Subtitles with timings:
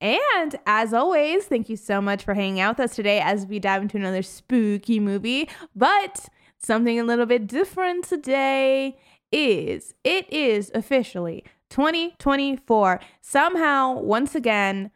[0.00, 3.58] And as always, thank you so much for hanging out with us today as we
[3.58, 5.48] dive into another spooky movie.
[5.74, 8.98] But something a little bit different today
[9.32, 13.00] is it is officially 2024.
[13.20, 14.90] Somehow, once again,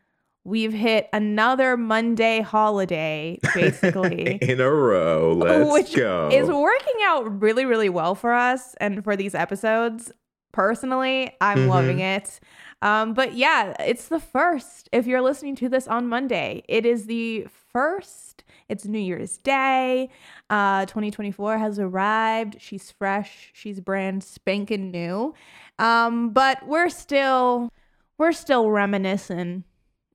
[0.44, 4.36] we've hit another Monday holiday, basically.
[4.42, 5.32] In a row.
[5.36, 6.28] Let's which go.
[6.32, 10.12] is working out really, really well for us and for these episodes.
[10.52, 11.68] Personally, I'm Mhm.
[11.68, 12.40] loving it.
[12.80, 14.88] Um, but yeah, it's the first.
[14.92, 18.44] If you're listening to this on Monday, it is the first.
[18.68, 20.10] It's New Year's Day.
[20.50, 22.56] Uh, 2024 has arrived.
[22.60, 23.50] She's fresh.
[23.54, 25.34] She's brand spanking new.
[25.78, 27.72] Um, but we're still,
[28.18, 29.64] we're still reminiscing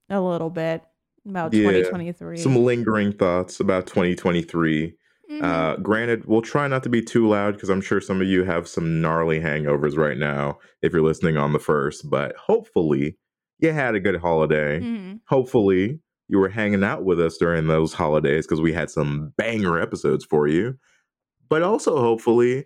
[0.09, 0.83] a little bit
[1.27, 1.63] about Yeah.
[1.63, 2.37] 2023.
[2.37, 4.95] Some lingering thoughts about 2023.
[5.31, 5.41] Mhm.
[5.43, 8.43] Uh, granted, we'll try not to be too loud because I'm sure some of you
[8.43, 13.17] have some gnarly hangovers right now if you're listening on the first, but hopefully
[13.59, 14.79] you had a good holiday.
[14.81, 15.21] Mhm.
[15.27, 19.79] Hopefully you were hanging out with us during those holidays because we had some banger
[19.79, 20.75] episodes for you.
[21.49, 22.65] But also, hopefully,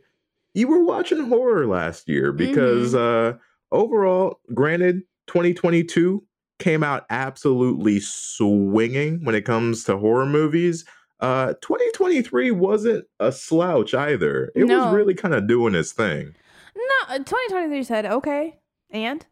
[0.54, 3.34] you were watching horror last year because uh,
[3.72, 6.24] overall, granted, 2022
[6.60, 10.86] came out absolutely swinging when it comes to horror movies.
[11.20, 14.52] Uh, 2023 wasn't a slouch either.
[14.56, 14.86] It No.
[14.86, 16.36] was really kind of doing its thing.
[16.76, 18.60] No, uh, 2023 said, okay,
[18.92, 19.26] and?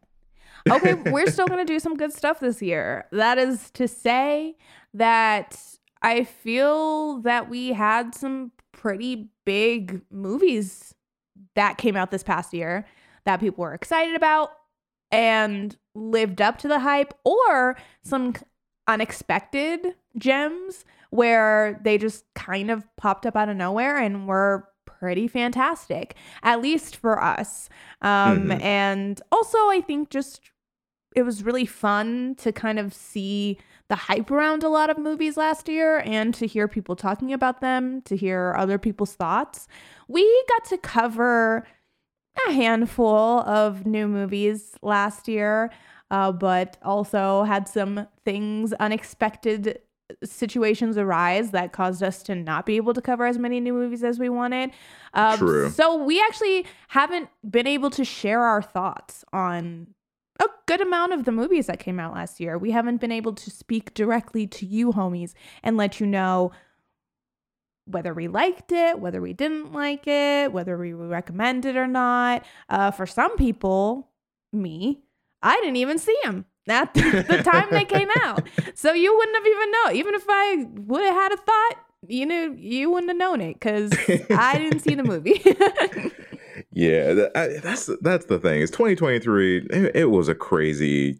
[0.68, 3.06] Okay, we're still going to do some good stuff this year.
[3.12, 4.56] That is to say
[4.94, 5.60] that
[6.02, 10.92] I feel that we had some pretty big movies
[11.54, 12.84] that came out this past year
[13.26, 14.50] that people were excited about
[15.12, 18.34] and lived up to the hype, or some
[18.88, 25.28] unexpected gems where they just kind of popped up out of nowhere and were pretty
[25.28, 27.68] fantastic, at least for us.
[28.02, 28.62] Um, Mhm.
[28.62, 30.40] And also, I think just
[31.14, 33.58] it was really fun to kind of see
[33.88, 37.60] the hype around a lot of movies last year and to hear people talking about
[37.60, 39.66] them, to hear other people's thoughts.
[40.08, 41.66] We got to cover
[42.46, 45.70] a handful of new movies last year,
[46.10, 49.80] uh, but also had some things, unexpected
[50.24, 54.04] situations arise that caused us to not be able to cover as many new movies
[54.04, 54.70] as we wanted.
[55.14, 55.70] Um, True.
[55.70, 59.88] So we actually haven't been able to share our thoughts on
[60.40, 62.58] a good amount of the movies that came out last year.
[62.58, 66.52] We haven't been able to speak directly to you, homies, and let you know
[67.86, 72.44] whether we liked it, whether we didn't like it, whether we recommend it or not.
[72.68, 74.08] Uh, for some people,
[74.52, 75.02] me,
[75.42, 78.46] I didn't even see them at the time they came out.
[78.74, 79.96] So you wouldn't have even known.
[79.96, 81.74] Even if I would have had a thought,
[82.08, 83.92] you know, you wouldn't have known it because
[84.30, 85.42] I didn't see the movie.
[86.72, 88.60] Yeah, that, I, that's that's the thing.
[88.60, 89.66] It's 2023.
[89.70, 91.18] It, it was a crazy,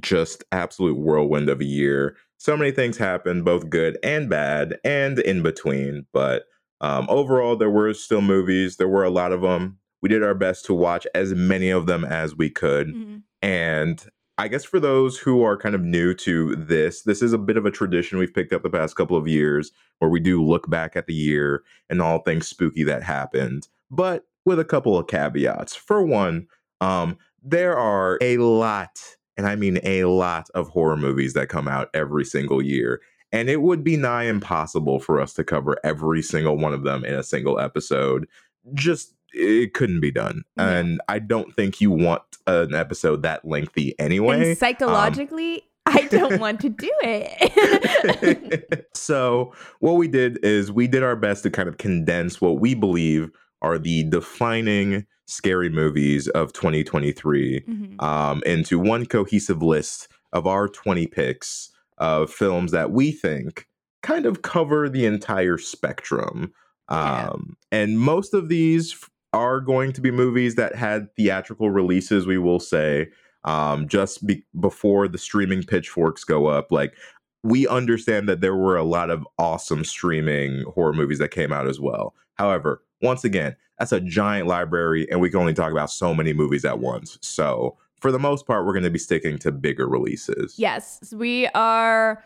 [0.00, 2.16] just absolute whirlwind of a year.
[2.38, 6.06] So many things happened, both good and bad, and in between.
[6.12, 6.44] But
[6.80, 8.76] um, overall, there were still movies.
[8.76, 9.78] There were a lot of them.
[10.02, 12.88] We did our best to watch as many of them as we could.
[12.88, 13.22] Mhm.
[13.42, 14.04] And
[14.40, 17.58] I guess for those who are kind of new to this, this is a bit
[17.58, 20.70] of a tradition we've picked up the past couple of years where we do look
[20.70, 25.08] back at the year and all things spooky that happened, but with a couple of
[25.08, 25.76] caveats.
[25.76, 26.46] For one,
[26.80, 28.98] um, there are a lot,
[29.36, 33.02] and I mean a lot of horror movies that come out every single year.
[33.32, 37.04] And it would be nigh impossible for us to cover every single one of them
[37.04, 38.26] in a single episode.
[38.72, 40.44] Just it couldn't be done.
[40.56, 40.70] Yeah.
[40.70, 44.50] And I don't think you want an episode that lengthy anyway.
[44.50, 48.88] and psychologically, I don't want to do it.
[48.94, 52.74] so what we did is we did our best to kind of condense what we
[52.74, 53.30] believe
[53.62, 58.02] are the defining scary movies of 2023 Mhm.
[58.02, 63.66] um, into one cohesive list of our 20 picks of films that we think
[64.02, 66.52] kind of cover the entire spectrum.
[66.90, 67.28] Yeah.
[67.28, 68.96] Um, and most of these
[69.32, 73.08] are going to be movies that had theatrical releases, we will say,
[73.44, 76.72] um, just be- before the streaming pitchforks go up.
[76.72, 76.94] Like,
[77.42, 81.66] we understand that there were a lot of awesome streaming horror movies that came out
[81.66, 82.14] as well.
[82.34, 86.34] However, once again, that's a giant library, and we can only talk about so many
[86.34, 87.18] movies at once.
[87.22, 90.58] So, for the most part, we're going to be sticking to bigger releases.
[90.58, 92.22] Yes, we are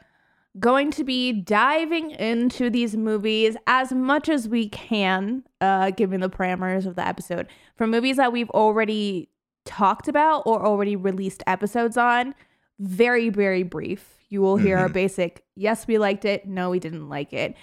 [0.60, 6.30] going to be diving into these movies as much as we can, uh, given the
[6.30, 7.48] parameters of the episode.
[7.76, 9.28] For movies that we've already
[9.64, 12.34] talked about or already released episodes on,
[12.78, 14.16] very, very brief.
[14.28, 14.92] You will hear a Mhm.
[14.94, 17.56] basic, yes, we liked it, no, we didn't like it.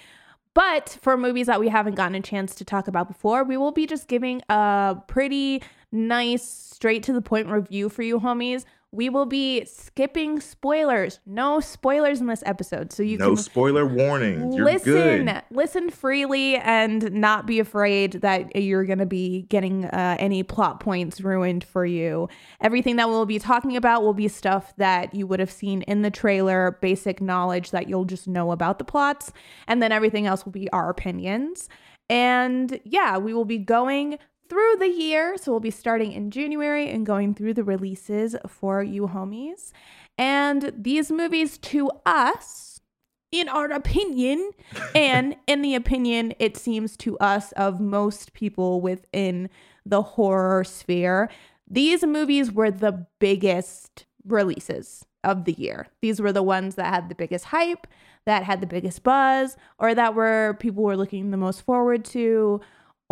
[0.54, 3.72] But for movies that we haven't gotten a chance to talk about before, we will
[3.72, 8.64] be just giving a pretty nice, straight to the point review for you homies.
[8.92, 11.18] We will be skipping spoilers.
[11.26, 12.92] No spoilers in this episode.
[12.92, 14.54] So you no can spoiler warnings.
[14.54, 15.42] You're listen good.
[15.50, 20.80] listen freely and not be afraid that you're going to be getting uh, any plot
[20.80, 22.28] points ruined for you
[22.60, 26.02] everything that we'll be talking about will be stuff that you would have seen in
[26.02, 29.32] the trailer basic knowledge that you'll just know about the plots
[29.66, 31.68] and then everything else will be our opinions
[32.08, 34.18] and yeah we will be going
[34.52, 35.38] through the year.
[35.38, 39.72] So we'll be starting in january and going through the releases for you homies.
[40.18, 42.82] And these movies to us
[43.30, 44.50] in our opinion
[44.94, 49.48] and in the opinion it seems to us of most people within
[49.86, 51.30] the horror sphere
[51.66, 55.86] these movies were the biggest releases of the year.
[56.02, 57.86] These were the ones that had the biggest hype
[58.26, 62.60] that had the biggest buzz or that were people were looking the most forward to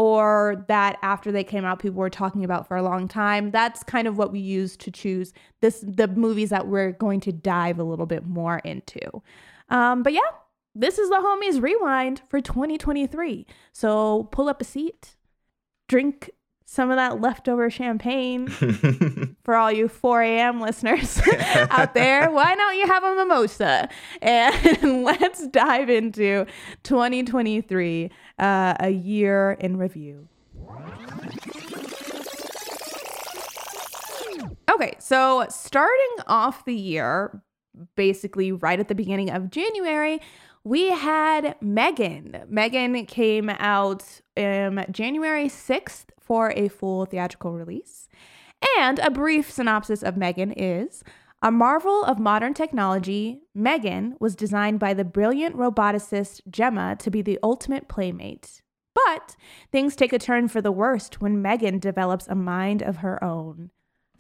[0.01, 3.83] or that after they came out people were talking about for a long time that's
[3.83, 7.79] kind of what we use to choose this the movies that we're going to dive
[7.79, 9.23] a little bit more into
[9.71, 10.21] um, but yeah,
[10.75, 13.47] this is the homies rewind for 2023.
[13.73, 15.17] So pull up a seat,
[15.89, 16.31] drink
[16.71, 18.47] some of that leftover champagne
[19.45, 20.61] for all you 4 a.m.
[20.61, 21.21] listeners
[21.69, 22.31] out there.
[22.31, 23.89] Why don't you have a mimosa?
[24.23, 26.47] And let's dive into
[26.85, 30.29] 2023, uh, a year in review.
[34.73, 37.43] Okay, so starting off the year,
[37.97, 40.21] basically right at the beginning of January,
[40.63, 42.45] we had Megan.
[42.49, 44.05] Megan came out
[44.37, 48.09] um, January 6th for a full theatrical release.
[48.79, 51.03] And a brief synopsis of Megan is
[51.43, 57.21] a marvel of modern technology, Megan was designed by the brilliant roboticist Gemma to be
[57.21, 58.63] the ultimate playmate.
[58.95, 59.35] But
[59.73, 63.71] things take a turn for the worst when Megan develops a mind of her own.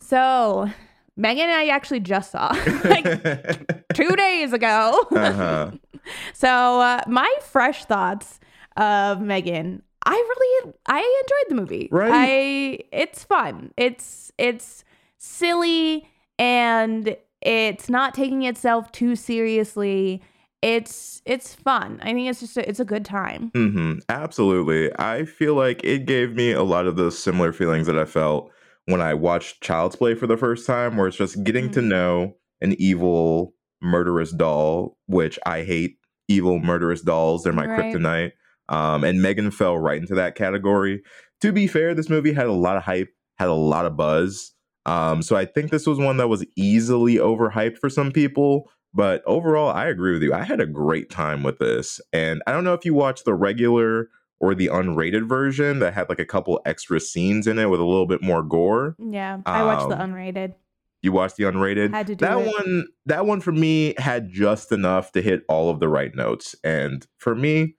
[0.00, 0.68] So,
[1.16, 2.48] Megan and I actually just saw
[2.86, 3.04] like
[3.94, 5.06] two days ago.
[5.12, 5.70] uh-huh.
[6.34, 8.40] So, uh, my fresh thoughts
[8.76, 11.88] of Megan, I really I enjoyed the movie.
[11.92, 12.12] Right.
[12.12, 13.72] I it's fun.
[13.76, 14.84] It's it's
[15.18, 16.08] silly
[16.38, 20.22] and it's not taking itself too seriously.
[20.62, 22.00] It's it's fun.
[22.02, 23.50] I think it's just a, it's a good time.
[23.54, 24.90] hmm Absolutely.
[24.98, 28.50] I feel like it gave me a lot of those similar feelings that I felt
[28.86, 31.88] when I watched Child's Play for the first time, where it's just getting to Mhm.
[31.88, 35.98] know an evil, murderous doll, which I hate
[36.28, 37.42] evil, murderous dolls.
[37.42, 37.94] They're my Right.
[37.94, 38.32] kryptonite.
[38.70, 41.02] Um, and Megan fell right into that category.
[41.42, 44.52] To be fair, this movie had a lot of hype, had a lot of buzz.
[44.86, 48.70] Um, so I think this was one that was easily overhyped for some people.
[48.94, 50.32] But overall, I agree with you.
[50.32, 52.00] I had a great time with this.
[52.12, 54.08] And I don't know if you watched the regular
[54.40, 57.84] or the unrated version that had like a couple extra scenes in it with a
[57.84, 58.96] little bit more gore.
[58.98, 60.54] Yeah, I watched the Um, unrated.
[61.02, 61.92] You watched the unrated?
[61.92, 62.46] Had to do that it.
[62.46, 66.54] one that one for me had just enough to hit all of the right notes.
[66.64, 67.76] And for me,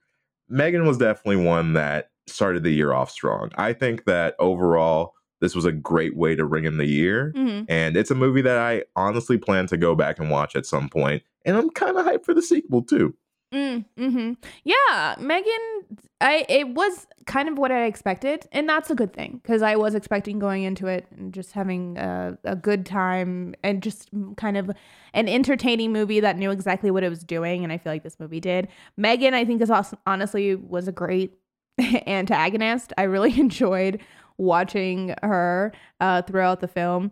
[0.51, 3.49] Megan was definitely one that started the year off strong.
[3.55, 7.33] I think that overall this was a great way to ring in the year.
[7.35, 7.65] Mhm.
[7.67, 10.87] And it's a movie that I honestly plan to go back and watch at some
[10.87, 11.23] point.
[11.45, 13.15] And I'm kind of hyped for the sequel too.
[13.53, 15.97] Mm, hmm Yeah, Megan.
[16.21, 19.75] I it was kind of what I expected, and that's a good thing because I
[19.75, 24.55] was expecting going into it and just having a, a good time and just kind
[24.55, 24.71] of
[25.13, 28.19] an entertaining movie that knew exactly what it was doing, and I feel like this
[28.21, 28.69] movie did.
[28.95, 31.33] Megan, I think, is also, honestly was a great
[32.07, 32.93] antagonist.
[32.97, 33.99] I really enjoyed
[34.37, 37.11] watching her uh, throughout the film.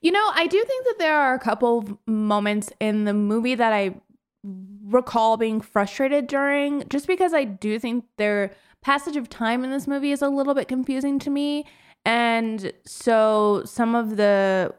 [0.00, 3.72] You know, I do think that there are a couple moments in the movie that
[3.72, 3.96] I
[4.84, 9.86] recall being frustrated during just because I do think their passage of time in this
[9.86, 11.64] movie is a little bit confusing to me.
[12.04, 14.74] And so some of the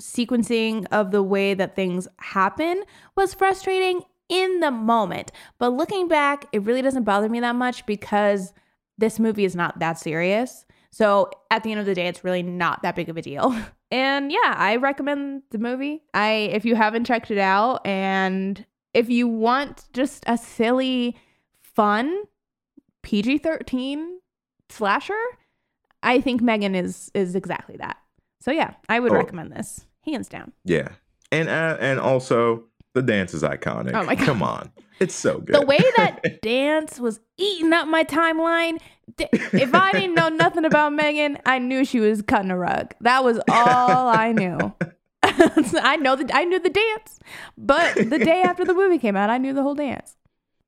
[0.00, 2.84] sequencing of the way that things happen
[3.16, 5.32] was frustrating in the moment.
[5.58, 8.52] But looking back, it really doesn't bother me that much because
[8.96, 10.64] this movie is not that serious.
[10.90, 13.54] So at the end of the day, it's really not that big of a deal.
[13.90, 16.02] And yeah, I recommend the movie.
[16.12, 18.62] I if you haven't checked it out and
[18.94, 21.16] if you want just a silly,
[21.62, 22.24] fun
[23.02, 24.16] PG-13
[24.68, 25.14] slasher,
[26.02, 27.96] I think Megan is is exactly that.
[28.40, 29.16] So yeah, I would Oh.
[29.16, 30.52] recommend this hands down.
[30.64, 30.88] Yeah,
[31.32, 32.64] and uh, and also
[32.94, 33.94] the dance is iconic.
[33.94, 34.24] Oh my God.
[34.26, 35.54] Come on, it's so good.
[35.54, 38.78] The way that dance was eating up my timeline.
[39.18, 42.94] If I didn't know nothing about Megan, I knew she was cutting a rug.
[43.00, 44.72] That was all I knew.
[45.82, 47.20] I know that I knew the dance,
[47.56, 50.16] but the day after the movie came out, I knew the whole dance.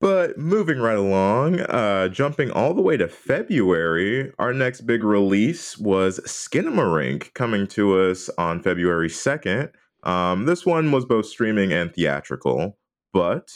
[0.00, 5.76] But moving right along, uh, jumping all the way to February, our next big release
[5.76, 9.72] was Skinamarink coming to us on February 2nd.
[10.04, 12.78] Um, this one was both streaming and theatrical,
[13.12, 13.52] but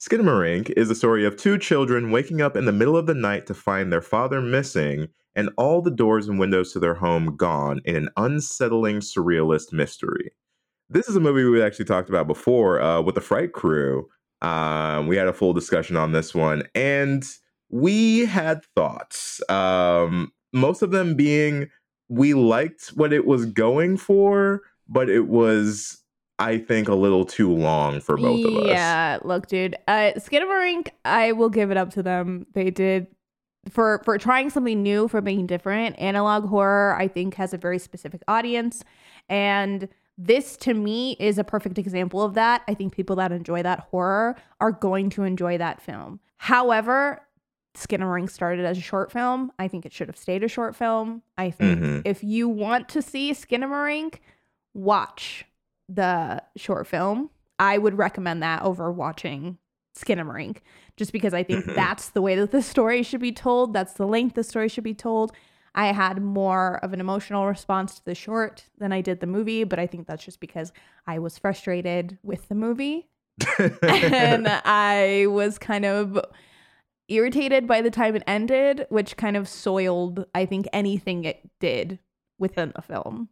[0.00, 3.46] Skinamarink is the story of two children waking up in the middle of the night
[3.46, 7.80] to find their father missing and all the doors and windows to their home gone
[7.84, 10.32] in an unsettling surrealist mystery.
[10.90, 14.08] This is a movie we actually talked about before uh, with the Fright Crew.
[14.40, 17.24] Um, we had a full discussion on this one, and
[17.70, 19.42] we had thoughts.
[19.50, 21.68] Um, most of them being
[22.08, 26.02] we liked what it was going for, but it was,
[26.38, 28.68] I think, a little too long for both of us.
[28.68, 29.76] Yeah, look, dude.
[29.86, 32.46] Uh, Skinamarink, I will give it up to them.
[32.54, 33.08] They did
[33.68, 35.98] for for trying something new, for being different.
[35.98, 38.82] Analog horror, I think, has a very specific audience,
[39.28, 42.62] and this to me is a perfect example of that.
[42.66, 46.18] I think people that enjoy that horror are going to enjoy that film.
[46.38, 47.22] However,
[47.76, 49.52] Skinamarink started as a short film.
[49.60, 51.22] I think it should have stayed a short film.
[51.38, 52.02] I think Mhm.
[52.04, 54.16] if you want to see Skinamarink,
[54.74, 55.44] watch
[55.88, 57.30] the short film.
[57.58, 59.58] I would recommend that over watching
[59.96, 60.58] Skinamarink,
[60.96, 61.74] just because I think Mhm.
[61.74, 63.72] that's the way that the story should be told.
[63.72, 65.32] That's the length the story should be told.
[65.74, 69.64] I had more of an emotional response to the short than I did the movie,
[69.64, 70.72] but I think that's just because
[71.06, 73.08] I was frustrated with the movie
[73.82, 76.18] and I was kind of
[77.08, 81.98] irritated by the time it ended, which kind of soiled, I think, anything it did
[82.38, 83.28] within the film.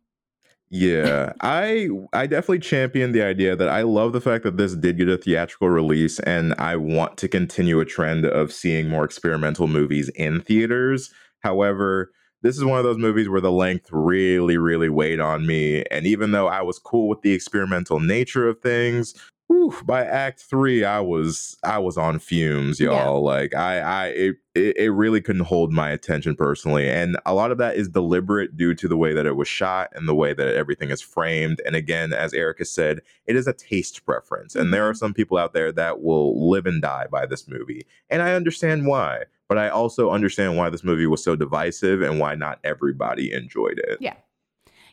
[0.68, 4.98] Yeah, I I definitely champion the idea that I love the fact that this did
[4.98, 9.68] get a theatrical release and I want to continue a trend of seeing more experimental
[9.68, 11.12] movies in theaters.
[11.40, 12.10] However,
[12.46, 15.82] this is one of those movies where the length really really weighed on me.
[15.90, 19.14] And even though I was cool with the experimental nature of things,
[19.46, 23.22] whew, by act 3 I was I was on fumes, y'all.
[23.22, 24.06] Like I I
[24.54, 28.56] it, it really couldn't hold my attention personally and a lot of that is deliberate
[28.56, 31.60] due to the way that it was shot and the way that everything is framed
[31.66, 34.98] and again as erica said it is a taste preference and there are mm-hmm.
[34.98, 38.86] some people out there that will live and die by this movie and i understand
[38.86, 43.34] why but i also understand why this movie was so divisive and why not everybody
[43.34, 44.14] enjoyed it Yeah.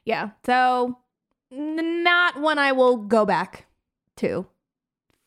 [0.06, 0.32] Yeah.
[0.46, 0.98] So,
[1.52, 3.68] not one I will go back
[4.18, 4.46] to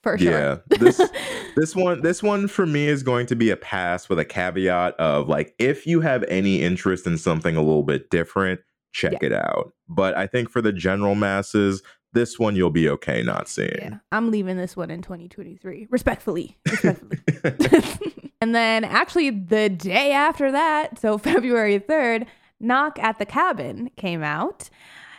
[0.03, 0.31] for sure.
[0.31, 1.11] Yeah, this-
[1.57, 4.95] this one this one for me is going to be a pass with a caveat
[5.01, 8.61] of like if you have any interest in something a little bit different
[8.93, 13.23] check it out but i think for the general masses this one you'll be okay
[13.23, 13.99] not seeing yeah.
[14.11, 15.89] I'm leaving this one in 2023.
[15.91, 16.57] Respectfully.
[16.67, 18.33] Respectfully.
[18.41, 22.27] and then actually the day after that, so February 3rd,
[22.59, 24.71] Knock at the Cabin came out.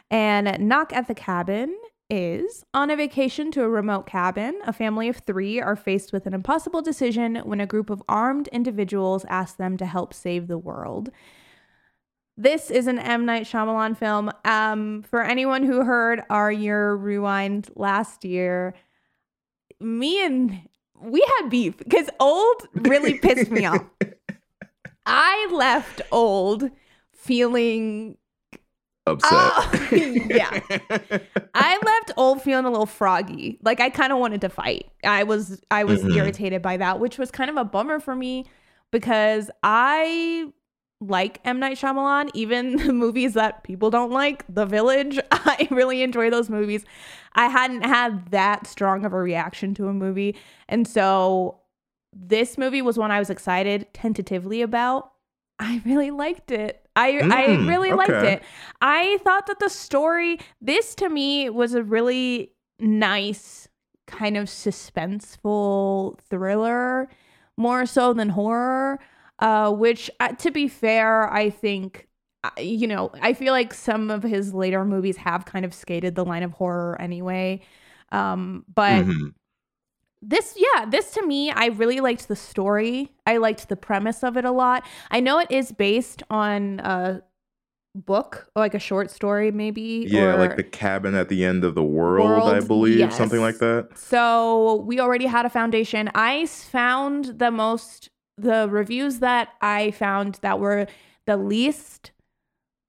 [0.09, 1.77] And Knock at the Cabin
[2.09, 4.59] is on a vacation to a remote cabin.
[4.65, 8.47] A family of three are faced with an impossible decision when a group of armed
[8.49, 11.09] individuals ask them to help save the world.
[12.37, 13.25] This is an M.
[13.25, 14.31] Night Shyamalan film.
[14.45, 18.75] Um, for anyone who heard our year rewind last year,
[19.79, 20.61] me and
[21.01, 23.83] we had beef because old really pissed me off.
[25.05, 26.69] I left old
[27.13, 28.17] feeling
[29.07, 29.87] upset Oh,
[30.29, 30.59] yeah.
[31.53, 33.57] I left old feeling a little froggy.
[33.63, 34.89] Like I kind of wanted to fight.
[35.03, 36.15] I was I was Mhm.
[36.15, 38.45] irritated by that, which was kind of a bummer for me
[38.91, 40.51] because I
[40.99, 45.19] like M Night Shyamalan, even the movies that people don't like, The Village.
[45.31, 46.83] I really enjoy those movies.
[47.33, 50.35] I hadn't had that strong of a reaction to a movie,
[50.67, 51.59] and so
[52.13, 55.11] this movie was one I was excited tentatively about.
[55.59, 56.85] I really liked it.
[56.95, 58.43] I I Mm, really liked it.
[58.81, 63.67] I thought that the story, this to me was a really nice
[64.05, 67.09] kind of suspenseful thriller,
[67.57, 68.99] more so than horror.
[69.39, 72.07] Uh, which, uh, to be fair, I think,
[72.43, 76.15] uh, you know, I feel like some of his later movies have kind of skated
[76.15, 77.61] the line of horror anyway.
[78.11, 79.33] Um, but Mhm.
[80.21, 83.11] This yeah this to me i really liked the story.
[83.25, 84.85] I liked the premise of it a lot.
[85.11, 87.21] I know it is based on a
[87.93, 91.83] book like a short story maybe yeah like the cabin at the end of the
[91.83, 93.89] world, i World, believe something like that.
[93.97, 96.09] So we already had a foundation.
[96.13, 100.85] I found the most the reviews that i found that were
[101.25, 102.11] the least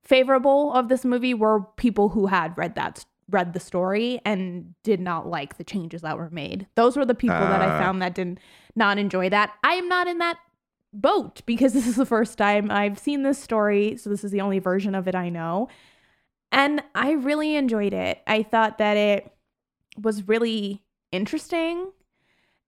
[0.04, 5.00] favorable of this movie were people who had read that read the story and did
[5.00, 6.66] not like the changes that were made.
[6.76, 7.78] Those were the people that I Ah.
[7.78, 8.40] found that did
[8.74, 9.52] not enjoy that.
[9.62, 10.38] I am not in that
[10.92, 14.40] boat because this is the first time I've seen this story, so this is the
[14.40, 15.68] only version of it I know.
[16.50, 18.22] And I really enjoyed it.
[18.26, 19.30] I thought that it
[20.00, 20.82] was really
[21.12, 21.92] interesting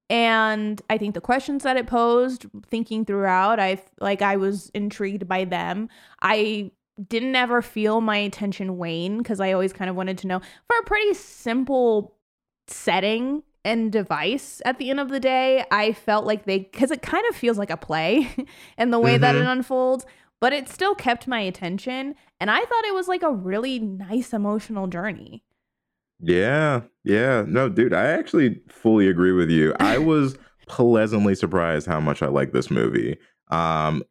[0.08, 5.28] and I think the questions that it posed, thinking throughout, I like I was intrigued
[5.28, 5.88] by them.
[6.20, 6.72] I
[7.08, 10.76] didn't ever feel my attention wane because I always kind of wanted to know for
[10.78, 12.16] a pretty simple
[12.66, 15.64] setting and device at the end of the day.
[15.70, 18.28] I felt like they because it kind of feels like a play
[18.78, 20.06] in the way that it unfolds,
[20.40, 24.32] but it still kept my attention, and I thought it was like a really nice
[24.32, 25.44] emotional journey.
[26.20, 27.44] Yeah, yeah.
[27.46, 29.74] No, dude, I actually fully agree with you.
[29.80, 33.18] I was pleasantly surprised how much I like this movie.
[33.48, 34.04] Um,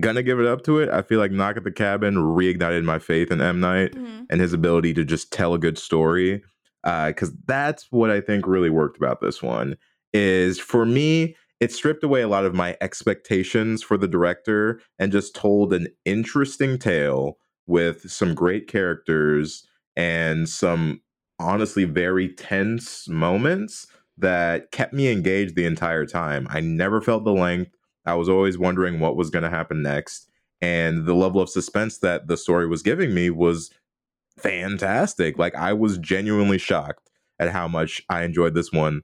[0.00, 0.88] gonna give it up to it.
[0.88, 3.94] I feel like Knock at the Cabin reignited my faith in M Night
[4.30, 6.42] and his ability to just tell a good story.
[6.84, 9.76] Uh, because that's what I think really worked about this one.
[10.12, 15.12] Is for me, it stripped away a lot of my expectations for the director and
[15.12, 21.02] just told an interesting tale with some great characters and some
[21.38, 23.86] honestly very tense moments
[24.18, 26.46] that kept me engaged the entire time.
[26.50, 27.70] I never felt the length.
[28.06, 30.28] I was always wondering what was going to happen next.
[30.60, 33.70] And the level of suspense that the story was giving me was
[34.38, 35.38] fantastic.
[35.38, 39.02] Like, I was genuinely shocked at how much I enjoyed this one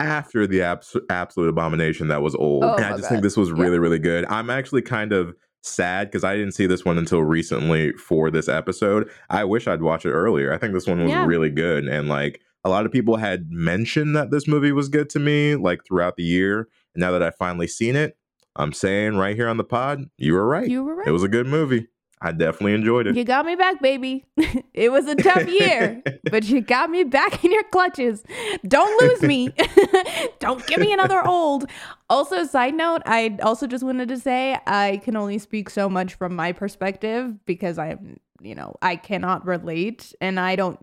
[0.00, 2.64] after the abs- absolute abomination that was old.
[2.64, 3.56] Oh and I just think this was Yeah.
[3.58, 4.24] really, really good.
[4.26, 8.48] I'm actually kind of sad because I didn't see this one until recently for this
[8.48, 9.08] episode.
[9.30, 10.52] I wish I'd watched it earlier.
[10.52, 11.24] I think this one was Yeah.
[11.26, 11.84] really good.
[11.86, 15.54] And like a lot of people had mentioned that this movie was good to me
[15.54, 16.68] like throughout the year.
[16.94, 18.16] And now that I've finally seen it,
[18.56, 20.68] I'm saying right here on the pod, you were right.
[20.68, 21.08] You were right.
[21.08, 21.88] It was a good movie.
[22.24, 23.16] I definitely enjoyed it.
[23.16, 24.24] You got me back, baby.
[24.72, 28.24] it was a tough year, but you got me back in your clutches.
[28.66, 29.50] Don't lose me.
[30.38, 31.66] Don't give me another old.
[32.08, 36.14] Also, side note, I also just wanted to say I can only speak so much
[36.14, 40.78] from my perspective because I'm, you know, I cannot relate and I don't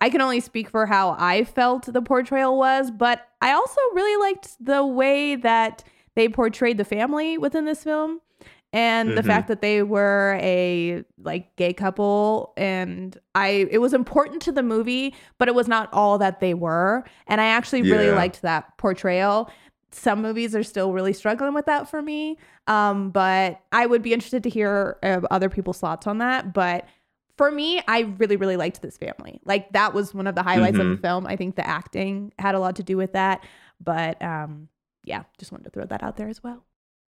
[0.00, 4.16] I can only speak for how I felt the portrayal was, but I also really
[4.28, 5.84] liked the way that
[6.16, 8.20] they portrayed the family within this film
[8.72, 9.26] and the Mhm.
[9.26, 14.62] fact that they were a like gay couple and I it was important to the
[14.62, 17.04] movie, but it was not all that they were.
[17.26, 18.14] And I actually really Yeah.
[18.16, 19.50] liked that portrayal.
[19.92, 22.38] Some movies are still really struggling with that for me.
[22.68, 26.52] Um, but I would be interested to hear uh, other people's thoughts on that.
[26.54, 26.86] But
[27.36, 29.40] for me, I really, really liked this family.
[29.44, 31.00] Like that was one of the highlights of the Mhm.
[31.02, 31.26] film.
[31.26, 33.42] I think the acting had a lot to do with that.
[33.82, 34.68] But um,
[35.04, 36.64] yeah, just wanted to throw that out there as well.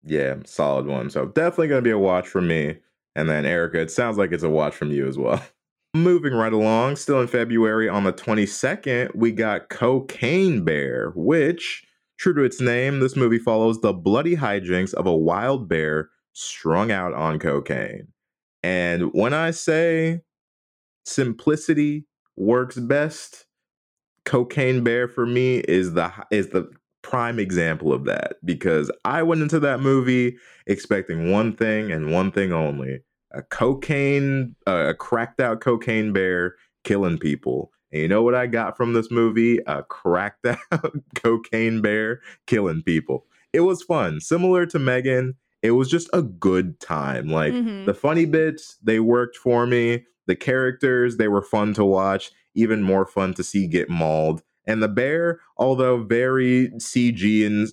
[0.04, 1.10] Yeah, solid one.
[1.10, 2.78] So definitely going to be a watch from me.
[3.16, 5.42] And then Erica, it sounds like it's a watch from you as well.
[5.94, 11.84] Moving right along, still in February on the 22nd, we got Cocaine Bear, which,
[12.16, 16.92] true to its name, this movie follows the bloody hijinks of a wild bear strung
[16.92, 18.06] out on cocaine.
[18.62, 20.20] And when I say
[21.04, 22.04] simplicity
[22.36, 23.46] works best,
[24.24, 26.70] Cocaine Bear for me is the is the
[27.02, 30.36] prime example of that because I went into that movie
[30.66, 33.00] expecting one thing and one thing only:
[33.32, 37.72] a cocaine, uh, a cracked out cocaine bear killing people.
[37.92, 39.58] And you know what I got from this movie?
[39.66, 43.26] A cracked out cocaine bear killing people.
[43.52, 45.34] It was fun, similar to Megan.
[45.62, 47.28] It was just a good time.
[47.28, 47.86] Like Mhm.
[47.86, 50.04] the funny bits, they worked for me.
[50.26, 54.42] The characters, they were fun to watch, even more fun to see get mauled.
[54.66, 57.68] And the bear, although very CG in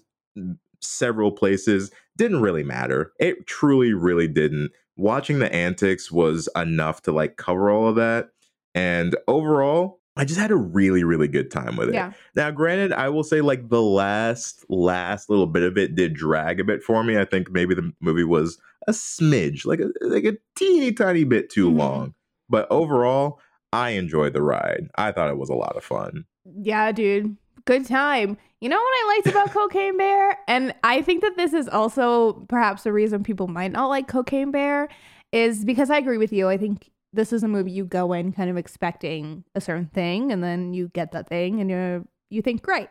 [0.81, 3.11] several places, didn't really matter.
[3.19, 4.71] It truly, really didn't.
[4.95, 8.29] Watching the antics was enough to like cover all of that.
[8.73, 11.93] And overall, I just had a really, really good time with it.
[11.93, 12.13] Yeah.
[12.35, 16.59] Now, granted, I will say like the last last little bit of it did drag
[16.59, 17.17] a bit for me.
[17.19, 21.49] I think maybe the movie was a smidge, like a like a teeny tiny bit
[21.51, 21.77] too Mhm.
[21.77, 22.13] long.
[22.49, 23.39] But overall,
[23.71, 24.89] I enjoyed the ride.
[24.95, 26.25] I thought it was a lot of fun.
[26.55, 27.37] Yeah, dude.
[27.65, 28.37] Good time.
[28.61, 30.37] You know what I liked about Cocaine Bear?
[30.47, 34.51] And I think that this is also perhaps the reason people might not like Cocaine
[34.51, 34.87] Bear
[35.31, 36.47] is because I agree with you.
[36.47, 40.31] I think this is a movie you go in kind of expecting a certain thing
[40.31, 42.89] and then you get that thing and you're you think great.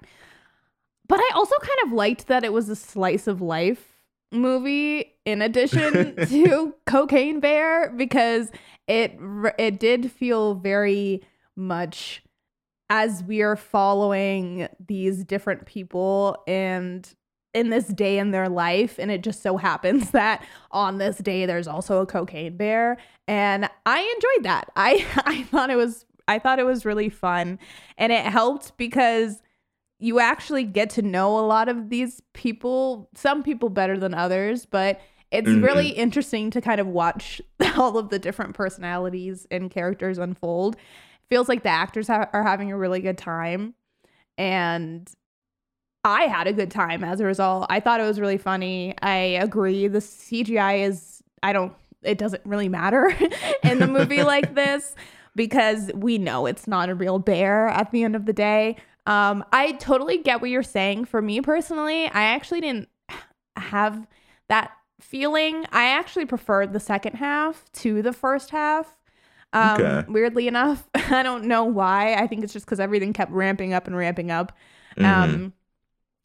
[1.08, 3.92] But I also kind of liked that it was a slice of life
[4.32, 8.50] movie in addition to Cocaine Bear because
[8.86, 9.18] it
[9.58, 11.22] it did feel very
[11.56, 12.22] much
[12.90, 17.14] as we are following these different people and
[17.54, 21.46] in this day in their life and it just so happens that on this day
[21.46, 22.96] there's also a cocaine bear
[23.26, 24.70] and I enjoyed that.
[24.76, 27.58] I I thought it was I thought it was really fun
[27.98, 29.42] and it helped because
[29.98, 34.66] you actually get to know a lot of these people, some people better than others,
[34.66, 35.62] but it's Mhm.
[35.62, 37.40] really interesting to kind of watch
[37.76, 40.76] all of the different personalities and characters unfold.
[41.30, 43.74] Feels like the actors ha- are having a really good time
[44.38, 45.10] and
[46.04, 47.66] I had a good time as a result.
[47.68, 48.94] I thought it was really funny.
[49.02, 49.88] I agree.
[49.88, 53.12] The CGI is, I don't, it doesn't really matter
[53.64, 54.94] in the movie like this
[55.34, 58.76] because we know it's not a real bear at the end of the day.
[59.06, 61.06] Um, I totally get what you're saying.
[61.06, 62.88] For me personally, I actually didn't
[63.56, 64.06] have
[64.48, 65.66] that feeling.
[65.72, 68.95] I actually preferred the second half to the first half.
[69.56, 70.04] Um, Okay.
[70.12, 72.14] Weirdly enough, I don't know why.
[72.14, 74.52] I think it's just because everything kept ramping up and ramping up.
[74.96, 75.04] Mhm.
[75.04, 75.52] Um,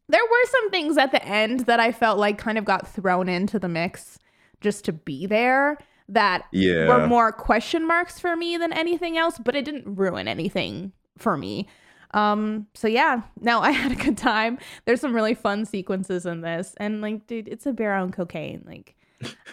[0.09, 3.29] there were some things at the end that I felt like kind of got thrown
[3.29, 4.19] into the mix
[4.59, 5.77] just to be there
[6.09, 6.87] that yeah.
[6.87, 11.37] were more question marks for me than anything else, but it didn't ruin anything for
[11.37, 11.67] me.
[12.13, 14.59] Um, so yeah, no, I had a good time.
[14.85, 18.63] There's some really fun sequences in this, and like, dude, it's a bear on cocaine.
[18.65, 18.95] Like,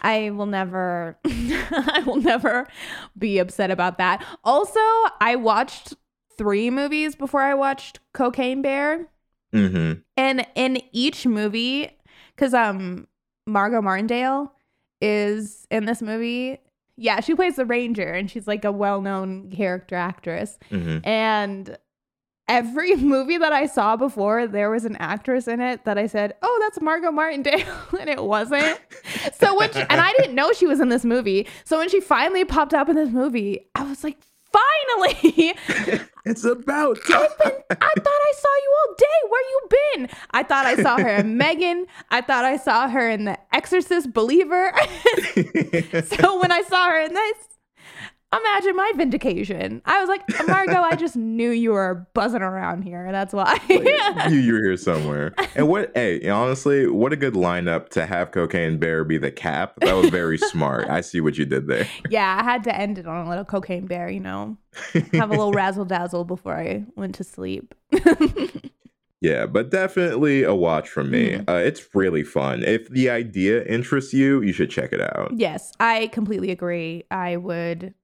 [0.02, 2.66] I will never, I will never
[3.16, 4.24] be upset about that.
[4.44, 4.80] Also,
[5.20, 5.94] I watched
[6.36, 9.08] three movies before I watched Cocaine Bear.
[9.52, 10.02] Mhm.
[10.16, 11.90] And in each movie,
[12.34, 13.08] because um
[13.46, 14.52] Margot Martindale
[15.00, 16.58] is in this movie.
[16.96, 20.58] Yeah, she plays the ranger and she's like a well-known character actress.
[20.70, 21.06] Mhm.
[21.06, 21.78] And
[22.48, 26.34] every movie that I saw before, there was an actress in it that I said,
[26.42, 27.64] "Oh, that's Margot Martindale,"
[28.00, 28.80] and it wasn't.
[29.34, 31.46] So when she, and I didn't know she was in this movie.
[31.64, 34.18] So when she finally popped up in this movie, I was like,
[34.52, 35.54] "Finally!"
[36.28, 39.28] It's about I've been, I thought I saw you all day.
[39.30, 40.08] Where you been?
[40.32, 41.86] I thought I saw her in Megan.
[42.10, 44.74] I thought I saw her in The Exorcist Believer.
[46.04, 47.36] so when I saw her in this,
[48.32, 49.82] imagine my vindication.
[49.84, 53.10] I was like, Margot, I just knew you were buzzing around here.
[53.10, 53.58] That's why.
[53.68, 55.34] you you were here somewhere.
[55.54, 59.74] And what hey, honestly, what a good lineup to have Cocaine Bear be the cap.
[59.80, 60.88] That was very smart.
[60.88, 61.88] I see what you did there.
[62.10, 64.56] yeah, I had to end it on a little cocaine bear, you know,
[65.12, 67.74] have a little razzle dazzle before I went to sleep.
[69.20, 71.32] Yeah, but definitely a watch from me.
[71.32, 71.48] Mhm.
[71.48, 72.62] Uh, it's really fun.
[72.62, 75.32] If the idea interests you, you should check it out.
[75.34, 77.02] Yes, I completely agree.
[77.10, 77.94] I would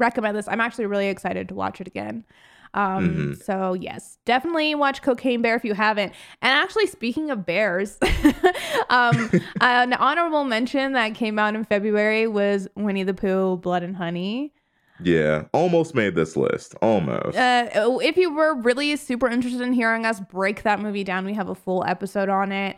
[0.00, 0.48] recommend this.
[0.48, 2.24] I'm actually really excited to watch it again.
[2.72, 3.42] Um, Mhm.
[3.42, 6.12] so yes, definitely watch Cocaine Bear if you haven't.
[6.40, 7.98] And actually, speaking of bears,
[8.90, 13.96] um, an honorable mention that came out in February was Winnie the Pooh, Blood and
[13.96, 14.52] Honey.
[15.02, 16.74] Yeah, almost made this list.
[16.82, 17.36] Almost.
[17.36, 17.68] Uh,
[18.02, 21.48] if you were really super interested in hearing us break that movie down, we have
[21.48, 22.76] a full episode on it.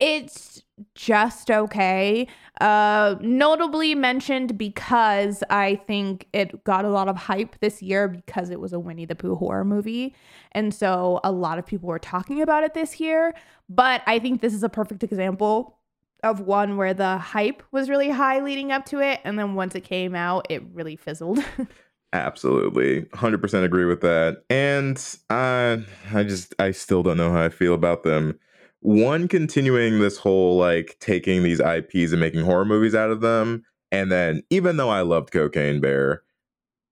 [0.00, 0.62] It's
[0.94, 2.26] just okay.
[2.60, 8.50] Uh, notably mentioned because I think it got a lot of hype this year because
[8.50, 10.14] it was a Winnie the Pooh horror movie.
[10.52, 13.34] And so a lot of people were talking about it this year.
[13.68, 15.78] But I think this is a perfect example
[16.22, 19.20] of one where the hype was really high leading up to it.
[19.24, 21.38] And then once it came out, it really fizzled.
[22.12, 23.02] Absolutely.
[23.02, 24.44] 100% agree with that.
[24.48, 25.84] And I,
[26.14, 28.38] I just, I still don't know how I feel about them.
[28.80, 33.64] One, continuing this whole like taking these IPs and making horror movies out of them.
[33.92, 36.22] And then, even though I loved Cocaine Bear,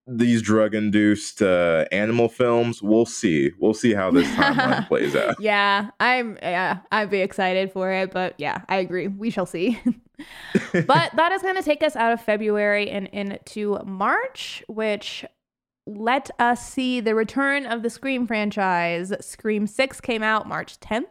[0.07, 3.51] these drug induced uh, animal films, we'll see.
[3.59, 5.37] We'll see how this timeline plays out.
[5.41, 9.09] yeah, I'm yeah, I'd be excited for it, but yeah, I agree.
[9.09, 9.81] We shall see.
[10.73, 15.25] but that is going to take us out of February and into March, which
[15.87, 19.13] let us see the return of the Scream franchise.
[19.21, 21.05] Scream 6 came out March 10th.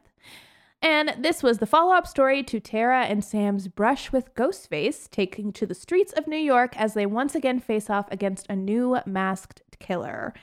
[0.84, 5.54] And this was the follow up story to Tara and Sam's brush with Ghostface, taking
[5.54, 9.00] to the streets of New York as they once again face off against a new
[9.06, 10.34] masked killer.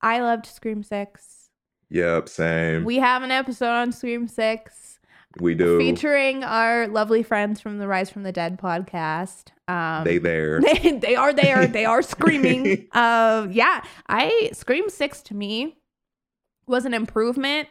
[0.00, 1.50] I loved Scream 6.
[1.90, 2.84] Yep, same.
[2.84, 4.98] We, have an episode on Scream 6
[5.38, 5.78] We do.
[5.78, 9.50] featuring our lovely friends from the Rise from the Dead podcast.
[9.68, 10.60] Um, they there.
[10.82, 11.68] they, they are there.
[11.68, 12.88] They are screaming.
[12.92, 15.76] uh, yeah, I Scream 6 to me
[16.66, 17.68] was an improvement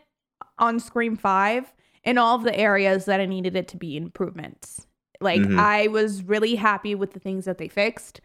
[0.57, 1.73] on Scream 5
[2.03, 4.87] in all of the areas that I needed it to be improvements.
[5.19, 5.59] Like Mhm.
[5.59, 8.21] I was really happy with the things that they fixed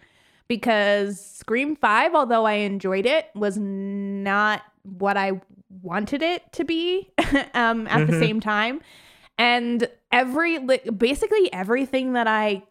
[0.49, 5.41] because Scream 5, although I enjoyed it, was not what I
[5.83, 7.11] wanted it to be
[7.55, 8.19] um, at the Mhm.
[8.19, 8.81] same time.
[9.39, 12.63] And every like, basically everything that I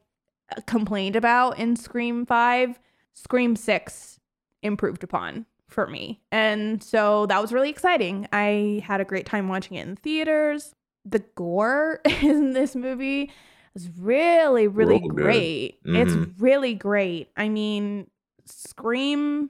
[0.65, 2.79] complained about in Scream 5,
[3.13, 4.19] Scream 6
[4.63, 6.21] improved upon for me.
[6.31, 8.27] And so that was really exciting.
[8.31, 10.73] I had a great time watching it in theaters.
[11.05, 13.31] The gore in this movie
[13.75, 15.83] is really, really Real great.
[15.85, 15.97] Mhm.
[16.01, 17.29] It's really great.
[17.37, 18.09] I mean,
[18.45, 19.49] Scream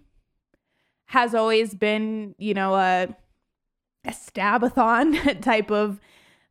[1.07, 3.07] has always been, you know, a
[4.05, 5.99] a stabathon type of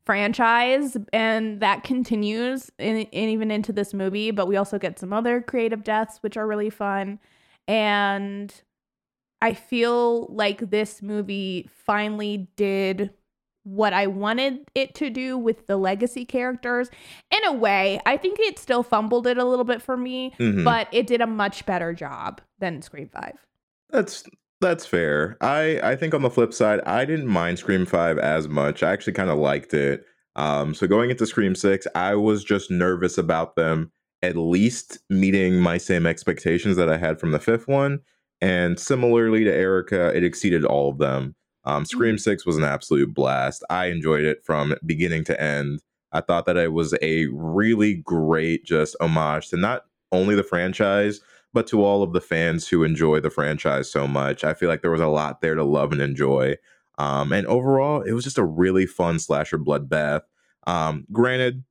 [0.04, 5.12] franchise and that continues in, in even into this movie but we also get some
[5.14, 7.18] other creative deaths which are really fun
[7.66, 8.62] and
[9.40, 13.10] i feel like this movie finally did
[13.64, 16.88] what i wanted it to do with the legacy characters
[17.30, 20.64] in a way i think it still fumbled it a little bit for me Mhm.
[20.64, 23.32] but it did a much better job than scream 5
[23.90, 24.24] That's
[24.60, 25.36] that's fair.
[25.42, 28.82] I I think on the flip side, I didn't mind Scream 5 as much.
[28.82, 30.04] I actually kind of liked it.
[30.36, 33.90] Um so going into Scream 6, I was just nervous about them
[34.22, 38.00] at least meeting my same expectations that I had from the fifth one.
[38.40, 41.34] And similarly to Erica, it exceeded all of them.
[41.64, 43.64] Um, Scream 6 was an absolute blast.
[43.70, 45.80] I enjoyed it from beginning to end.
[46.12, 51.20] I thought that it was a really great just homage to not only the franchise,
[51.52, 54.44] but to all of the fans who enjoy the franchise so much.
[54.44, 56.56] I feel like there was a lot there to love and enjoy.
[56.98, 60.22] Um, and overall, it was just a really fun slasher bloodbath.
[60.66, 61.64] Um, granted,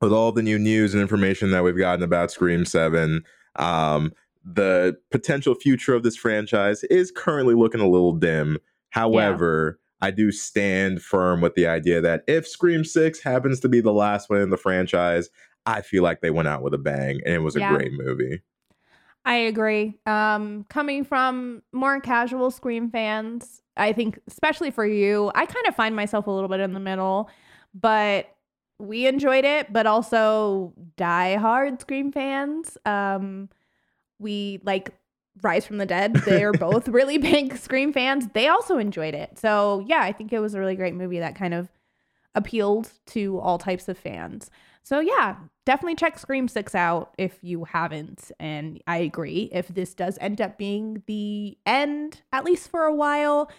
[0.00, 3.24] with all the new news and information that we've gotten about Scream 7,
[3.56, 4.12] um,
[4.44, 8.58] the potential future of this franchise is currently looking a little dim.
[8.94, 13.80] However, I do stand firm with the idea that if Scream 6 happens to be
[13.80, 15.30] the last one in the franchise,
[15.66, 17.74] I feel like they went out with a bang and it was a Yeah.
[17.74, 18.42] great movie.
[19.24, 19.98] I agree.
[20.06, 25.74] Um, coming from more casual Scream fans, I think, especially for you, I kind of
[25.74, 27.28] find myself a little bit in the middle,
[27.74, 28.28] but
[28.78, 32.78] we enjoyed it, but also die-hard Scream fans.
[32.84, 33.48] Um,
[34.20, 34.90] we like
[35.42, 36.24] Rise from the Dead.
[36.24, 38.28] They're both really big Scream fans.
[38.34, 39.38] They also enjoyed it.
[39.38, 41.68] So, yeah, I think it was a really great movie that kind of
[42.34, 44.50] appealed to all types of fans.
[44.82, 48.30] So yeah, definitely check Scream 6 out if you haven't.
[48.38, 52.94] And I agree, if this does end up being the end, at least for a
[52.94, 53.50] while,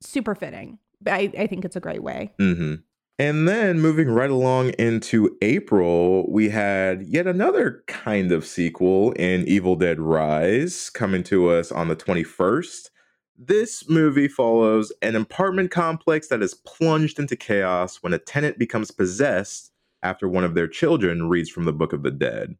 [0.00, 0.78] super fitting.
[1.06, 2.32] I, I think it's a great way.
[2.38, 2.76] hmm
[3.20, 9.46] And then moving right along into April, we had yet another kind of sequel in
[9.48, 12.90] Evil Dead Rise coming to us on the 21st.
[13.36, 18.92] This movie follows an apartment complex that is plunged into chaos when a tenant becomes
[18.92, 19.72] possessed
[20.04, 22.56] after one of their children reads from the Book of the Dead.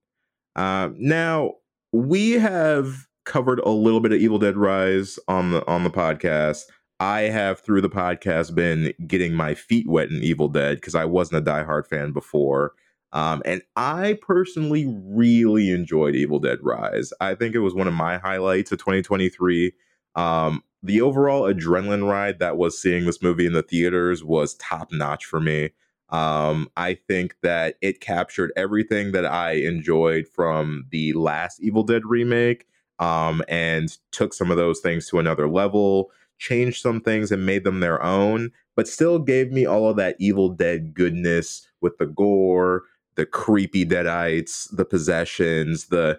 [0.56, 1.54] Uh, now,
[1.92, 6.64] we have covered a little bit of Evil Dead Rise on the on the podcast.
[7.00, 11.04] I have through the podcast been getting my feet wet in Evil Dead because I
[11.04, 12.72] wasn't a diehard fan before.
[13.12, 17.12] Um, and I personally really enjoyed Evil Dead Rise.
[17.20, 19.72] I think it was one of my highlights of 2023.
[20.14, 24.92] Um, the overall adrenaline ride that was seeing this movie in the theaters was top
[24.92, 25.70] notch for me.
[26.10, 32.02] Um, I think that it captured everything that I enjoyed from the last Evil Dead
[32.04, 32.66] remake
[32.98, 37.64] um, and took some of those things to another level changed some things and made
[37.64, 42.06] them their own, but still gave me all of that Evil Dead goodness with the
[42.06, 42.84] gore,
[43.16, 46.18] the creepy deadites, the possessions, the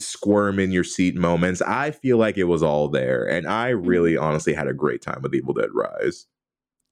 [0.00, 1.62] squirm in your seat moments.
[1.62, 3.24] I feel like it was all there.
[3.24, 6.26] And I really honestly had a great time with Evil Dead Rise.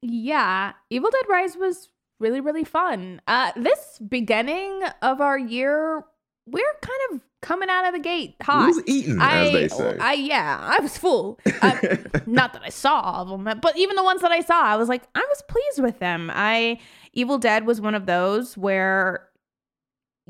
[0.00, 3.20] Yeah, Evil Dead Rise was really, really fun.
[3.26, 6.04] Uh, this beginning of our year,
[6.46, 8.68] we're kind of coming out of the gate hot.
[8.68, 9.98] was eating, I, as they say.
[9.98, 11.38] I, yeah, I was full.
[11.60, 14.62] I, not that I saw all of them, but even the ones that I saw,
[14.62, 16.30] I was like, I was pleased with them.
[16.32, 16.78] I
[17.12, 19.28] Evil Dead was one of those where,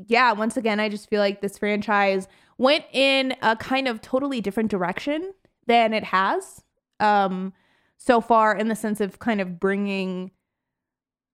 [0.07, 4.41] yeah, once again, I just feel like this franchise went in a kind of totally
[4.41, 5.33] different direction
[5.65, 6.63] than it has
[6.99, 7.53] um,
[7.97, 10.31] so far, in the sense of kind of bringing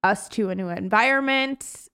[0.03, 1.87] us to a new environment,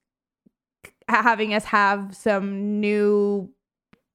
[1.07, 3.49] having us have some new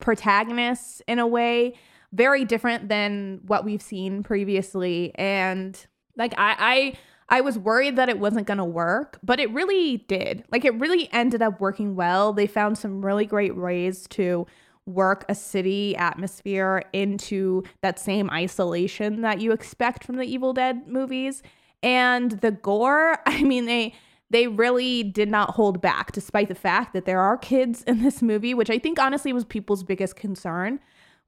[0.01, 1.75] protagonists in a way
[2.13, 5.13] very different than what we've seen previously.
[5.15, 5.87] And
[6.17, 9.99] like i i i was worried that it wasn't going to work but it really
[10.09, 10.45] did.
[10.51, 12.33] Like it really ended up working well.
[12.33, 14.47] They found some really great ways to
[14.87, 20.89] work a city atmosphere into that same isolation that you expect from the evil dead
[20.89, 21.43] movies.
[21.83, 23.95] And the gore i mean they
[24.31, 28.23] they really did not hold back despite the fact that there are kids in this
[28.23, 30.79] movie which i think honestly was people's biggest concern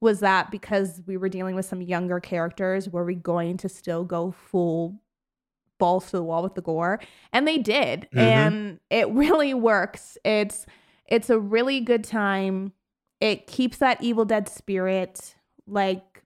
[0.01, 4.05] was that because we were dealing with some younger characters were we going to still
[4.05, 5.01] go full
[5.79, 7.01] balls to the wall with the gore?
[7.33, 8.09] And they did.
[8.13, 8.19] Mhm.
[8.21, 10.17] and it really works.
[10.25, 10.65] It's
[11.07, 12.73] it's a really good time.
[13.21, 15.35] It keeps that evil dead spirit
[15.67, 16.23] like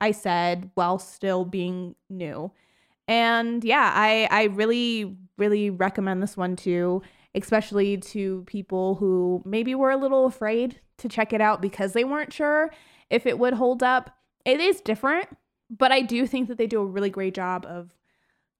[0.00, 2.52] i said while still being new.
[3.08, 7.02] And yeah i i really really recommend this one too,
[7.34, 12.04] especially to people who maybe were a little afraid to check it out because they
[12.04, 12.70] weren't sure
[13.10, 14.16] if it would hold up.
[14.44, 15.28] It is different,
[15.70, 17.94] but I do think that they do a really great job of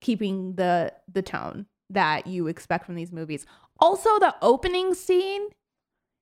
[0.01, 3.45] keeping the the tone that you expect from these movies.
[3.79, 5.47] Also, the opening scene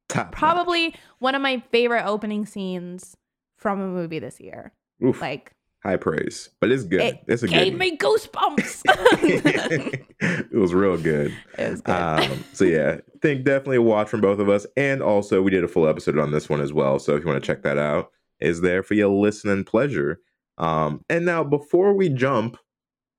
[0.07, 3.17] Top probably one of my favorite opening scenes
[3.57, 4.71] from a movie this year.
[5.03, 5.53] Oof, Like
[5.85, 7.01] high praise, but it's good.
[7.01, 7.79] it it's a gave good.
[7.79, 8.81] me goosebumps.
[10.51, 11.31] it was real good.
[11.57, 11.95] it was good.
[11.95, 15.63] Um, so yeah, think definitely a watch from both of us, and also we did
[15.63, 16.99] a full episode on this one as well.
[16.99, 20.19] So if you want to check that out, is there for your listening pleasure.
[20.57, 22.57] Um, and now before we jump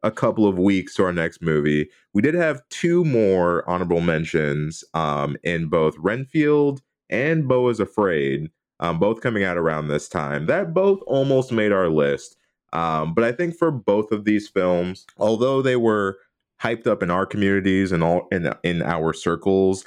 [0.03, 4.85] a couple of weeks to our next movie, we did have two more honorable mentions
[4.95, 8.51] um, in both Renfield and Beau is Afraid,
[8.81, 10.47] um, both coming out around this time.
[10.47, 12.36] That both almost made our list.
[12.73, 16.19] Um, but I think for both of these films, although they were
[16.63, 19.85] hyped up in our communities and all in in our circles,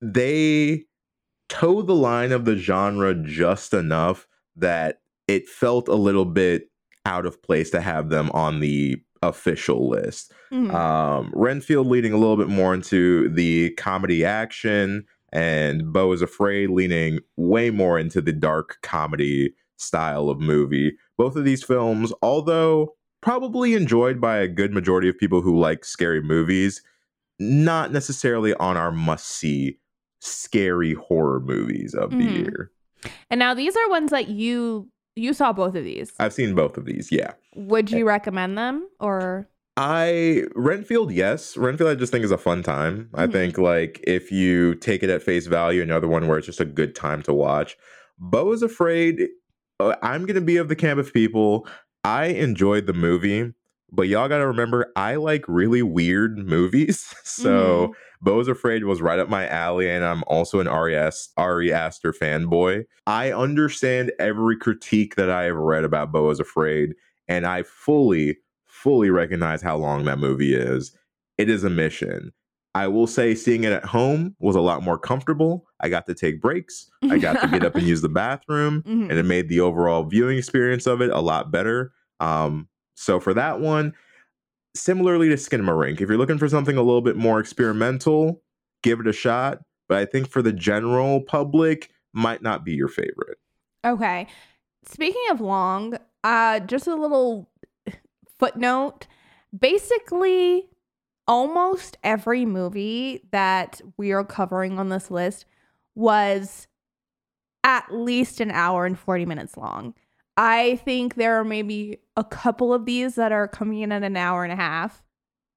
[0.00, 0.84] they
[1.48, 6.70] toe the line of the genre just enough that it felt a little bit
[7.04, 10.32] out of place to have them on the official list.
[10.52, 10.72] Mhm.
[10.72, 16.70] Um, Renfield leading a little bit more into the comedy action, and Beau is Afraid
[16.70, 20.96] leaning way more into the dark comedy style of movie.
[21.18, 25.84] Both of these films, although probably enjoyed by a good majority of people who like
[25.84, 26.82] scary movies,
[27.38, 29.78] not necessarily on our must see
[30.20, 32.36] scary horror movies of the Mhm.
[32.38, 32.70] year.
[33.30, 36.10] and now these are ones that you you saw both of these.
[36.20, 37.32] I've seen both of these, yeah.
[37.54, 41.56] Would you recommend them or I Renfield, yes.
[41.56, 43.10] Renfield, I just think is a fun time.
[43.12, 43.32] I Mhm.
[43.32, 46.64] think like if you take it at face value, another one where it's just a
[46.64, 47.76] good time to watch.
[48.18, 49.28] Beau is afraid.
[49.90, 51.66] Uh, I'm gonna be of the camp of people.
[52.04, 53.52] I enjoyed the movie,
[53.90, 57.14] but y'all gotta remember I like really weird movies.
[57.24, 61.30] so Beau is Afraid was right up my alley, and I'm also an Ari, As-
[61.36, 62.84] Ari Aster fanboy.
[63.06, 66.94] I understand every critique that I have read about Beau is Afraid,
[67.28, 70.96] and I fully, fully recognize how long that movie is.
[71.38, 72.32] It is a mission.
[72.74, 75.66] I will say seeing it at home was a lot more comfortable.
[75.80, 76.90] I got to take breaks.
[77.10, 79.10] I got to get up and use the bathroom, Mhm.
[79.10, 81.92] and it made the overall viewing experience of it a lot better.
[82.20, 83.92] Um, so for that one,
[84.74, 88.42] similarly to Skinamarink, if you're looking for something a little bit more experimental,
[88.82, 89.60] give it a shot.
[89.88, 93.38] But I think for the general public, might not be your favorite.
[93.84, 94.26] Okay.
[94.86, 97.50] Speaking of long, uh just a little
[98.38, 99.06] footnote.
[99.58, 100.68] Basically,
[101.32, 105.46] almost every movie that we are covering on this list
[105.94, 106.68] was
[107.64, 109.94] at least an hour and 40 minutes long.
[110.36, 114.14] I think there are maybe a couple of these that are coming in at an
[114.14, 115.02] hour and a half.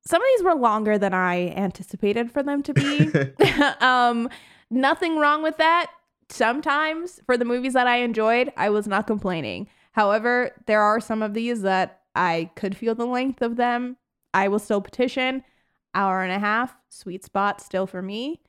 [0.06, 3.12] Some of these were longer than I anticipated for them to be.
[3.82, 4.30] um,
[4.70, 5.92] nothing wrong with that.
[6.30, 9.68] Sometimes for the movies that I enjoyed, I was not complaining.
[9.92, 13.98] However, there are some of these that I could feel the length of them.
[14.34, 15.44] I will still petition.
[15.96, 18.42] Hour and a half, sweet spot still for me.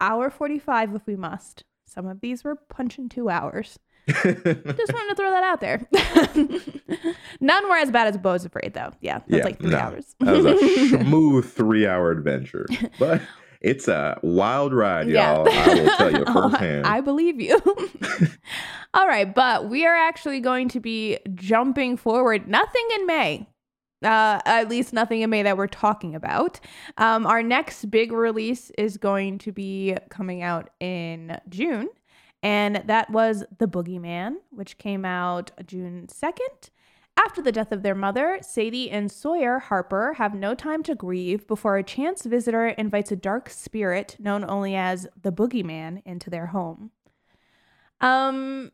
[0.00, 1.64] Hour 45 if we must.
[1.86, 3.78] Some of these were punching two hours.
[4.08, 5.86] Just wanted to throw that out there.
[7.40, 8.90] None were as bad as Beau's Afraid, though.
[9.00, 9.78] Yeah, that's Yeah, like three no.
[9.78, 10.14] hours.
[10.20, 12.66] that was a smooth three hour adventure.
[12.98, 13.22] But
[13.60, 15.48] it's a wild ride, y'all.
[15.50, 16.86] I will tell you Oh, firsthand.
[16.86, 17.60] I believe you.
[18.94, 22.48] All right, but we are actually going to be jumping forward.
[22.48, 23.46] Nothing in May.
[24.02, 26.60] Uh, at least nothing in May that we're talking about.
[26.98, 31.88] Um, our next big release is going to be coming out in June,
[32.42, 36.70] and that was The Boogeyman, which came out June 2nd.
[37.18, 41.48] After the death of their mother, Sadie and Sawyer Harper have no time to grieve
[41.48, 46.46] before a chance visitor invites a dark spirit known only as the Boogeyman into their
[46.46, 46.92] home.
[48.00, 48.70] Um,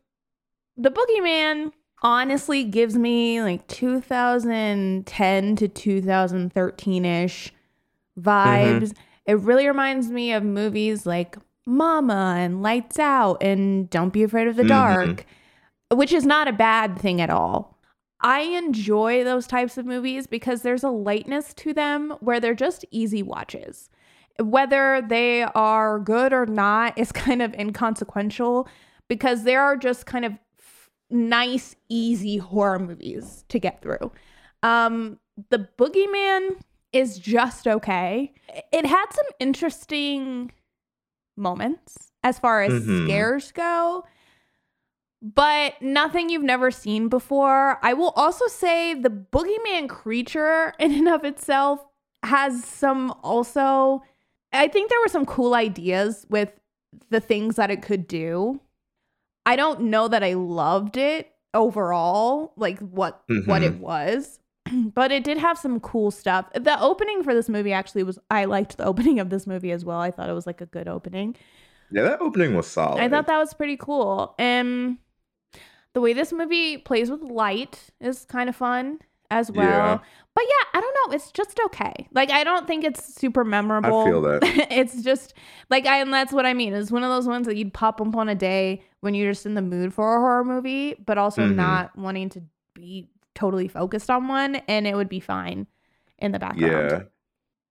[0.77, 1.71] the Boogeyman
[2.05, 7.51] honestly gives me like 2010 to 2013 ish
[8.19, 8.93] vibes.
[9.25, 11.35] It really reminds me of movies like
[11.65, 14.67] Mama and Lights Out and Don't Be Afraid of the Mhm.
[14.67, 15.25] Dark,
[15.91, 17.79] which is not a bad thing at all.
[18.21, 22.85] I enjoy those types of movies because there's a lightness to them where they're just
[22.91, 23.89] easy watches.
[24.39, 28.67] Whether they are good or not is kind of inconsequential
[29.07, 30.33] because there are just kind of
[31.09, 34.11] nice, easy horror movies to get through.
[34.63, 36.59] Um, the Boogeyman
[36.93, 38.33] is just okay.
[38.71, 40.51] It had some interesting
[41.37, 43.05] moments as far as Mhm.
[43.05, 44.05] scares go,
[45.21, 47.79] but nothing you've never seen before.
[47.83, 51.85] I will also say the Boogeyman creature in and of itself
[52.23, 54.01] has some also
[54.53, 56.49] I think there were some cool ideas with
[57.09, 58.61] the things that it could do.
[59.45, 63.65] I don't know that I loved it overall, like what what Mhm.
[63.65, 64.39] it was,
[64.93, 66.45] but it did have some cool stuff.
[66.53, 69.85] The opening for this movie actually was I liked the opening of this movie as
[69.85, 69.99] well.
[69.99, 71.35] I thought it was like a good opening.
[71.91, 72.99] Yeah, that opening was solid.
[73.01, 74.33] I thought that was pretty cool.
[74.39, 74.97] And
[75.93, 78.99] the way this movie plays with light is kind of fun
[79.31, 79.65] as well.
[79.67, 79.99] Yeah.
[80.33, 81.15] But yeah, I don't know.
[81.15, 81.93] It's just okay.
[82.11, 84.01] Like I don't think it's super memorable.
[84.01, 84.39] I feel that.
[84.71, 85.33] it's just
[85.69, 86.73] like I and that's what I mean.
[86.73, 89.45] It's one of those ones that you'd pop up on a day when you're just
[89.45, 91.55] in the mood for a horror movie, but also Mhm.
[91.55, 92.41] not wanting to
[92.73, 95.67] be totally focused on one, and it would be fine
[96.19, 96.91] in the background.
[96.91, 97.01] Yeah.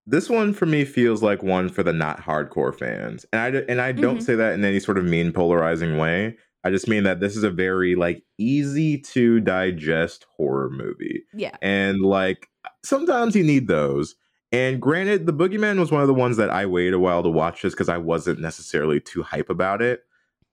[0.07, 3.25] This one for me feels like one for the not hardcore fans.
[3.33, 4.23] And I and I don't Mhm.
[4.23, 6.37] say that in any sort of mean polarizing way.
[6.63, 11.23] I just mean that this is a very like easy to digest horror movie.
[11.33, 11.55] Yeah.
[11.61, 12.47] And like
[12.83, 14.15] sometimes you need those.
[14.51, 17.29] And granted, The Boogeyman was one of the ones that I waited a while to
[17.29, 20.03] watch just because I wasn't necessarily too hype about it.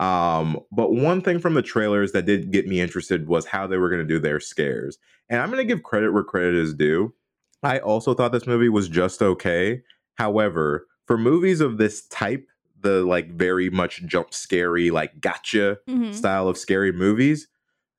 [0.01, 3.77] Um, but one thing from the trailers that did get me interested was how they
[3.77, 4.99] were going to do their scares.
[5.29, 7.15] And I'm going to give credit where credit is due.
[7.63, 9.83] I also thought this movie was just okay.
[10.15, 12.47] However, for movies of this type,
[12.81, 16.13] the like very much jump scary, like gotcha Mhm.
[16.13, 17.47] style of scary movies,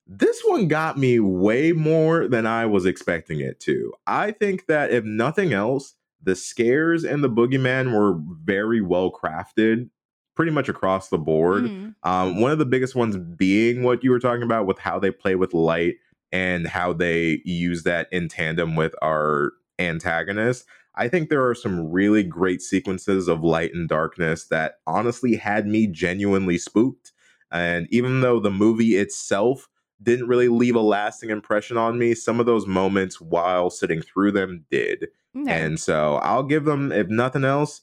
[0.06, 3.94] this one got me way more than I was expecting it to.
[4.06, 9.90] I think that if nothing else, the scares and the boogeyman were very well crafted,
[10.36, 11.66] pretty much across the board.
[11.66, 11.96] Mhm.
[12.04, 15.12] Um, one of the biggest ones being what you were talking about with how they
[15.12, 15.96] play with light
[16.32, 20.66] and how they use that in tandem with our antagonist.
[20.96, 25.68] I think there are some really great sequences of light and darkness that honestly had
[25.68, 27.12] me genuinely spooked.
[27.52, 29.70] And even though the movie itself
[30.02, 34.32] didn't really leave a lasting impression on me, some of those moments while sitting through
[34.32, 35.08] them did.
[35.48, 37.82] And so I'll give them, if nothing else,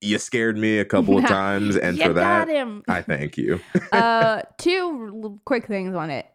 [0.00, 1.76] you scared me a couple of times.
[1.76, 2.82] And for that, him.
[2.88, 3.60] I thank you.
[3.92, 6.26] uh, two quick things on it.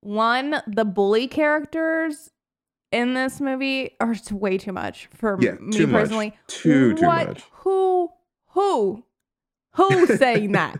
[0.00, 2.30] One, the bully characters
[2.92, 6.02] in this movie are way too much for Yeah, me too much.
[6.02, 6.36] personally.
[6.46, 7.28] Too, too what?
[7.28, 7.42] much.
[7.52, 8.10] Who?
[8.50, 9.04] Who?
[9.74, 10.78] Who's saying that?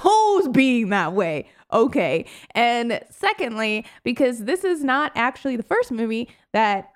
[0.00, 1.48] Who's being that way?
[1.72, 2.26] Okay.
[2.52, 6.90] And secondly, because this is not actually the first movie that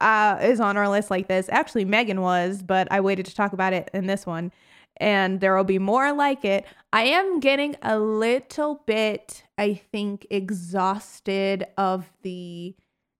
[0.00, 1.48] uh, is on our list like this.
[1.50, 4.52] Actually, Megan was, but I waited to talk about it in this one.
[4.98, 6.64] And there will be more like it.
[6.92, 12.74] I am getting a little bit, I think, exhausted of the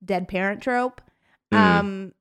[0.05, 1.03] dead parent trope.
[1.53, 1.59] Mm.
[1.59, 2.13] Um,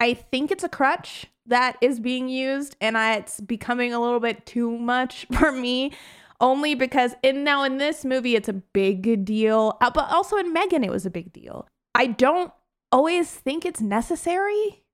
[0.00, 4.20] I think it's a crutch that is being used, and I, it's becoming a little
[4.20, 5.92] bit too much for me.
[6.40, 10.52] Only because in now in this movie it's a big deal, uh, but also in
[10.52, 11.68] Megan it was a big deal.
[11.94, 12.52] I don't
[12.94, 14.84] always think it's necessary.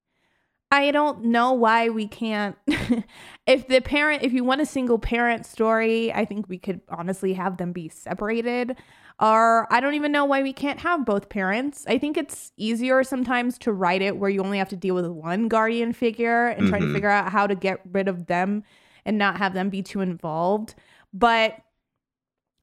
[0.73, 2.57] I don't know why we can't.
[3.47, 7.35] if the parent, if you want a single parent story, I think we could honestly
[7.35, 8.77] have them be separated.
[9.21, 11.85] Or I don't even know why we can't have both parents.
[11.87, 15.07] I think it's easier sometimes to write it where you only have to deal with
[15.07, 16.95] one guardian figure and try to Mhm.
[16.95, 18.63] figure out how to get rid of them
[19.05, 20.75] and not have them be too involved.
[21.13, 21.59] But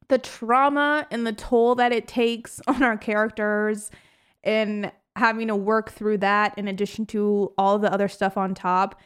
[0.08, 3.90] the trauma and the toll that it takes on our characters
[4.42, 9.00] and having to work through that in addition to all the other stuff on top.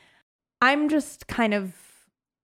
[0.60, 1.74] I'm just kind of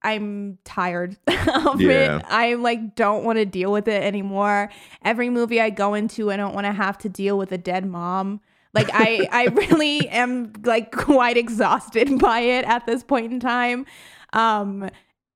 [0.04, 1.16] i'm tired
[1.66, 2.18] of Yeah.
[2.18, 4.70] it i like don't want to deal with it anymore.
[5.04, 7.84] Every movie i go into i don't want to have to deal with a dead
[7.84, 8.40] mom.
[8.74, 13.86] Like i i really am like quite exhausted by it at this point in time.
[14.32, 14.88] Um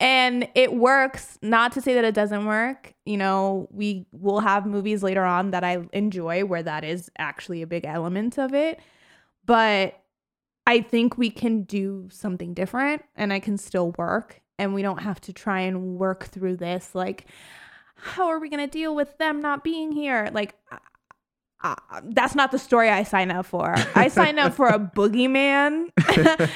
[0.03, 2.93] and it works not to say that it doesn't work.
[3.07, 7.63] You know we will have movies later on that i enjoy where that is actually
[7.63, 8.81] a big element of it.
[9.47, 9.99] But
[10.67, 14.41] i think we can do something different and i can still work.
[14.59, 17.27] And we don't have to try and work through this like
[17.95, 20.29] how are we going to deal with them not being here?
[20.33, 20.57] Like
[21.63, 23.75] uh, that's not the story I sign up for.
[23.95, 25.91] I sign up for a boogeyman,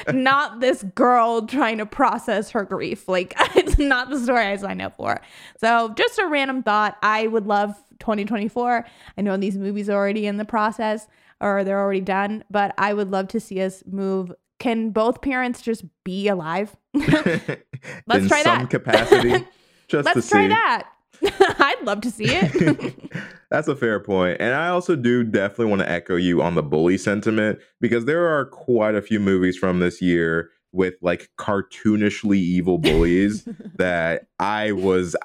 [0.15, 3.09] not this girl trying to process her grief.
[3.09, 5.21] Like, it's not the story I sign up for.
[5.59, 6.97] So, just a random thought.
[7.03, 8.87] I would love 2024.
[9.17, 11.07] I know these movies are already in the process
[11.41, 14.33] or they're already done, but I would love to see us move.
[14.59, 16.75] Can both parents just be alive?
[16.95, 18.71] Let's in try some that.
[18.71, 19.47] capacity.
[19.87, 20.33] Just to Let's see.
[20.33, 20.89] try that.
[21.23, 23.13] I'd love to see it.
[23.57, 24.37] That's a fair point.
[24.39, 28.27] And I also do definitely want to echo you on the bully sentiment because there
[28.27, 34.73] are quite a few movies from this year with like cartoonishly evil bullies that I
[34.73, 35.17] was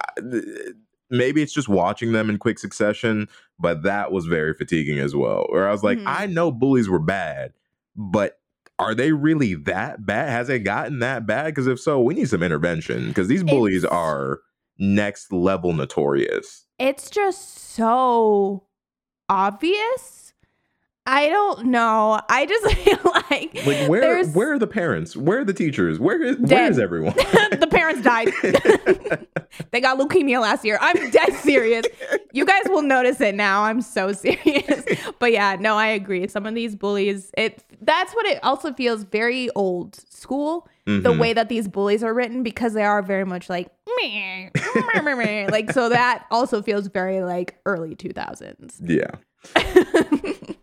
[1.09, 3.27] maybe it's just watching them in quick succession,
[3.59, 5.45] but that was very fatiguing as well.
[5.49, 6.05] Where I was like, Mhm.
[6.07, 7.51] I know bullies were bad,
[7.97, 8.39] but
[8.79, 10.29] are they really that bad?
[10.29, 11.47] Has it gotten that bad?
[11.47, 14.39] Because if so, we need some intervention because these bullies It's- are
[14.79, 16.65] next level notorious.
[16.81, 18.63] It's just so
[19.29, 20.33] obvious.
[21.05, 22.21] I don't know.
[22.29, 25.15] I just feel like, Like where there's where are the parents?
[25.17, 25.99] Where are the teachers?
[25.99, 26.71] Where is where Dead.
[26.71, 27.13] is everyone?
[27.15, 28.29] the parents died.
[29.71, 30.77] they got leukemia last year.
[30.79, 31.85] I'm dead serious.
[32.33, 33.63] You guys will notice it now.
[33.63, 34.83] I'm so serious.
[35.19, 36.27] But yeah, no, I agree.
[36.27, 40.67] Some of these bullies, it that's what it also feels very old school.
[40.85, 41.19] The Mhm.
[41.19, 43.69] way that these bullies are written because they are very much like
[45.51, 48.77] like so that also feels very like early 2000s.
[48.83, 49.11] Yeah.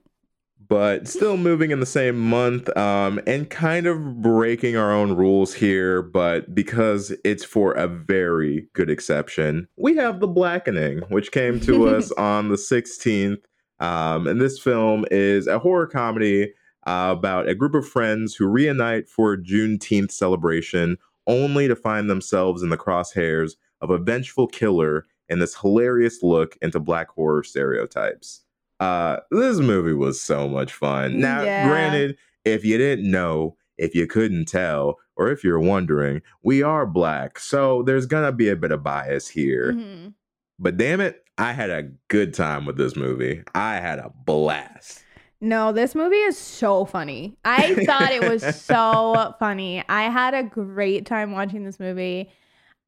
[0.68, 5.54] but still moving in the same month um, and kind of breaking our own rules
[5.54, 11.58] here but because it's for a very good exception we have the blackening which came
[11.58, 13.38] to us on the 16th
[13.80, 16.52] um, and this film is a horror comedy
[16.86, 20.96] uh, about a group of friends who reunite for a juneteenth celebration
[21.28, 26.56] only to find themselves in the crosshairs of a vengeful killer in this hilarious look
[26.62, 28.42] into black horror stereotypes.
[28.80, 31.20] Uh this movie was so much fun.
[31.20, 31.68] Now Yeah.
[31.68, 36.86] granted if you didn't know if you couldn't tell or if you're wondering we are
[36.86, 39.72] black so there's gonna be a bit of bias here.
[39.74, 40.14] Mhm.
[40.58, 43.42] but damn it i had a good time with this movie.
[43.54, 45.04] I had a blast
[45.40, 47.36] No, this movie is so funny.
[47.44, 49.84] I thought it was so funny.
[49.88, 52.30] I had a great time watching this movie.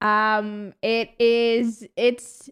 [0.00, 2.48] Um it is it's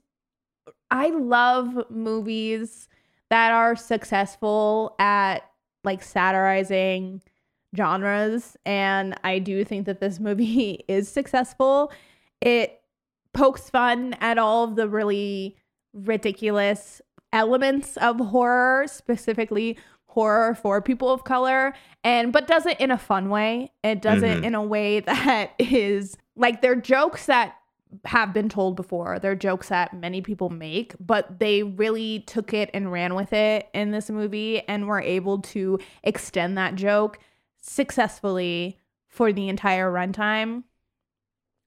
[0.91, 2.89] I love movies
[3.31, 5.39] that are successful at
[5.85, 7.23] like satirizing
[7.77, 11.93] genres and I do think that this movie is successful.
[12.41, 12.81] It
[13.33, 15.57] pokes fun at all of the really
[15.93, 17.01] ridiculous
[17.33, 22.99] elements of horror, specifically horror for people of color, and but does it in a
[22.99, 23.72] fun way.
[23.85, 24.45] It does it Mhm.
[24.45, 27.55] in a way that is like they're jokes that
[28.05, 29.18] have been told before.
[29.18, 33.68] They're jokes that many people make, but they really took it and ran with it
[33.72, 37.18] in this movie and were able to extend that joke
[37.61, 40.64] successfully for the entire runtime.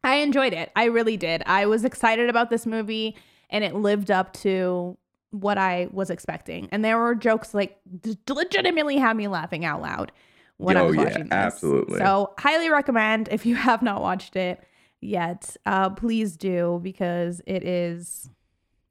[0.03, 0.71] I enjoyed it.
[0.75, 1.41] I really did.
[1.45, 3.15] I was excited about this movie
[3.49, 4.97] and it lived up to
[5.31, 6.67] what I was expecting.
[6.71, 10.11] And there were jokes like d- legitimately had me laughing out loud
[10.57, 11.31] when I Oh, was yeah, watching this.
[11.31, 11.97] absolutely.
[11.97, 14.63] So, highly recommend if you have not watched it
[15.01, 15.55] yet.
[15.65, 18.29] Uh please do because it is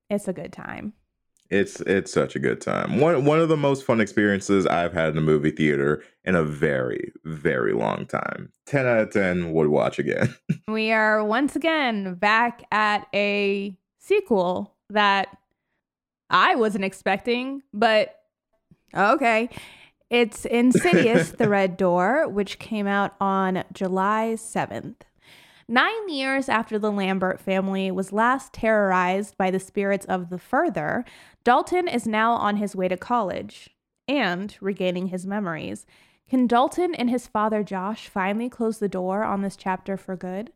[0.09, 0.93] it's a good time.
[1.51, 5.11] it's it's such a good time one one of the most fun experiences i've had
[5.13, 9.69] in a movie theater in a very very long time 10 out of 10 would
[9.69, 10.35] watch again
[10.69, 15.37] We are once again back at a sequel that
[16.31, 18.17] I wasn't expecting, but
[18.95, 19.51] okay.
[20.09, 25.03] It's Insidious The Red Door, which came out on July 7th.
[25.69, 31.05] Nine years after the Lambert family was last terrorized by the spirits of the further,
[31.45, 33.71] Dalton is now on his way to college
[34.09, 35.87] and regaining his memories.
[36.29, 40.53] Can Dalton and his father Josh finally close the door on this chapter for good?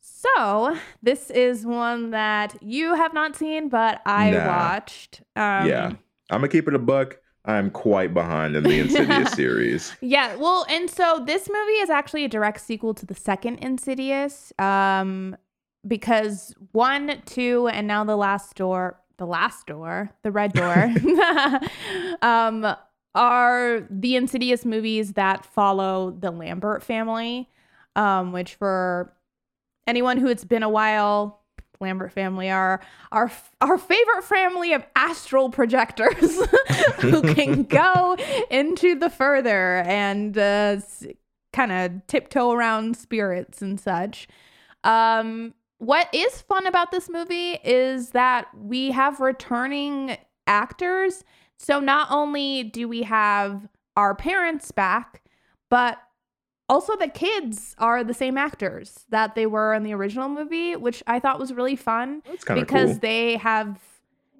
[0.00, 4.46] So, this is one that you have not seen, but I Nah.
[4.46, 5.20] watched.
[5.36, 5.86] Um, yeah
[6.32, 10.64] i'm gonna keep it a buck i'm quite behind in the insidious series Yeah, well,
[10.68, 15.36] and so this movie is actually a direct sequel to the second Insidious, um,
[15.86, 20.94] because one, two, and now the last door, the last door, the red door,
[22.22, 22.76] um,
[23.14, 27.48] are the Insidious movies that follow the Lambert family,
[27.96, 29.12] um, which for
[29.90, 31.36] anyone who it's been a while.
[31.82, 33.32] Lambert family are our
[33.62, 36.38] our favorite family of astral projectors
[37.00, 38.18] who can go
[38.50, 40.76] into the further and uh,
[41.54, 44.28] kind of tiptoe around spirits and such.
[44.84, 51.24] Um, what is fun about this movie is that we have returning actors.
[51.56, 53.66] So not only do we have
[53.96, 55.22] our parents back,
[55.70, 55.98] but
[56.70, 61.02] also the kids are the same actors that they were in the original movie, which
[61.06, 62.98] I thought was really fun that's because cool.
[63.00, 63.80] they have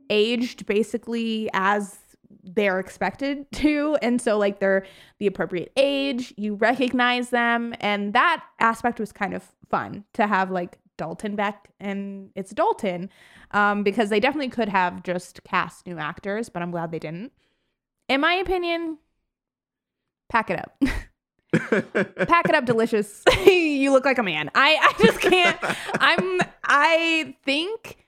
[0.09, 1.99] aged basically as
[2.45, 3.99] they're expected to.
[4.01, 4.87] And so like they're
[5.19, 7.75] the appropriate age you recognize them.
[7.81, 13.09] And that aspect was kind of fun to have like dalton back and it's dalton
[13.53, 17.33] um, because they definitely could have just cast new actors but i'm glad they didn't.
[18.11, 18.99] In my opinion
[20.29, 20.77] pack it up
[21.53, 23.23] pack it up delicious.
[23.47, 24.51] You look like a man.
[24.55, 25.59] I i just can't.
[25.99, 28.07] I'm i think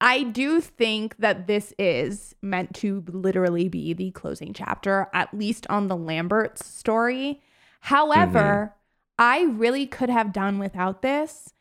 [0.00, 5.64] I do think that this is meant to literally be the closing chapter, at least
[5.70, 7.40] on the Lambert's story.
[7.82, 8.74] However, mm-hmm.
[9.20, 11.54] I really could have done without this.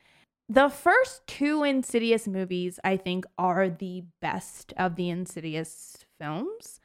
[0.49, 6.80] The first two Insidious movies, I think, are the best of the Insidious films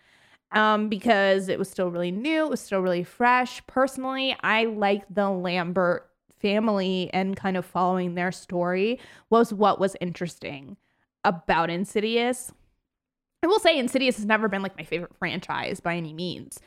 [0.57, 3.65] um, because it was still really new, it was still really fresh.
[3.67, 6.09] Personally, I liked the Lambert
[6.41, 8.99] family and kind of following their story
[9.29, 10.79] was what was interesting
[11.25, 12.53] about Insidious.
[13.43, 16.59] I will say Insidious has never been like my favorite franchise by any means.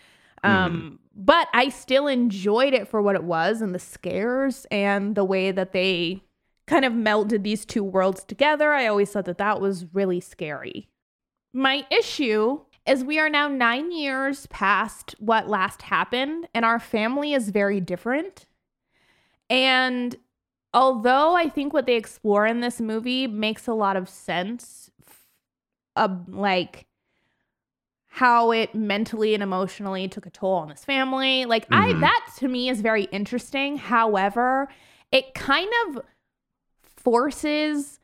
[0.43, 5.25] Um, but I still enjoyed it for what it was and the scares and the
[5.25, 6.21] way that they
[6.67, 8.71] kind of melded these two worlds together.
[8.71, 10.87] I always thought that that was really scary.
[11.53, 17.34] My issue is we are now nine years past what last happened, and our family
[17.34, 18.45] is very different.
[19.49, 20.15] And
[20.73, 24.91] although I think what they explore in this movie makes a lot of sense,
[25.95, 26.86] of like
[28.11, 31.99] how it mentally and emotionally took a toll on this family, like I Mhm.
[32.01, 33.77] that to me is very interesting.
[33.77, 34.67] However,
[35.11, 36.01] it kind of
[36.82, 37.98] forces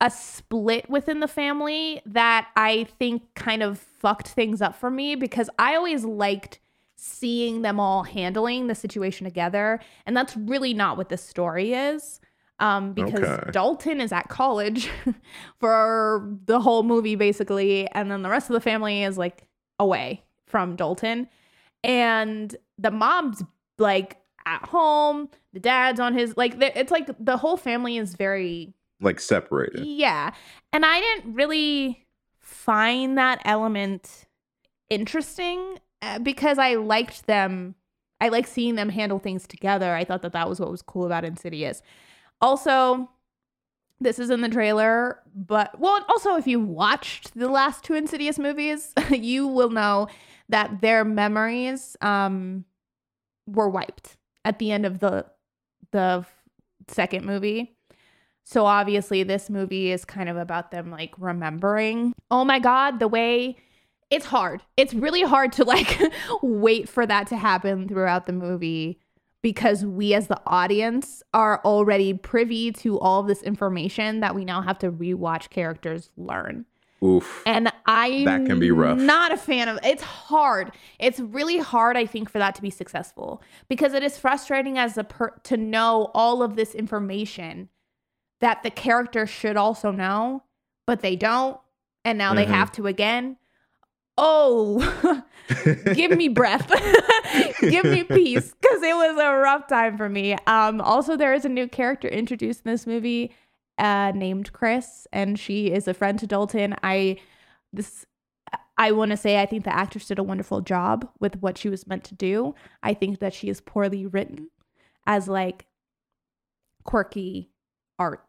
[0.00, 5.16] a split within the family that I think kind of fucked things up for me
[5.16, 6.60] because I always liked
[6.94, 9.80] seeing them all handling the situation together.
[10.06, 12.20] And that's really not what this story is.
[12.60, 13.50] Um, because Okay.
[13.52, 14.90] Dalton is at college
[15.60, 17.88] for the whole movie, basically.
[17.92, 19.46] And then the rest of the family is like
[19.78, 21.28] away from Dalton.
[21.84, 23.42] And the mom's
[23.78, 28.74] like at home, the dad's on his, like, it's like the whole family is very
[29.00, 29.86] Like separated.
[29.86, 30.32] yeah.
[30.72, 32.06] And I didn't really
[32.40, 34.26] find that element
[34.90, 37.74] interesting uh, because I liked them.
[38.20, 39.94] I like seeing them handle things together.
[39.94, 41.82] I thought that that was what was cool about Insidious.
[42.40, 43.08] Also,
[44.00, 48.38] this is in the trailer, but well, also if you watched the last two Insidious
[48.38, 50.08] movies, you will know
[50.48, 52.64] that their memories um
[53.46, 55.26] were wiped at the end of the
[55.90, 56.24] the
[56.88, 57.77] second movie.
[58.50, 62.14] So obviously this movie is kind of about them like remembering.
[62.30, 63.56] Oh my god, the way
[64.08, 64.62] it's hard.
[64.78, 66.00] It's really hard to like
[66.42, 69.00] wait for that to happen throughout the movie
[69.42, 74.46] because we as the audience are already privy to all of this information that we
[74.46, 76.64] now have to rewatch characters learn.
[77.04, 77.42] Oof.
[77.44, 78.96] And I That can be rough.
[78.96, 80.72] Not a fan of it's hard.
[80.98, 84.96] It's really hard I think for that to be successful because it is frustrating as
[84.96, 87.68] a per to know all of this information
[88.40, 90.42] that the character should also know,
[90.86, 91.58] but they don't
[92.04, 92.50] and now they Mhm.
[92.50, 93.36] have to again.
[94.16, 95.22] Oh,
[95.94, 96.68] give me breath.
[97.60, 100.34] give me peace because it was a rough time for me.
[100.46, 103.32] Um, also, there is a new character introduced in this movie
[103.78, 106.74] uh, named Chris, and she is a friend to Dalton.
[106.82, 107.18] I
[107.72, 108.06] this
[108.76, 111.68] I want to say I think the actress did a wonderful job with what she
[111.68, 112.54] was meant to do.
[112.82, 114.50] I think that she is poorly written
[115.06, 115.66] as like
[116.84, 117.50] quirky
[117.98, 118.24] art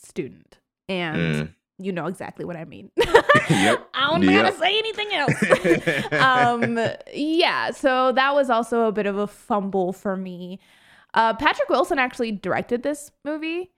[0.00, 1.54] student, and Mm.
[1.78, 2.90] you know exactly what I mean.
[3.50, 3.88] Yep.
[3.94, 6.12] I don't know how to say anything else.
[6.12, 6.78] um,
[7.14, 10.60] yeah, so that was also a bit of a fumble for me.
[11.14, 13.70] Uh, Patrick Wilson actually directed this movie.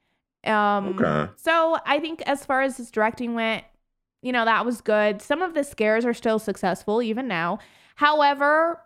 [0.45, 1.31] Um, Okay.
[1.37, 3.62] So I think as far as his directing went,
[4.23, 5.23] you know, that was good.
[5.23, 7.61] Some of the scares are still successful even now.
[7.95, 8.81] However,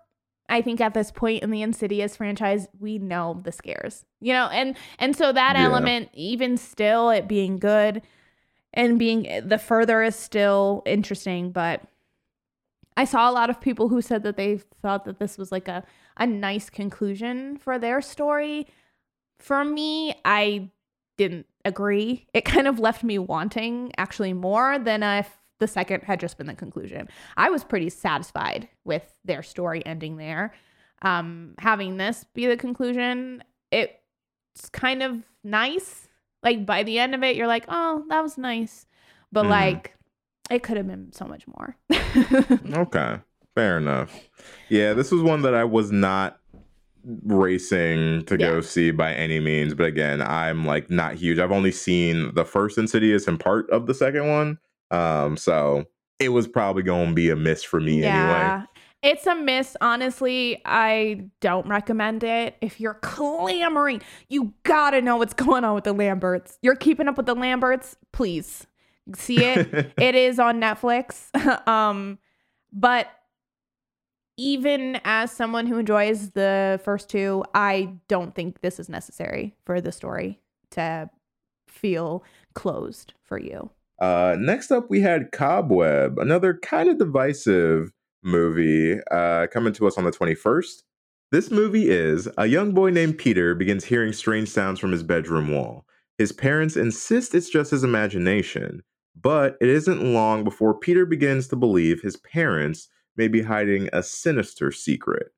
[0.49, 4.47] I think at this point in the Insidious franchise, we know the scares, you know,
[4.49, 5.65] and and so that Yeah.
[5.65, 8.03] element, even still, it being good
[8.73, 11.51] and being the further is still interesting.
[11.51, 11.83] But
[12.97, 15.69] I saw a lot of people who said that they thought that this was like
[15.69, 15.83] a
[16.17, 18.69] a nice conclusion for their story.
[19.41, 20.71] For me, I
[21.17, 22.27] didn't agree.
[22.33, 25.29] It kind of left me wanting actually more than if
[25.61, 27.09] the second had just been the conclusion.
[27.37, 30.53] I was pretty satisfied with their story ending there.
[31.03, 36.09] Um, having this be the conclusion, it's kind of nice.
[36.43, 38.87] Like by the end of it, you're like, oh, that was nice.
[39.33, 39.51] But Mhm.
[39.51, 39.97] like,
[40.51, 41.77] it could have been so much more.
[42.75, 43.19] Okay.
[43.55, 44.13] Fair enough.
[44.69, 46.41] Yeah, this was one that I was not
[47.23, 49.75] racing to go see by any means.
[49.75, 51.39] But again, I'm like not huge.
[51.39, 54.59] I've only seen the first Insidious and part of the second one.
[54.95, 55.85] Um, so
[56.19, 58.65] it was probably going to be a miss for me anyway.
[59.03, 59.77] It's a miss.
[59.83, 62.57] Honestly, I don't recommend it.
[62.63, 66.59] If you're clamoring, you gotta know what's going on with the Lamberts.
[66.63, 68.67] You're keeping up with the Lamberts, please
[69.15, 69.93] see it.
[69.99, 71.29] it is on Netflix.
[71.69, 72.19] um,
[72.73, 73.09] but
[74.39, 79.83] even as someone who enjoys the first two, I don't think this is necessary for
[79.83, 80.41] the story
[80.71, 81.11] to
[81.69, 82.25] feel
[82.55, 83.71] closed for you.
[84.01, 87.93] Uh, next up, we had Cobweb, another kind of divisive
[88.23, 90.83] movie uh, coming to us on the 21st.
[91.31, 95.51] This movie is a young boy named Peter begins hearing strange sounds from his bedroom
[95.51, 95.85] wall.
[96.19, 98.83] His parents insist it's just his imagination,
[99.21, 104.03] but it isn't long before Peter begins to believe his parents may be hiding a
[104.03, 105.33] sinister secret.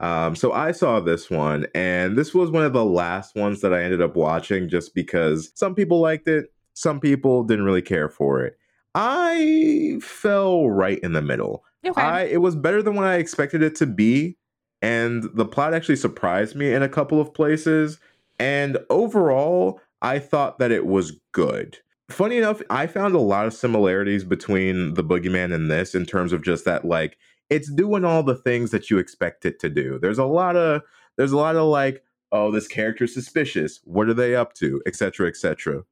[0.00, 3.74] Um, so I saw this one, and this was one of the last ones that
[3.74, 8.08] I ended up watching just because some people liked it, some people didn't really care
[8.08, 8.56] for it.
[8.94, 11.64] I fell right in the middle.
[11.84, 12.00] Okay.
[12.00, 14.36] I it was better than what I expected it to be,
[14.80, 17.98] and the plot actually surprised me in a couple of places.
[18.38, 21.78] And overall, I thought that it was good.
[22.10, 26.32] Funny enough, I found a lot of similarities between the boogeyman and this in terms
[26.32, 27.18] of just that like
[27.50, 29.98] it's doing all the things that you expect it to do.
[30.00, 30.82] There's a lot of
[31.16, 33.80] there's a lot of like, oh, this character's suspicious.
[33.82, 34.80] What are they up to?
[34.86, 35.26] Etc.
[35.26, 35.82] Etc.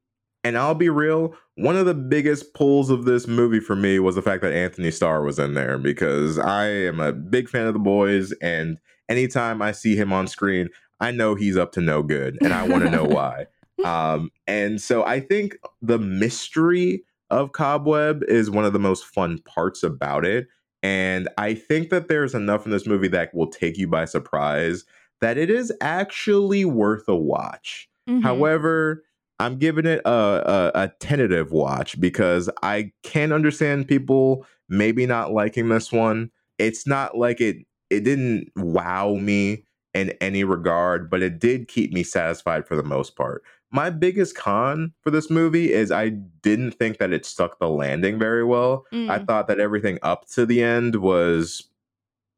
[0.43, 4.15] And I'll be real, one of the biggest pulls of this movie for me was
[4.15, 7.73] the fact that Anthony Starr was in there because I am a big fan of
[7.73, 8.79] the boys and
[9.09, 10.69] anytime I see him on screen,
[10.99, 13.47] I know he's up to no good and I want to know why.
[13.83, 19.39] Um, and so I think the mystery of Cobweb is one of the most fun
[19.39, 20.47] parts about it.
[20.81, 24.85] And I think that there's enough in this movie that will take you by surprise
[25.19, 27.89] that it is actually worth a watch.
[28.07, 28.21] Mhm.
[28.21, 29.03] However,
[29.39, 35.31] I'm giving it a, a, a tentative watch because I can understand people maybe not
[35.31, 36.31] liking this one.
[36.57, 37.57] It's not like it
[37.89, 39.63] it didn't wow me
[39.93, 43.43] in any regard, but it did keep me satisfied for the most part.
[43.71, 48.17] My biggest con for this movie is I didn't think that it stuck the landing
[48.19, 48.85] very well.
[48.91, 49.27] I Mm.
[49.27, 51.69] thought that everything up to the end was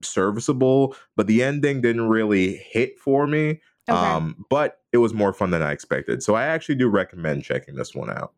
[0.02, 3.62] serviceable, but the ending didn't really hit for me.
[3.90, 4.00] Okay.
[4.00, 6.24] Um, but it was more fun than I expected.
[6.24, 8.34] So I actually do recommend checking this one out.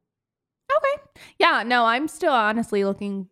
[0.75, 1.03] Okay.
[1.39, 3.27] Yeah, no, I'm still honestly looking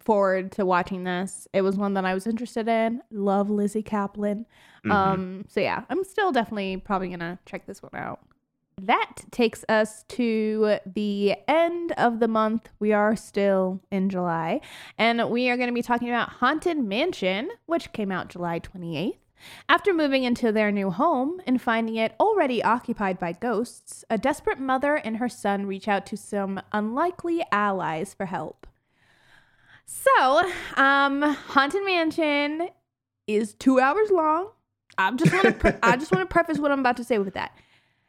[0.00, 1.46] forward to watching this.
[1.52, 3.02] It was one that I was interested in.
[3.10, 4.46] Love Lizzy Caplan.
[4.84, 4.90] Mhm.
[4.90, 8.20] Um, so yeah, I'm still definitely probably gonna check this one out.
[8.80, 12.70] That takes us to the end of the month.
[12.80, 14.60] We are still in July,
[14.98, 19.18] and we are going to be talking about Haunted Mansion, which came out July 28th.
[19.68, 24.58] After moving into their new home and finding it already occupied by ghosts, a desperate
[24.58, 28.66] mother and her son reach out to some unlikely allies for help.
[29.84, 32.68] So, um, Haunted Mansion
[33.26, 34.48] is two hours long.
[34.98, 37.18] I just want to pre- I just want to preface what I'm about to say
[37.18, 37.56] with that.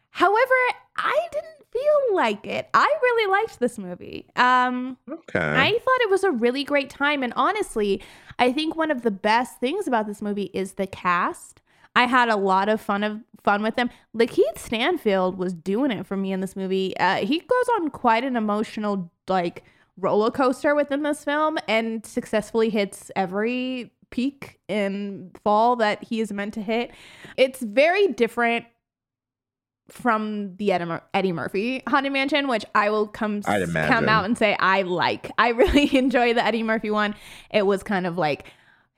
[0.10, 0.54] However,
[0.96, 2.70] I didn't feel like it.
[2.74, 4.28] I really liked this movie.
[4.36, 5.40] Um, okay.
[5.40, 8.02] I thought it was a really great time, and honestly,
[8.40, 11.62] I think one of the best things about this movie is the cast.
[11.96, 13.90] I had a lot of fun of fun with them.
[14.16, 16.96] Lakeith Stanfield was doing it for me in this movie.
[16.98, 19.64] Uh, he goes on quite an emotional like
[19.98, 26.32] roller coaster within this film, and successfully hits every peak in fall that he is
[26.32, 26.92] meant to hit.
[27.36, 28.66] It's very different
[29.90, 33.94] from the Eddie, Mur- Eddie Murphy Haunted Mansion, which I will come I'd s- imagine.
[33.94, 35.30] come out and say I like.
[35.38, 37.16] I really enjoy the Eddie Murphy one.
[37.52, 38.46] It was kind of like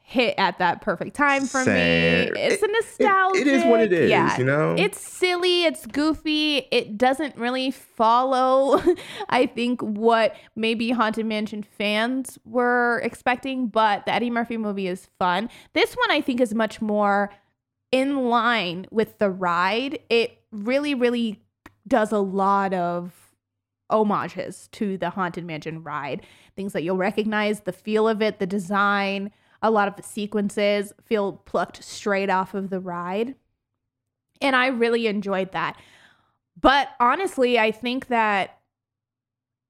[0.07, 2.31] hit at that perfect time for Same.
[2.31, 2.39] me.
[2.39, 3.39] It's a It- nostalgia.
[3.41, 4.37] it is what it is, Yeah.
[4.37, 4.75] you know?
[4.77, 6.67] It's silly, it's goofy.
[6.71, 8.79] It doesn't really follow
[9.29, 15.09] I think what maybe Haunted Mansion fans were expecting, but the Eddie Murphy movie is
[15.17, 15.49] fun.
[15.73, 17.31] This one I think is much more
[17.91, 19.97] in line with the ride.
[20.09, 21.41] It really really
[21.87, 23.13] does a lot of
[23.89, 26.25] homages to the Haunted Mansion ride.
[26.55, 29.31] Things that you'll recognize, the feel of it, the design,
[29.61, 33.35] a lot of the sequences feel plucked straight off of the ride.
[34.41, 35.77] And I really enjoyed that.
[36.59, 38.59] But honestly, I think that,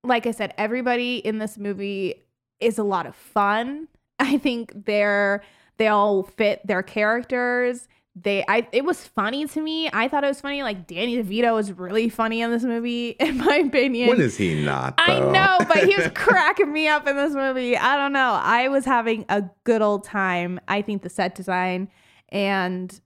[0.04, 2.24] like I said, everybody in this movie
[2.60, 3.88] is a lot of fun.
[4.20, 5.44] I think they're
[5.78, 7.88] they all fit their characters.
[8.18, 9.90] They I it was funny to me.
[9.92, 10.64] I thought it was funny.
[10.64, 14.10] Like Danny DeVito was really funny in this movie, in my opinion.
[14.10, 14.94] when is he not?
[14.98, 17.76] I know, but he was cracking me up in this movie.
[17.76, 18.40] I don't know.
[18.42, 20.62] I was having a good old time.
[20.68, 21.90] I think the set design
[22.30, 23.02] and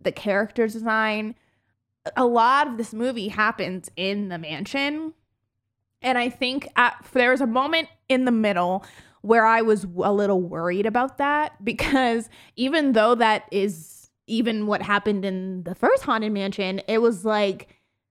[0.00, 1.34] the character design,
[2.16, 5.12] a lot of this movie happens in the mansion.
[6.02, 8.84] And I think at, there was a moment in the middle
[9.22, 13.93] where I was a little worried about that because even though that is
[14.26, 17.68] even what happened in the first Haunted Mansion, it was like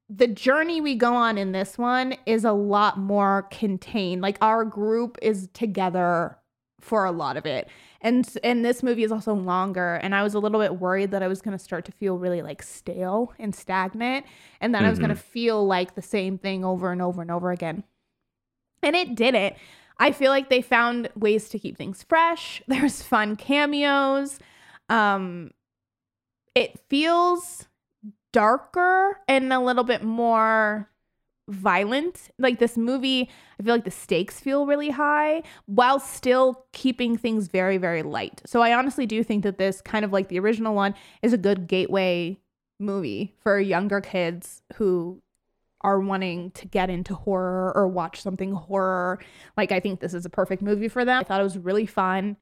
[0.09, 4.21] the journey we go on in this one is a lot more contained.
[4.21, 6.37] Like our group is together
[6.81, 7.67] for a lot of it.
[8.01, 11.23] And and this movie is also longer and I was a little bit worried that
[11.23, 14.25] I was going to start to feel really like stale and stagnant
[14.59, 17.31] and that I was going to feel like the same thing over and over and
[17.31, 17.83] over again.
[18.81, 19.55] And it didn't.
[19.97, 22.61] I feel like they found ways to keep things fresh.
[22.67, 24.37] There's fun cameos.
[24.89, 25.51] Um
[26.55, 27.67] it feels
[28.31, 30.89] darker and a little bit more
[31.49, 32.29] violent.
[32.39, 33.29] Like this movie,
[33.59, 38.41] I feel like the stakes feel really high while still keeping things very, very light.
[38.45, 41.37] So I honestly do think that this, kind of like the original one, is a
[41.37, 42.39] good gateway
[42.79, 45.21] movie for younger kids who
[45.81, 49.19] are wanting to get into horror or watch something horror.
[49.57, 51.19] Like, I think this is a perfect movie for them.
[51.19, 52.37] I thought it was really fun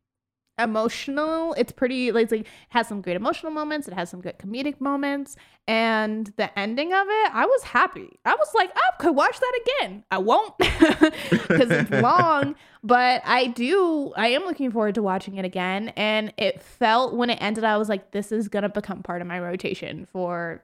[0.64, 1.54] emotional.
[1.54, 3.88] It's pretty like, it's like it has some great emotional moments.
[3.88, 5.36] It has some good comedic moments,
[5.68, 8.20] and the ending of it, I was happy.
[8.26, 10.04] I was like, I could watch that again.
[10.12, 14.14] I won't because it's long, but I do.
[14.16, 15.90] I am looking forward to watching it again.
[15.90, 19.28] And it felt when it ended, I was like, this is gonna become part of
[19.28, 20.64] my rotation for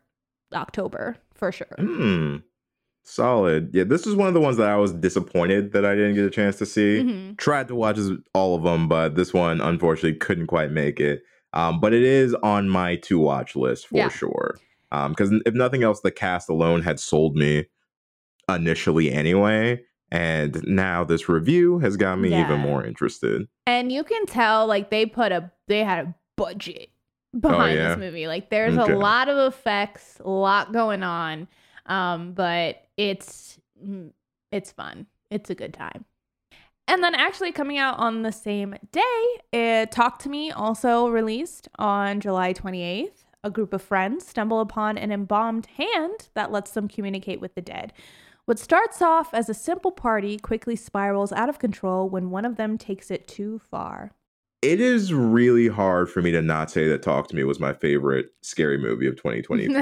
[0.53, 1.67] October for sure.
[1.77, 2.43] Mm.
[3.09, 3.69] Solid.
[3.73, 6.25] Yeah, this is one of the ones that I was disappointed that I didn't get
[6.25, 6.99] a chance to see.
[7.01, 7.35] Mm-hmm.
[7.35, 7.97] Tried to watch
[8.33, 11.21] all of them, but this one unfortunately couldn't quite make it.
[11.53, 14.09] Um, but it is on my to watch list for Yeah.
[14.09, 14.57] sure.
[14.91, 17.67] Because if nothing else, the cast alone had sold me
[18.49, 19.81] initially anyway.
[20.11, 22.45] And now this review has got me Yeah.
[22.45, 23.47] even more interested.
[23.65, 26.89] And you can tell like they put a they had a budget
[27.37, 27.89] behind yeah?
[27.89, 28.27] this movie.
[28.27, 28.91] Like there's Okay.
[28.93, 31.47] a lot of effects, a lot going on.
[31.87, 34.11] Um, but it's mm,
[34.51, 35.07] it's fun.
[35.31, 36.05] It's a good time.
[36.89, 41.67] And then actually coming out on the same day, it Talk to Me also released
[41.77, 43.25] on July 28th.
[43.43, 47.61] A group of friends stumble upon an embalmed hand that lets them communicate with the
[47.61, 47.93] dead.
[48.45, 52.55] What starts off as a simple party quickly spirals out of control when one of
[52.55, 54.13] them takes it too far.
[54.67, 57.71] It is really hard for me to not say that Talk to Me was my
[57.71, 59.75] favorite scary movie of 2023.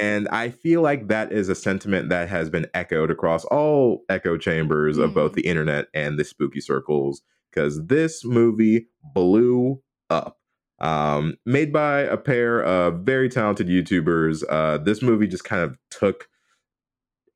[0.00, 4.38] And I feel like that is a sentiment that has been echoed across all echo
[4.38, 5.34] chambers of both Mm.
[5.34, 7.20] the internet and the spooky circles
[7.50, 10.38] because this movie blew up.
[10.80, 14.42] Um, made by a pair of very talented YouTubers.
[14.48, 16.28] Uh, this movie just kind of took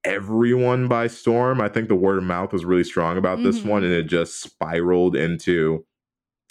[0.04, 1.60] everyone by storm.
[1.60, 3.66] I think the word of mouth was really strong about this Mhm.
[3.66, 5.84] one and it just spiraled into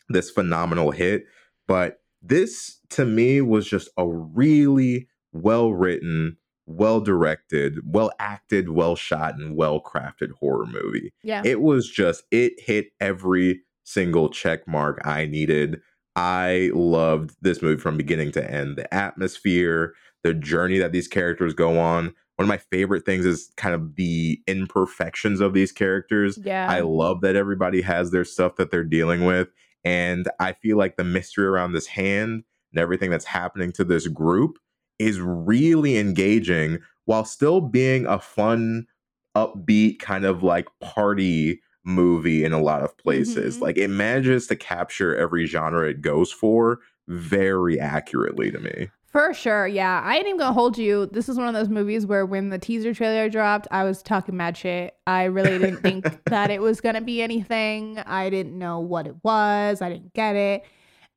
[0.10, 1.26] this phenomenal hit.
[1.68, 8.96] But this to me was just a really well written, well directed, well acted, well
[8.96, 11.14] shot, and well crafted horror movie.
[11.24, 11.42] yeah.
[11.46, 15.80] It was just, it hit every single check mark I needed.
[16.16, 18.76] I loved this movie from beginning to end.
[18.76, 19.94] The atmosphere,
[20.24, 22.14] the journey that these characters go on.
[22.38, 26.38] One of my favorite things is kind of the imperfections of these characters.
[26.44, 26.68] yeah.
[26.70, 29.48] I love that everybody has their stuff that they're dealing with.
[29.88, 34.06] And I feel like the mystery around this hand and everything that's happening to this
[34.08, 34.60] group
[35.00, 38.86] is really engaging while still being a fun,
[39.34, 43.58] upbeat, kind of like party movie in a lot of places.
[43.58, 43.62] Mhm.
[43.62, 48.90] Like it manages to capture every genre it goes for very accurately to me.
[49.18, 50.00] For sure, yeah.
[50.06, 51.08] I ain't even gonna hold you.
[51.08, 54.38] This is one of those movies where when the teaser trailer dropped, I was talking
[54.38, 54.96] mad shit.
[55.08, 57.98] I really didn't think that it was gonna be anything.
[57.98, 59.82] I didn't know what it was.
[59.82, 60.66] I didn't get it.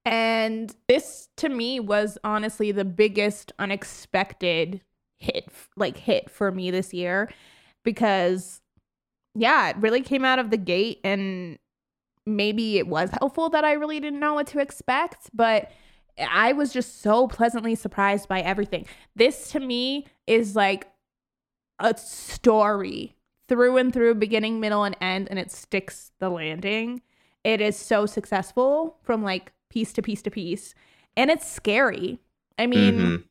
[0.06, 4.80] And this to me was honestly the biggest unexpected
[5.18, 7.30] hit like hit for me this year
[7.84, 8.62] because
[9.34, 11.58] yeah, it really came out of the gate and
[12.24, 15.70] maybe it was helpful that I really didn't know what to expect, but
[16.18, 18.86] I was just so pleasantly surprised by everything.
[19.16, 20.88] This to me is like
[21.78, 23.16] a story
[23.48, 27.02] through and through, beginning, middle, and end, and it sticks the landing.
[27.42, 30.74] It is so successful from like piece to piece to piece,
[31.16, 32.18] and it's scary.
[32.58, 33.24] I mean, Mhm.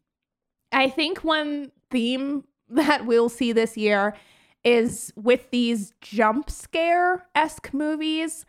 [0.71, 4.15] I think one theme that we'll see this year
[4.63, 8.45] is with these jump scare esque movies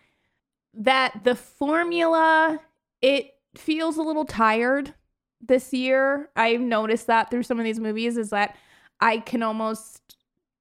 [0.74, 2.60] that the formula
[3.00, 4.94] it feels a little tired
[5.40, 6.28] this year.
[6.36, 8.57] I've noticed that through some of these movies is that
[9.01, 10.16] I can almost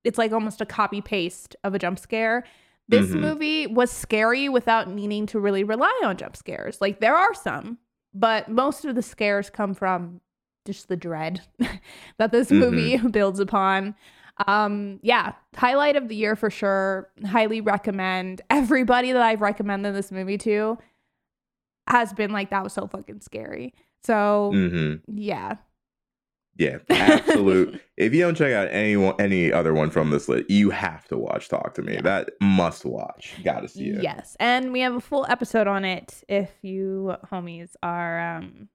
[0.05, 2.45] it's like almost a copy paste of a jump scare.
[2.87, 3.19] This Mhm.
[3.19, 6.79] movie was scary without needing to really rely on jump scares.
[6.79, 7.77] Like there are some,
[8.13, 10.21] but most of the scares come from
[10.65, 11.41] just the dread
[12.17, 13.93] that this movie builds upon.
[14.47, 17.09] Um, yeah, highlight of the year for sure.
[17.25, 18.41] Highly recommend.
[18.49, 20.77] Everybody that I've recommended this movie to
[21.89, 23.73] has been like, that was so fucking scary.
[24.05, 25.01] So Mhm.
[25.07, 25.55] yeah.
[26.57, 27.79] Yeah, absolute.
[27.95, 31.07] if you don't check out any one, any other one from this list, you have
[31.07, 31.93] to watch Talk to Me.
[31.93, 32.01] Yeah.
[32.01, 33.33] That must watch.
[33.45, 34.03] Got to see it.
[34.03, 34.35] Yes.
[34.41, 38.67] And we have a full episode on it if you homies are um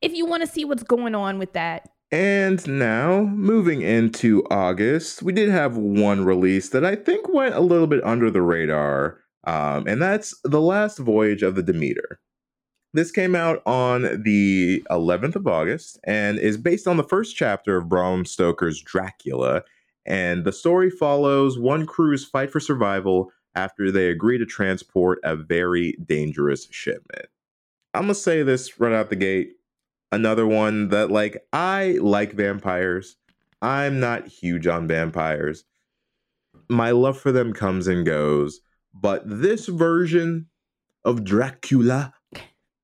[0.00, 5.22] if you want to see what's going on with that And now, moving into August,
[5.22, 9.20] we did have one release that I think went a little bit under the radar,
[9.46, 12.20] um, and that's The Last Voyage of the Demeter.
[12.94, 17.76] This came out on the 11th of August and is based on the first chapter
[17.76, 19.62] of Bram Stoker's Dracula.
[20.06, 25.34] And the story follows one crew's fight for survival after they agree to transport a
[25.34, 27.26] very dangerous shipment.
[27.94, 29.54] I'm gonna say this right out the gate.
[30.12, 33.16] Another one that, like, I like vampires.
[33.60, 35.64] I'm not huge on vampires.
[36.68, 38.60] My love for them comes and goes,
[38.94, 40.46] but this version
[41.04, 42.14] of Dracula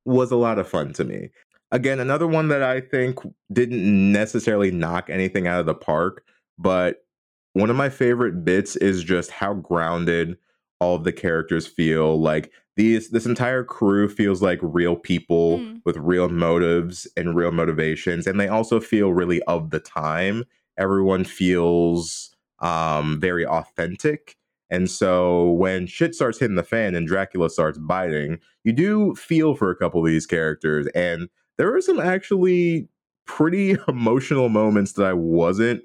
[0.04, 1.30] was a lot of fun to me.
[1.72, 3.18] Again, another one that I think
[3.52, 6.24] didn't necessarily knock anything out of the park,
[6.58, 7.04] but
[7.52, 10.36] one of my favorite bits is just how grounded
[10.80, 12.20] all of the characters feel.
[12.20, 15.82] Like these this entire crew feels like real people Mm.
[15.84, 20.44] with real motives and real motivations and they also feel really of the time.
[20.78, 24.36] Everyone feels um very authentic.
[24.70, 29.54] And so when shit starts hitting the fan and Dracula starts biting, you do feel
[29.54, 31.28] for a couple of these characters and
[31.60, 32.88] there are some actually
[33.26, 35.82] pretty emotional moments that I wasn't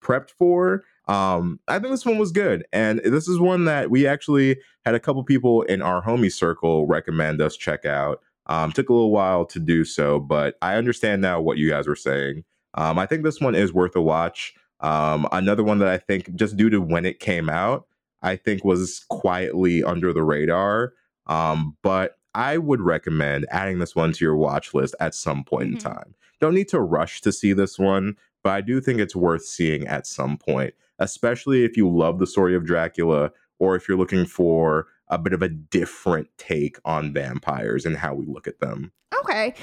[0.00, 0.84] prepped for.
[1.08, 4.94] Um, I think this one was good, and this is one that we actually had
[4.94, 8.20] a couple people in our homie circle recommend us check out.
[8.46, 11.88] Um, took a little while to do so, but I understand now what you guys
[11.88, 12.44] were saying.
[12.74, 14.54] Um, I think this one is worth a watch.
[14.78, 17.87] Um, another one that I think, just due to when it came out,
[18.22, 20.92] I think was quietly under the radar.
[21.26, 25.70] Um, but I would recommend adding this one to your watch list at some point
[25.70, 25.72] Mhm.
[25.72, 26.14] in time.
[26.40, 29.86] Don't need to rush to see this one, but I do think it's worth seeing
[29.86, 34.24] at some point, especially if you love the story of Dracula or if you're looking
[34.24, 38.92] for a bit of a different take on vampires and how we look at them.
[39.20, 39.54] Okay.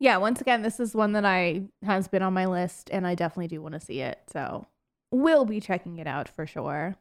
[0.00, 3.14] Yeah, once again, this is one that I has been on my list and I
[3.14, 4.18] definitely do want to see it.
[4.32, 4.66] So
[5.12, 6.96] we'll be checking it out for sure.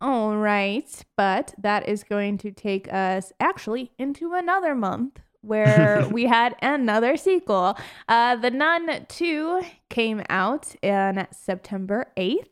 [0.00, 6.24] All right, but that is going to take us actually into another month where we
[6.24, 7.76] had another sequel.
[8.08, 12.48] Uh, the Nun 2 came out on September 8th.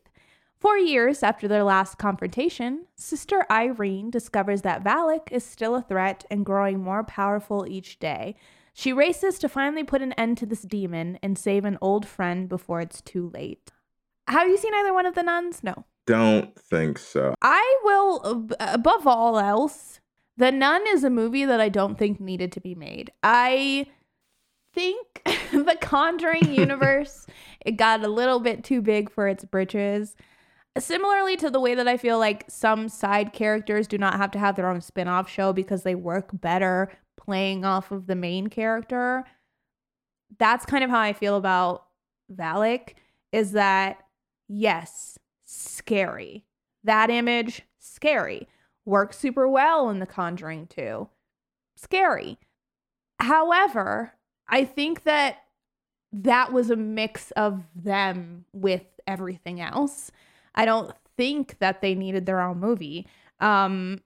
[0.59, 6.23] Four years after their last confrontation, Sister Irene discovers that Valak is still a threat
[6.31, 8.35] and growing more powerful each day.
[8.73, 12.47] She races to finally put an end to this demon and save an old friend
[12.47, 13.71] before it's too late.
[14.29, 15.63] Have you seen either one of the nuns?
[15.63, 15.83] No.
[16.05, 17.33] Don't think so.
[17.41, 19.99] I will, above all else,
[20.37, 23.11] The Nun is a movie that I don't think needed to be made.
[23.21, 23.87] I
[24.73, 27.27] think the Conjuring universe
[27.65, 30.15] it got a little bit too big for its britches.
[30.77, 34.39] Similarly to the way that I feel like some side characters do not have to
[34.39, 39.23] have their own spin-off show because they work better playing off of the main character.
[40.39, 41.85] That's kind of how I feel about
[42.31, 42.95] Valak
[43.31, 43.99] is that
[44.47, 45.19] yes,
[45.63, 46.45] scary.
[46.83, 48.47] That image scary.
[48.85, 51.07] Works super well in The Conjuring 2.
[51.75, 52.37] Scary.
[53.19, 54.13] However,
[54.47, 55.37] I think that
[56.11, 60.11] that was a mix of them with everything else.
[60.53, 63.07] I don't think that they needed their own movie.
[63.39, 64.01] Um,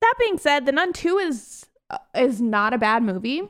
[0.00, 3.42] that being said, The Nun 2 is uh, is not a bad movie.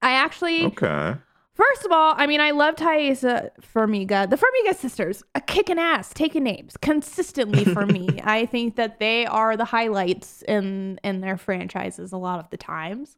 [0.00, 1.16] I actually Okay.
[1.54, 4.28] First of all, I mean, I love Taissa Farmiga.
[4.28, 8.08] The Farmiga sisters, a kicking ass, taking names consistently for me.
[8.24, 12.56] I think that they are the highlights in in their franchises a lot of the
[12.56, 13.16] times.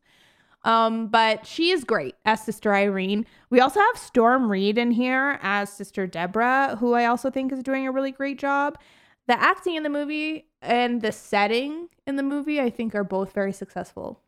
[0.65, 3.25] Um, but she is great as Sister Irene.
[3.49, 7.63] We also have Storm Reed in here as Sister Deborah, who I also think is
[7.63, 8.77] doing a really great job.
[9.29, 13.33] The acting in the movie and the setting in the movie, I think, are both
[13.33, 14.21] very successful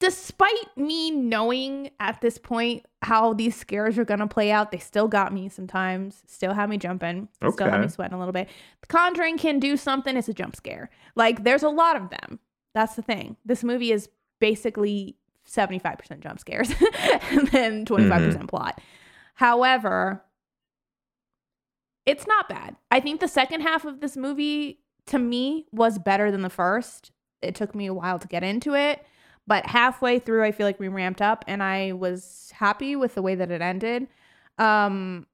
[0.00, 4.78] despite me knowing at this point how these scares are going to play out, they
[4.78, 8.48] still got me sometimes, still have me jumping, still have me sweating a little bit.
[8.80, 10.90] The Conjuring can do something, it's a jump scare.
[11.14, 12.40] Like, there's a lot of them.
[12.74, 13.36] That's the thing.
[13.44, 14.08] This movie is
[14.40, 15.16] basically
[15.48, 16.70] 75% jump scares
[17.30, 18.46] and then 25% mm-hmm.
[18.46, 18.80] plot.
[19.34, 20.24] However,
[22.04, 22.76] it's not bad.
[22.90, 27.12] I think the second half of this movie, to me, was better than the first.
[27.42, 29.04] It took me a while to get into it.
[29.48, 33.22] But halfway through, I feel like we ramped up and I was happy with the
[33.22, 34.06] way that it ended.
[34.58, 35.26] Um,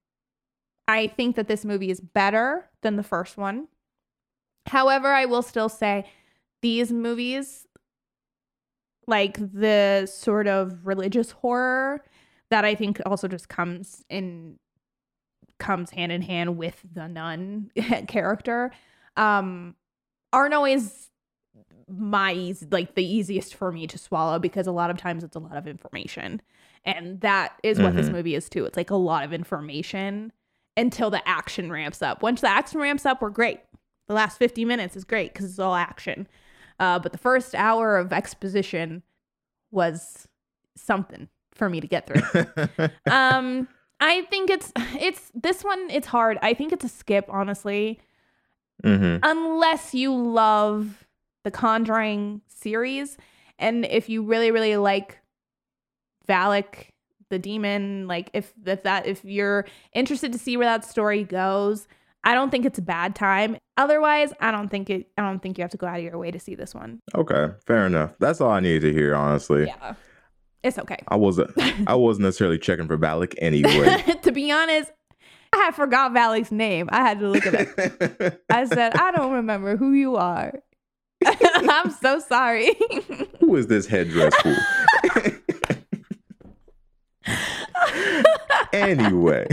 [0.86, 3.66] I think that this movie is better than the first one.
[4.66, 6.04] However, I will still say
[6.62, 7.66] these movies,
[9.08, 12.04] like the sort of religious horror
[12.50, 14.60] that I think also just comes in
[15.58, 17.72] comes hand in hand with the nun
[18.06, 18.70] character,
[19.16, 19.74] um,
[20.32, 21.10] aren't always
[21.88, 25.36] my easy, like the easiest for me to swallow because a lot of times it's
[25.36, 26.40] a lot of information.
[26.84, 28.12] And that is what this Mhm.
[28.12, 28.64] movie is too.
[28.64, 30.32] It's like a lot of information
[30.76, 32.22] until the action ramps up.
[32.22, 33.60] Once the action ramps up, we're great.
[34.06, 36.26] The last 50 minutes is great because it's all action.
[36.78, 39.02] Uh, but the first hour of exposition
[39.70, 40.28] was
[40.76, 42.20] something for me to get through.
[43.10, 43.68] um,
[44.00, 45.88] I think it's it's this one.
[45.90, 46.38] It's hard.
[46.42, 48.00] I think it's a skip, honestly,
[48.82, 51.03] hmm unless you love
[51.44, 53.16] the Conjuring series,
[53.58, 55.20] and if you really really like
[56.28, 56.88] Valak
[57.30, 61.86] the demon, like if if that if you're interested to see where that story goes.
[62.26, 63.58] I don't think it's a bad time.
[63.76, 65.08] Otherwise, I don't think it.
[65.18, 67.00] I don't think you have to go out of your way to see this one.
[67.14, 68.12] Okay, fair enough.
[68.18, 69.66] That's all I needed to hear, honestly.
[69.66, 69.94] Yeah,
[70.62, 70.96] it's okay.
[71.08, 71.50] I wasn't
[71.86, 74.02] I wasn't necessarily checking for Valak anyway.
[74.22, 74.90] to be honest,
[75.52, 76.88] I had forgot Valak's name.
[76.90, 78.40] I had to look it up.
[78.50, 80.54] I said, I don't remember who you are.
[81.70, 82.74] I'm so sorry.
[83.40, 84.56] Who is this headdress fool?
[88.72, 89.46] anyway,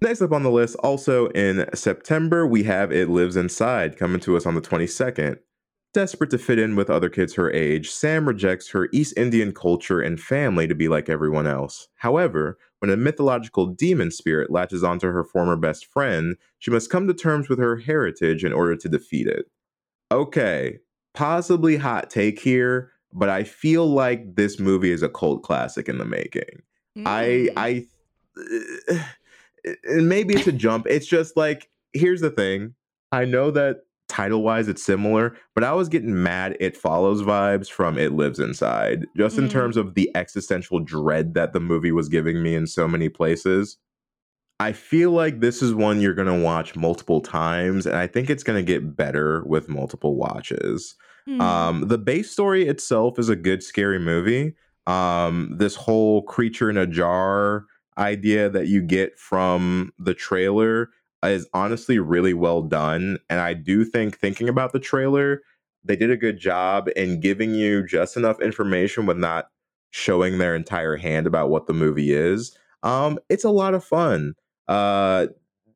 [0.00, 4.36] next up on the list, also in September, we have It Lives Inside coming to
[4.36, 5.38] us on the 22nd.
[5.94, 10.00] Desperate to fit in with other kids her age, Sam rejects her East Indian culture
[10.00, 11.88] and family to be like everyone else.
[11.96, 17.06] However, when a mythological demon spirit latches onto her former best friend, she must come
[17.08, 19.50] to terms with her heritage in order to defeat it.
[20.10, 20.78] Okay,
[21.14, 25.98] possibly hot take here, but I feel like this movie is a cult classic in
[25.98, 26.62] the making.
[27.06, 27.52] I Mm.
[27.56, 27.86] I
[29.84, 30.86] and maybe it's a jump.
[30.88, 32.74] It's just like here's the thing.
[33.12, 37.70] I know that title wise it's similar, but I was getting mad it follows vibes
[37.70, 39.50] from It Lives Inside, just in Mm.
[39.50, 43.78] terms of the existential dread that the movie was giving me in so many places.
[44.62, 48.44] I feel like this is one you're gonna watch multiple times, and I think it's
[48.44, 50.94] gonna get better with multiple watches.
[51.28, 51.40] Mm.
[51.40, 54.54] Um, the base story itself is a good scary movie.
[54.86, 57.66] Um, this whole creature in a jar
[57.98, 60.90] idea that you get from the trailer
[61.24, 63.18] is honestly really well done.
[63.28, 65.42] And I do think thinking about the trailer,
[65.84, 69.48] they did a good job in giving you just enough information with not
[69.90, 72.56] showing their entire hand about what the movie is.
[72.84, 74.34] Um, it's a lot of fun.
[74.68, 75.26] Uh,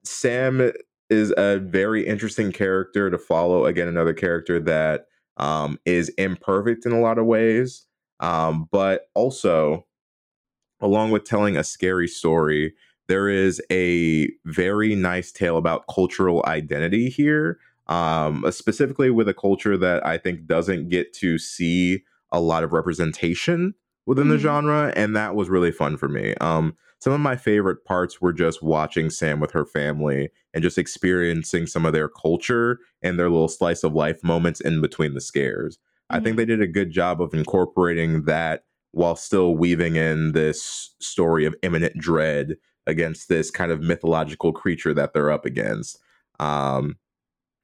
[0.05, 0.73] Sam
[1.11, 3.65] is a very interesting character to follow.
[3.67, 5.07] Again, another character that
[5.37, 7.87] um, is imperfect in a lot of ways,
[8.21, 9.87] um, but also,
[10.81, 12.75] along with telling a scary story,
[13.09, 19.77] there is a very nice tale about cultural identity here, um, specifically with a culture
[19.77, 23.75] that I think doesn't get to see a lot of representation
[24.07, 24.41] within the Mhm.
[24.41, 26.35] genre, and that was really fun for me.
[26.41, 30.79] Um, some of my favorite parts were just watching Sam with her family and just
[30.79, 35.21] experiencing some of their culture and their little slice of life moments in between the
[35.21, 35.79] scares.
[36.11, 36.37] I think Mhm.
[36.37, 41.55] they did a good job of incorporating that while still weaving in this story of
[41.63, 45.99] imminent dread against this kind of mythological creature that they're up against.
[46.39, 46.97] Um,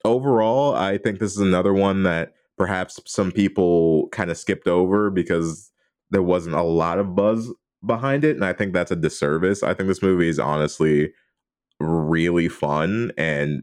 [0.04, 5.10] overall, I think this is another one that perhaps some people kind of skipped over
[5.10, 5.70] because
[6.10, 7.52] there wasn't a lot of buzz
[7.84, 8.36] behind it.
[8.36, 9.62] And I think that's a disservice.
[9.62, 11.12] I think this movie is honestly
[11.80, 13.62] really fun and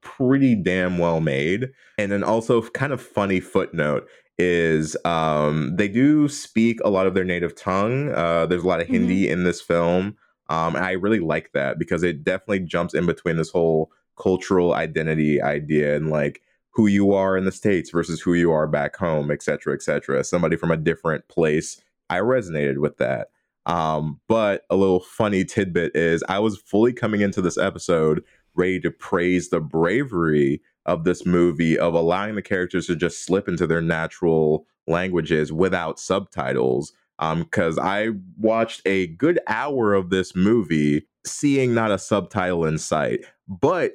[0.00, 1.70] pretty damn well made.
[1.98, 7.14] And then also kind of funny footnote is um they do speak a lot of
[7.14, 8.12] their native tongue.
[8.12, 8.86] Uh there's a lot of.
[8.86, 10.16] Hindi in this film.
[10.48, 15.42] Um I really like that because it definitely jumps in between this whole cultural identity
[15.42, 19.32] idea and like who you are in the states versus who you are back home,
[19.32, 20.22] et cetera, et cetera.
[20.22, 21.80] Somebody from a different place.
[22.08, 23.30] I resonated with that.
[23.68, 28.24] Um, but a little funny tidbit is I was fully coming into this episode
[28.54, 33.46] ready to praise the bravery of this movie of allowing the characters to just slip
[33.46, 36.92] into their natural languages without subtitles.
[37.20, 42.78] Um, because I watched a good hour of this movie seeing not a subtitle in
[42.78, 43.92] sight, but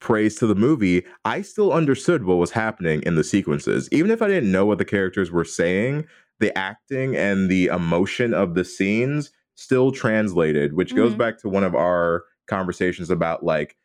[0.00, 3.88] praise to the movie, I still understood what was happening in the sequences.
[3.92, 6.06] Even if I didn't know what the characters were saying,
[6.42, 11.18] the acting and the emotion of the scenes still translated, which goes Mhm.
[11.18, 13.76] back to one of our conversations about like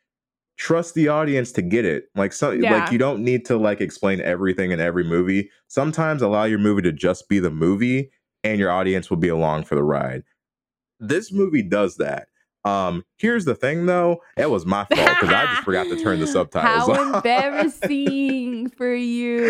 [0.58, 2.06] trust the audience to get it.
[2.16, 2.72] Like so Yeah.
[2.80, 5.50] like you don't need to like explain everything in every movie.
[5.68, 8.10] Sometimes allow your movie to just be the movie
[8.42, 10.24] and your audience will be along for the ride.
[10.98, 12.26] This movie does that.
[12.68, 16.20] Um, here's the thing though, it was my fault because I just forgot to turn
[16.20, 17.14] the subtitles How on.
[17.16, 19.44] embarrassing for you.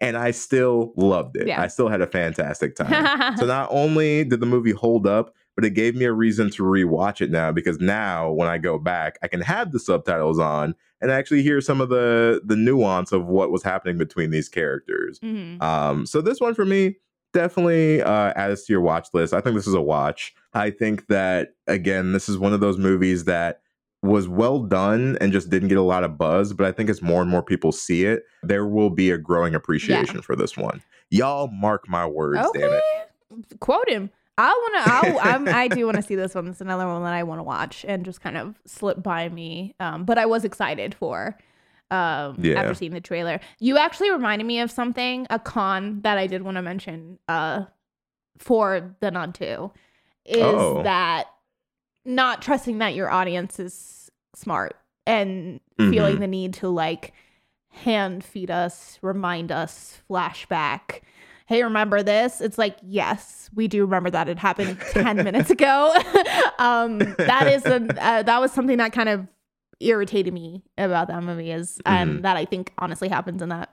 [0.00, 1.46] and I still loved it.
[1.48, 1.60] Yeah.
[1.60, 3.36] I still had a fantastic time.
[3.36, 6.62] so not only did the movie hold up, but it gave me a reason to
[6.64, 10.74] rewatch it now because now when I go back, I can have the subtitles on
[11.00, 15.20] and actually hear some of the the nuance of what was happening between these characters.
[15.20, 15.62] Mhm.
[15.62, 16.96] Um, so this one for me
[17.34, 19.34] definitely uh, add this to your watch list.
[19.34, 20.34] I think this is a watch.
[20.54, 23.60] I think that again, this is one of those movies that
[24.02, 26.52] was well done and just didn't get a lot of buzz.
[26.52, 29.54] But I think as more and more people see it, there will be a growing
[29.54, 30.82] appreciation for this one.
[31.10, 33.60] Y'all mark my words, damn it.
[33.60, 34.10] Quote him.
[34.36, 35.18] I want to.
[35.22, 36.48] I'm, I do want to see this one.
[36.48, 39.74] It's another one that I want to watch and just kind of slip by me.
[39.80, 41.36] Um, but I was excited for.
[41.90, 42.60] Um, Yeah.
[42.60, 46.42] after seeing the trailer, you actually reminded me of something, a con that I did
[46.42, 47.18] want to mention.
[47.28, 47.64] Uh,
[48.38, 49.70] for the Nun Two,
[50.24, 50.82] is Oh.
[50.82, 51.26] that
[52.04, 56.20] not trusting that your audience is smart and feeling Mhm.
[56.20, 57.12] the need to like
[57.70, 61.00] hand feed us, remind us, flashback.
[61.46, 62.40] Hey, remember this?
[62.40, 65.92] It's like, yes, we do remember that it happened 10 minutes ago.
[66.58, 69.26] um, that is a, uh, that was something that kind of
[69.80, 72.22] irritated me about that movie is and Mhm.
[72.22, 73.70] that I think honestly happens in that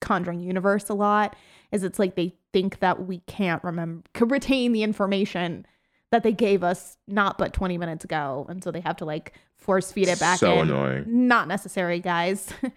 [0.00, 1.36] Conjuring universe a lot
[1.72, 5.66] is it's like they think that we can't remember could retain the information
[6.10, 9.34] that they gave us not but 20 minutes ago and so they have to like
[9.58, 10.70] force feed it back So in.
[10.70, 11.04] annoying.
[11.06, 12.48] Not necessary, guys.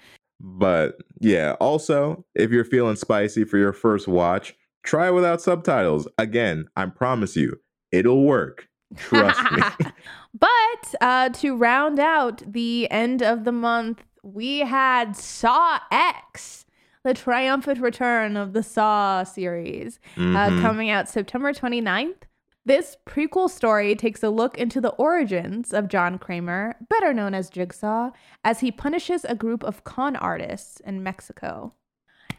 [0.46, 4.54] But yeah, also, if you're feeling spicy for your first watch,
[4.84, 6.06] try it without subtitles.
[6.18, 7.62] Again, I promise you,
[7.94, 8.68] it'll work.
[8.96, 9.62] Trust me.
[10.40, 16.66] but uh, to round out the end of the month, we had Saw X,
[17.04, 20.62] the triumphant return of the Saw series, uh, Mhm.
[20.62, 22.24] coming out September 29th.
[22.66, 27.50] This prequel story takes a look into the origins of John Kramer, better known as
[27.50, 28.12] Jigsaw,
[28.46, 31.74] as he punishes a group of con artists in Mexico.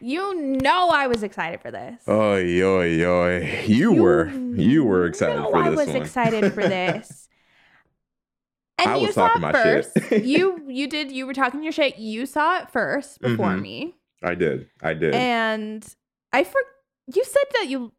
[0.01, 2.01] You know I was excited for this.
[2.07, 3.63] Oh, oy, oy.
[3.65, 4.29] You, were.
[4.29, 5.65] You were excited for this.
[5.65, 5.95] I was one.
[5.95, 7.27] excited for this.
[8.77, 10.25] And I you was saw talking it my shit.
[10.25, 11.97] you you did you were talking your shit.
[11.97, 13.61] You saw it first before Mhm.
[13.61, 13.95] me.
[14.21, 14.67] I did.
[14.83, 15.15] I did.
[15.15, 15.85] And
[16.33, 16.59] I for
[17.13, 17.93] you said that you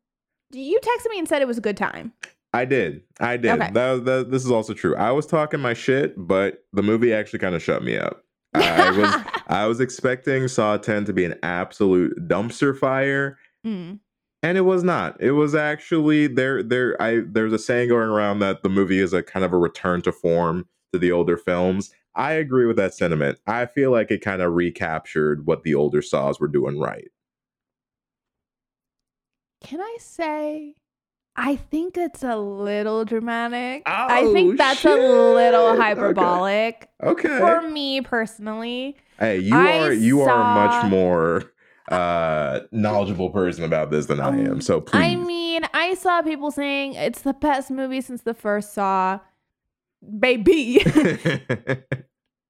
[0.52, 2.12] you texted me and said it was a good time.
[2.52, 3.02] I did.
[3.20, 3.52] I did.
[3.52, 3.70] Okay.
[3.72, 4.94] That, that, this is also true.
[4.96, 8.22] I was talking my shit, but the movie actually kind of shut me up.
[8.62, 14.00] I was I was expecting Saw 10 to be an absolute dumpster fire, Mm.
[14.42, 15.20] and it was not.
[15.20, 16.62] It was actually there.
[16.62, 19.58] There, I there's a saying going around that the movie is a kind of a
[19.58, 21.92] return to form to the older films.
[22.14, 23.38] I agree with that sentiment.
[23.46, 27.08] I feel like it kind of recaptured what the older Saws were doing right.
[29.62, 30.74] Can I say
[31.38, 33.82] I think it's a little dramatic.
[33.86, 35.74] I Oh, think that's a little shit.
[35.74, 35.82] Okay.
[35.82, 37.38] hyperbolic Okay.
[37.38, 38.96] for me personally.
[39.18, 41.52] Hey, you I are you are a much more
[41.90, 44.60] uh knowledgeable person about this than I am.
[44.60, 44.98] So please.
[44.98, 49.20] I mean, I saw people saying it's the best movie since the first Saw.
[50.18, 50.82] Baby,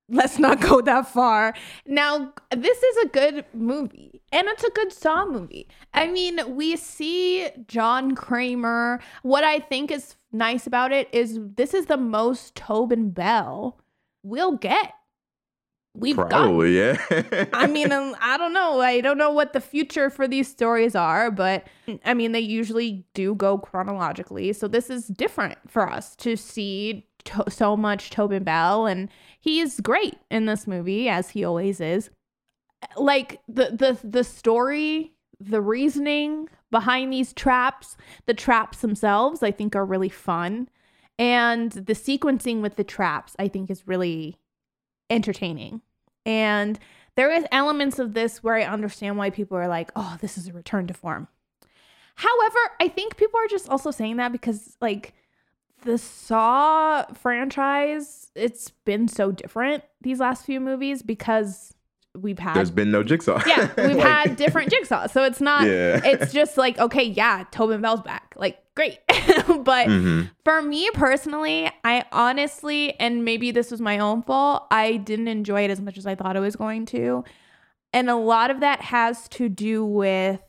[0.09, 1.55] let's not go that far.
[1.87, 5.69] Now, this is a good movie, and it's a good Saw movie.
[5.95, 9.01] I mean, we see John Kramer.
[9.23, 13.79] What I think is nice about it is this is the most Tobin Bell
[14.23, 14.93] we'll get.
[15.95, 16.99] We've got Probably, yeah.
[17.55, 18.81] I mean, um, I don't know.
[18.83, 21.67] I don't know what the future for these stories are, but
[22.05, 24.53] I mean, they usually do go chronologically.
[24.53, 29.09] So this is different for us to see to- so much Tobin Bell, and
[29.39, 32.11] he's great in this movie as he always is.
[32.97, 37.97] Like the the the story, the reasoning behind these traps,
[38.27, 40.69] the traps themselves, I think are really fun,
[41.19, 44.37] and the sequencing with the traps, I think, is really
[45.11, 45.83] entertaining.
[46.25, 46.79] And
[47.17, 50.49] there is elements of this where I understand why people are like, "Oh, this is
[50.49, 51.29] a return to form."
[52.17, 55.15] However, I think people are just also saying that because like
[55.83, 61.73] the Saw franchise, it's been so different these last few movies because
[62.19, 63.43] we've had There's been no jigsaw.
[63.47, 65.11] yeah, we've Like, had different jigsaws.
[65.11, 66.01] So it's not Yeah.
[66.05, 68.33] it's just like, okay, yeah, Tobin Bell's back.
[68.37, 68.99] Like, great.
[69.09, 70.31] but Mhm.
[70.45, 75.63] for me personally, I honestly, and maybe this was my own fault, I didn't enjoy
[75.65, 77.23] it as much as I thought I was going to.
[77.93, 80.41] And a lot of that has to do with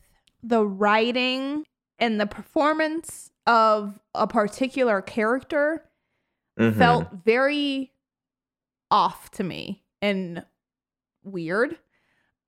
[0.41, 1.64] the writing
[1.99, 5.84] and the performance of a particular character
[6.60, 6.76] Mhm.
[6.78, 7.91] felt very
[8.91, 10.45] off to me and
[11.24, 11.78] weird.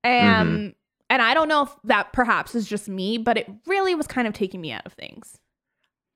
[0.03, 0.75] And
[1.11, 4.27] and I don't know if that perhaps is just me, but it really was kind
[4.27, 5.39] of taking me out of things.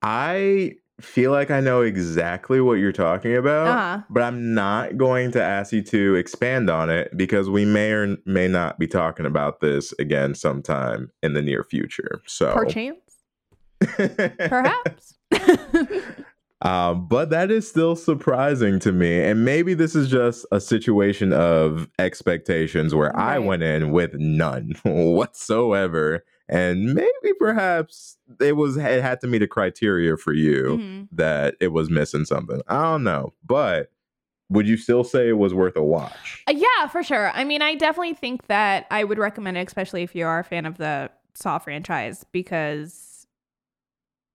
[0.04, 4.04] I feel like I know exactly what you're talking about, Uh-huh.
[4.10, 8.18] but I'm not going to ask you to expand on it because we may or
[8.26, 12.22] may not be talking about this again sometime in the near future.
[12.28, 13.13] So, Perchance.
[13.86, 15.16] Perhaps.
[16.66, 19.20] Um, but that is still surprising to me.
[19.22, 24.74] And maybe this is just a situation of expectations where I went in with none
[24.86, 26.24] whatsoever.
[26.48, 31.08] And maybe perhaps it was it had to meet a criteria for you Mhm.
[31.12, 32.62] that it was missing something.
[32.70, 33.34] I don't know.
[33.46, 33.92] But
[34.50, 36.44] would you still say it was worth a watch?
[36.48, 37.30] Uh, yeah, for sure.
[37.32, 40.44] I mean, I definitely think that I would recommend it, especially if you are a
[40.46, 43.10] fan of the Saw franchise, because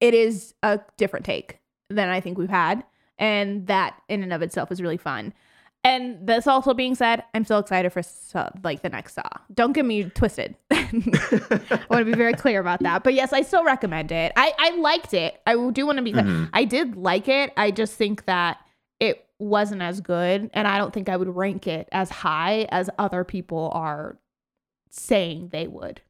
[0.00, 1.58] it is a different take
[1.90, 2.84] than I think we've had.
[3.18, 5.32] And that in and of itself is really fun.
[5.84, 8.02] And this also being said, I'm still excited for
[8.62, 9.22] like the next Saw.
[9.54, 10.56] Don't get me twisted.
[10.70, 13.04] I want to be very clear about that.
[13.04, 14.32] But yes, I still recommend it.
[14.36, 15.40] I, I liked it.
[15.46, 16.12] I do want to be.
[16.12, 16.50] Mhm.
[16.52, 17.52] I did like it.
[17.56, 18.58] I just think that
[19.00, 20.50] it wasn't as good.
[20.52, 24.18] And I don't think I would rank it as high as other people are
[24.90, 26.00] saying they would.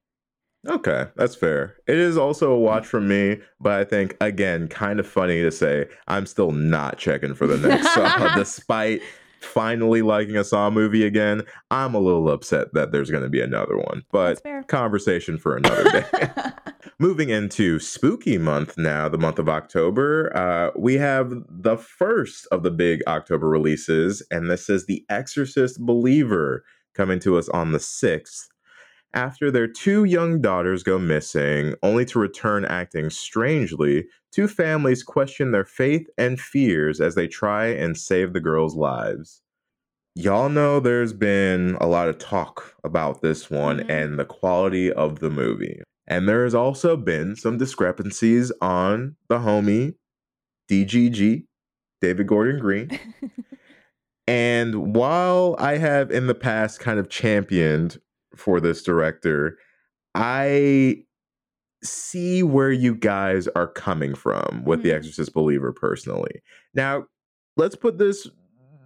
[0.66, 1.76] Okay, that's fair.
[1.86, 5.50] It is also a watch from me, but I think again, kind of funny to
[5.50, 9.00] say I'm still not checking for the next Saw, despite
[9.40, 11.42] finally liking a Saw movie again.
[11.70, 15.84] I'm a little upset that there's going to be another one, but conversation for another
[15.90, 16.04] day.
[16.98, 22.64] Moving into spooky month now, the month of October, uh, we have the first of
[22.64, 26.64] the big October releases, and this is The Exorcist Believer
[26.94, 28.48] coming to us on the 6th.
[29.14, 35.50] After their two young daughters go missing, only to return acting strangely, two families question
[35.50, 39.42] their faith and fears as they try and save the girls' lives.
[40.14, 43.90] Y'all know there's been a lot of talk about this one Mhm.
[43.90, 45.80] and the quality of the movie.
[46.06, 49.94] And there has also been some discrepancies on the homie
[50.68, 51.46] DGG,
[52.00, 52.90] David Gordon Green.
[54.26, 57.98] And while I have in the past kind of championed
[58.38, 59.58] for this director,
[60.14, 61.04] I
[61.84, 64.96] see where you guys are coming from with The Mhm.
[64.96, 66.42] Exorcist Believer personally.
[66.74, 67.06] Now,
[67.56, 68.28] let's put this,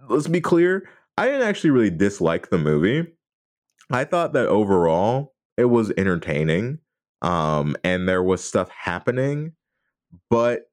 [0.09, 0.87] let's be clear.
[1.17, 3.15] I didn't actually really dislike the movie.
[3.91, 6.79] I thought that overall it was entertaining
[7.21, 9.53] um, and there was stuff happening,
[10.29, 10.69] but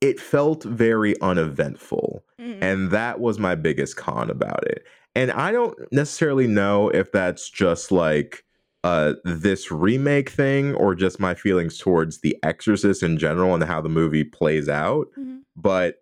[0.00, 2.24] it felt very uneventful.
[2.40, 2.58] Mhm.
[2.62, 4.84] And that was my biggest con about it.
[5.14, 8.44] And I don't necessarily know if that's just like
[8.82, 13.80] uh this remake thing or just my feelings towards The Exorcist in general and how
[13.80, 15.42] the movie plays out, Mhm.
[15.56, 15.96] but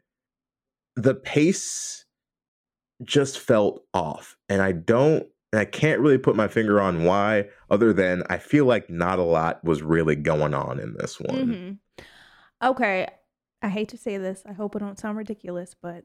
[0.94, 2.04] the pace
[3.02, 4.36] just felt off.
[4.48, 8.36] And I don't and I can't really put my finger on why other than I
[8.36, 11.46] feel like not a lot was really going on in this one.
[11.46, 11.78] Mhm.
[12.62, 13.06] Okay.
[13.62, 14.42] I hate to say this.
[14.46, 16.04] I hope I don't sound ridiculous, but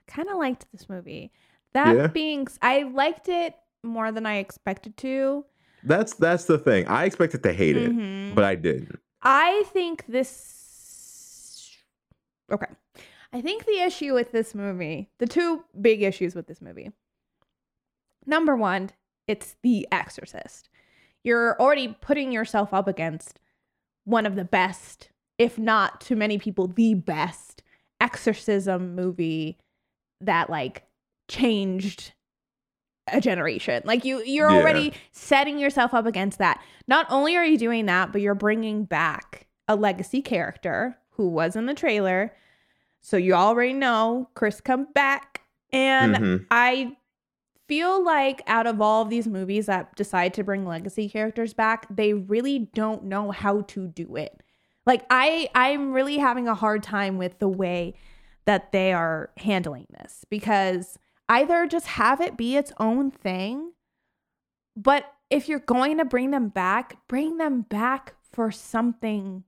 [0.00, 1.30] I kind of liked this movie.
[1.74, 2.06] That Yeah?
[2.06, 5.44] being, I liked it more than I expected to.
[5.82, 6.86] That's that's the thing.
[6.88, 8.34] I expected to hate it, Mhm.
[8.34, 8.98] but I didn't.
[9.22, 11.76] I think this.
[12.50, 12.66] Okay.
[13.32, 16.92] I think the issue with this movie, the two big issues with this movie.
[18.26, 18.90] Number one,
[19.26, 20.68] it's The Exorcist.
[21.24, 23.40] You're already putting yourself up against
[24.04, 27.62] one of the best, if not to many people, the best
[28.00, 29.58] exorcism movie
[30.20, 30.84] that like
[31.28, 32.12] changed
[33.12, 33.82] a generation.
[33.84, 34.56] Like you you're Yeah.
[34.58, 36.62] already setting yourself up against that.
[36.88, 41.54] Not only are you doing that, but you're bringing back a legacy character who was
[41.56, 42.34] in the trailer.
[43.02, 45.42] So you already know Chris come back
[45.72, 46.46] and Mhm.
[46.50, 46.96] I
[47.68, 51.86] feel like out of all of these movies that decide to bring legacy characters back,
[51.94, 54.42] they really don't know how to do it.
[54.86, 57.94] Like I I'm really having a hard time with the way
[58.46, 60.98] that they are handling this because
[61.28, 63.72] either just have it be its own thing,
[64.76, 69.44] but if you're going to bring them back, bring them back for something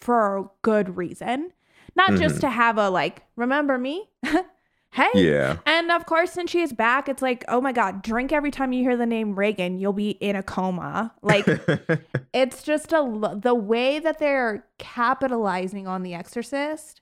[0.00, 1.52] for a good reason.
[1.96, 2.40] Not just Mhm.
[2.42, 4.08] to have a like, remember me?
[4.92, 5.56] hey, Yeah.
[5.66, 8.72] and of course, since she is back, it's like, oh my God, drink every time
[8.72, 11.14] you hear the name Regan, you'll be in a coma.
[11.22, 11.46] Like,
[12.32, 17.00] it's just a, the way that they're capitalizing on The Exorcist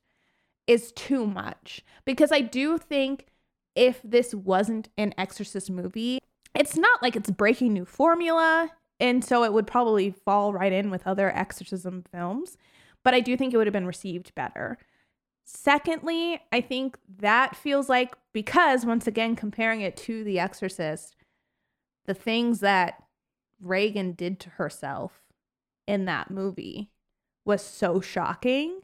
[0.67, 1.85] is too much.
[2.07, 3.27] Because I do think
[3.77, 6.19] if this wasn't an Exorcist movie,
[6.55, 8.73] it's not like it's breaking new formula.
[8.99, 12.57] And so it would probably fall right in with other exorcism films.
[13.05, 14.79] But I do think it would have been received better.
[15.45, 21.15] Secondly, I think that feels like because once again comparing it to The Exorcist,
[22.07, 23.03] the things that
[23.61, 25.13] Regan did to herself
[25.87, 26.91] in that movie
[27.45, 28.81] was so shocking.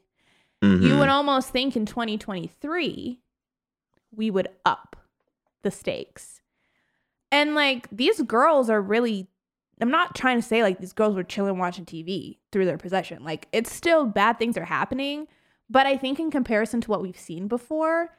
[0.60, 0.98] You Mhm.
[1.00, 3.21] would almost think in 2023
[4.14, 4.96] we would up
[5.62, 6.40] the stakes.
[7.30, 9.28] And like these girls are really
[9.80, 13.24] I'm not trying to say like these girls were chilling watching TV through their possession.
[13.24, 15.26] Like it's still bad things are happening,
[15.70, 18.10] But I think in comparison to what we've seen before,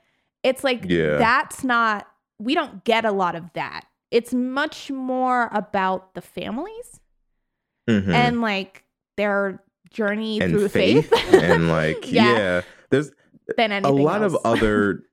[0.42, 1.18] it's like Yeah.
[1.18, 2.08] that's not
[2.40, 3.86] we don't get a lot of that.
[4.12, 7.00] It's much more about the families
[7.88, 8.10] Mhm.
[8.14, 8.84] and like
[9.18, 9.62] their
[9.92, 12.36] journey And through faith, faith, and like Yeah.
[12.38, 12.62] yeah.
[12.90, 13.12] there's
[13.58, 14.34] than a lot else.
[14.34, 15.04] of other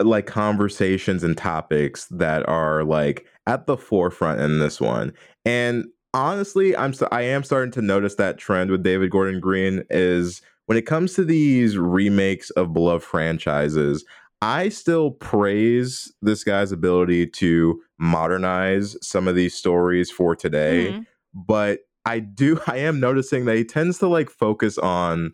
[0.00, 5.12] like conversations and topics that are like at the forefront in this one
[5.44, 5.84] and
[6.14, 10.40] honestly i'm st- i am starting to notice that trend with david gordon green is
[10.66, 14.04] when it comes to these remakes of beloved franchises
[14.42, 21.06] i still praise this guy's ability to modernize some of these stories for today Mhm.
[21.34, 25.32] but I do I am noticing that he tends to like focus on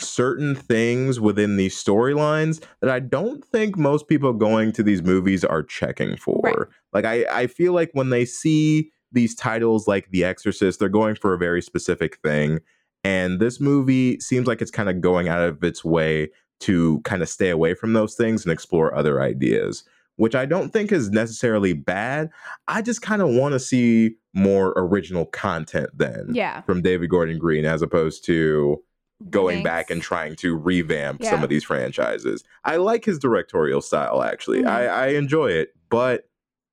[0.00, 5.44] certain things within these storylines that I don't think most people going to these movies
[5.44, 6.40] are checking for.
[6.42, 6.56] Right.
[6.92, 11.16] Like I I feel like when they see these titles like The Exorcist, they're going
[11.16, 12.60] for a very specific thing.
[13.02, 17.22] And this movie seems like it's kind of going out of its way to kind
[17.22, 19.82] of stay away from those things and explore other ideas,
[20.16, 22.28] which I don't think is necessarily bad.
[22.68, 26.60] I just kind of want to see more original content then Yeah.
[26.60, 28.80] from David Gordon Green as opposed to
[29.28, 32.42] going back and trying to revamp some of these franchises.
[32.64, 34.62] I like his directorial style actually.
[34.62, 34.68] Mhm.
[34.68, 36.28] I, I enjoy it, but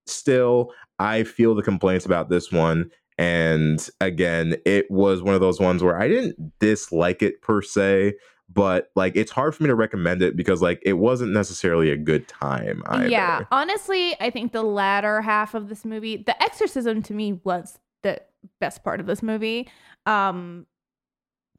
[0.06, 2.90] still I feel the complaints about this one.
[3.18, 8.14] And again, it was one of those ones where I didn't dislike it per se,
[8.49, 11.98] but like it's hard for me to recommend it because like it wasn't necessarily a
[11.98, 13.10] good time either.
[13.10, 17.78] Yeah, honestly, I think the latter half of this movie, the exorcism to me was
[18.03, 18.22] the
[18.61, 19.68] best part of this movie.
[20.06, 20.65] Um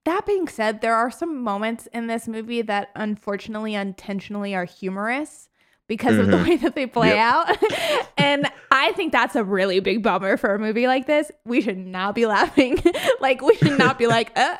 [0.04, 5.48] that being said, there are some moments in this movie that unfortunately unintentionally are humorous
[5.86, 6.48] because of the Mhm.
[6.48, 7.18] way that they play Yep.
[7.18, 7.58] out.
[8.18, 11.30] and I think that's a really big bummer for a movie like this.
[11.44, 12.78] We should not be laughing.
[13.20, 14.56] like we should not be like uh,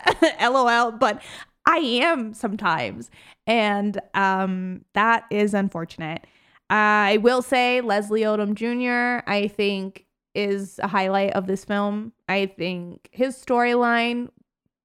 [0.51, 1.23] lol, but
[1.67, 3.11] I am sometimes.
[3.47, 6.27] And um that is unfortunate.
[6.71, 9.23] I will say Leslie Odom Jr.
[9.31, 10.05] I think
[10.35, 12.13] is a highlight of this film.
[12.29, 14.29] I think his storyline,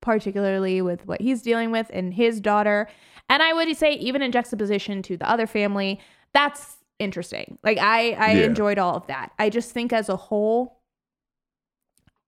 [0.04, 2.88] particularly with what he's dealing with and his daughter,
[3.30, 6.00] and I would say even in juxtaposition to the other family,
[6.34, 7.58] that's interesting.
[7.64, 8.46] Like I I Yeah.
[8.46, 9.32] enjoyed all of that.
[9.40, 10.78] I just think as a whole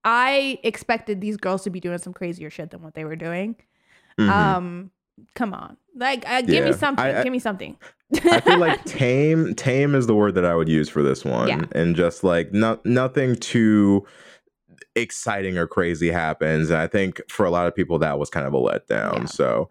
[0.04, 3.56] I expected these girls to be doing some crazier shit than what they were doing.
[4.20, 4.30] Mhm.
[4.30, 4.92] Um
[5.34, 5.78] come on.
[5.96, 7.04] Like uh, give me something.
[7.06, 7.78] I- I- give me something.
[8.24, 11.48] I feel like tame tame is the word that I would use for this one.
[11.48, 11.64] Yeah.
[11.72, 14.06] And just like no, nothing too
[14.96, 16.70] exciting or crazy happens.
[16.70, 19.20] And I think for a lot of people that was kind of a letdown.
[19.20, 19.26] Yeah.
[19.26, 19.70] So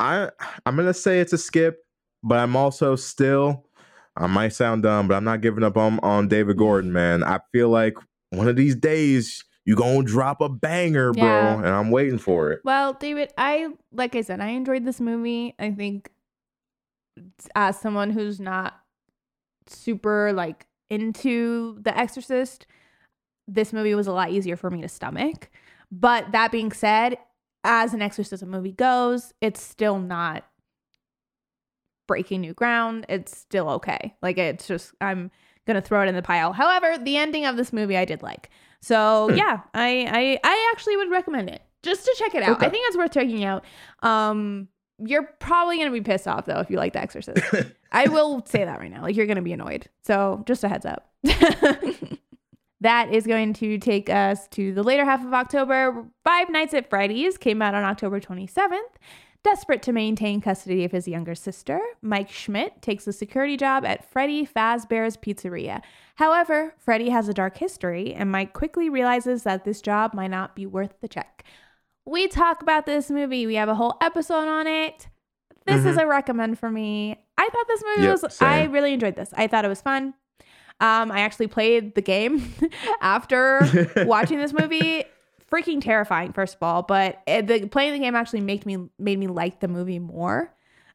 [0.00, 0.30] I
[0.66, 1.84] I'm gonna say it's a skip,
[2.22, 3.66] but I'm also still
[4.16, 7.24] I might sound dumb, but I'm not giving up on, on David Gordon, man.
[7.24, 7.96] I feel like
[8.30, 11.22] one of these days you gonna drop a banger, bro.
[11.22, 11.58] Yeah.
[11.58, 12.60] And I'm waiting for it.
[12.64, 15.54] Well, David, I like I said, I enjoyed this movie.
[15.58, 16.10] I think
[17.54, 18.80] as someone who's not
[19.68, 22.66] super like into The Exorcist,
[23.52, 25.50] this movie was a lot easier for me to stomach.
[25.90, 27.18] But that being said,
[27.64, 30.44] as an exorcism movie goes, it's still not
[32.08, 33.06] breaking new ground.
[33.08, 34.14] It's still okay.
[34.22, 35.30] Like it's just I'm
[35.66, 36.52] gonna throw it in the pile.
[36.52, 38.50] However, the ending of this movie I did like.
[38.80, 39.36] So Hmm.
[39.36, 42.56] yeah, I, I I actually would recommend it just to check it out.
[42.56, 42.66] Okay.
[42.66, 43.64] I think it's worth checking out.
[44.02, 44.68] Um,
[44.98, 47.42] you're probably gonna be pissed off though if you like The Exorcist.
[47.92, 49.02] I will say that right now.
[49.02, 49.88] Like you're gonna be annoyed.
[50.02, 51.08] So just a heads up.
[52.82, 56.04] that is going to take us to the later half of October.
[56.24, 58.80] Five Nights at Freddy's came out on October 27th.
[59.44, 64.08] Desperate to maintain custody of his younger sister, Mike Schmidt takes a security job at
[64.08, 65.80] Freddy Fazbear's Pizzeria.
[66.14, 70.54] However, Freddy has a dark history, and Mike quickly realizes that this job might not
[70.54, 71.42] be worth the check.
[72.04, 75.08] We talk about this movie, we have a whole episode on it.
[75.66, 76.00] This is mm-hmm.
[76.00, 77.16] a recommend for me.
[77.36, 79.32] I thought this movie Yep, was, I really enjoyed this.
[79.36, 80.14] I thought it was fun.
[80.82, 82.52] Um, I actually played the game
[83.00, 83.60] after
[84.06, 85.04] watching this movie
[85.50, 89.18] freaking terrifying first of all but it, the playing the game actually made me made
[89.18, 90.50] me like the movie more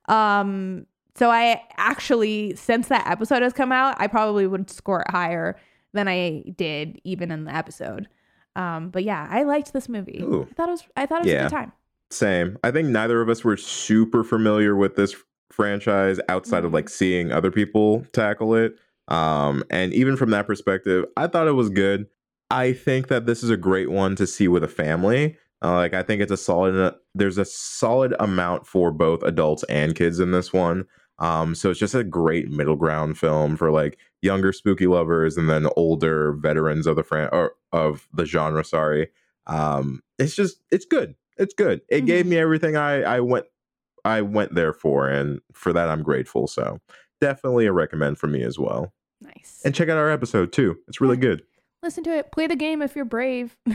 [0.09, 0.85] um
[1.15, 5.55] so i actually since that episode has come out i probably would score it higher
[5.93, 8.07] than i did even in the episode
[8.55, 10.47] um but yeah i liked this movie Ooh.
[10.49, 11.71] i thought it was i thought it was a good time
[12.09, 12.57] Same.
[12.63, 15.13] I think neither of us were super familiar with this
[15.51, 16.75] franchise outside of Mhm.
[16.75, 18.75] like seeing other people tackle it.
[19.07, 22.07] Um, and even from that perspective, I thought it was good.
[22.51, 25.37] I think that this is a great one to see with a family.
[25.63, 26.93] Uh, like I think it's a solid.
[27.15, 30.85] There's a solid amount for both adults and kids in this one.
[31.19, 35.49] Um, so it's just a great middle ground film for like younger spooky lovers and
[35.49, 38.63] then older veterans of the fran or of the genre.
[38.63, 39.09] Sorry.
[39.47, 41.15] Um, it's just it's good.
[41.37, 41.81] It's good.
[41.89, 42.29] It gave Mhm.
[42.29, 43.45] me everything I I went
[44.05, 46.47] I went there for, and for that I'm grateful.
[46.47, 46.79] So
[47.19, 48.93] definitely a recommend for me as well.
[49.37, 49.61] Nice.
[49.63, 51.43] And check out our episode too; it's really good.
[51.83, 52.31] Listen to it.
[52.31, 53.55] Play the game if you're brave.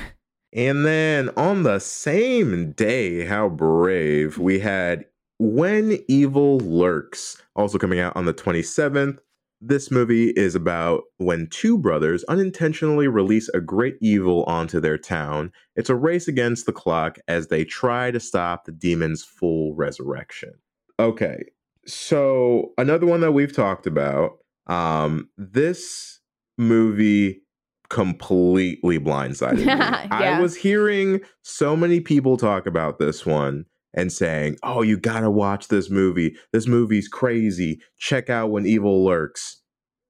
[0.53, 5.07] And then on the same day, how brave, we had
[5.39, 9.19] When Evil Lurks, also coming out on the 27th.
[9.63, 15.53] This movie is about when two brothers unintentionally release a great evil onto their town.
[15.77, 20.53] It's a race against the clock as they try to stop the demon's full resurrection.
[20.99, 21.45] Okay,
[21.87, 24.39] so another one that we've talked about.
[24.67, 26.21] Um, this
[26.59, 27.43] movie
[27.89, 29.65] completely blindsided me.
[29.67, 30.09] Yeah.
[30.11, 35.21] I was hearing so many people talk about this one and saying, "Oh, you got
[35.21, 36.35] to watch this movie.
[36.53, 37.81] This movie's crazy.
[37.99, 39.61] Check out When Evil Lurks."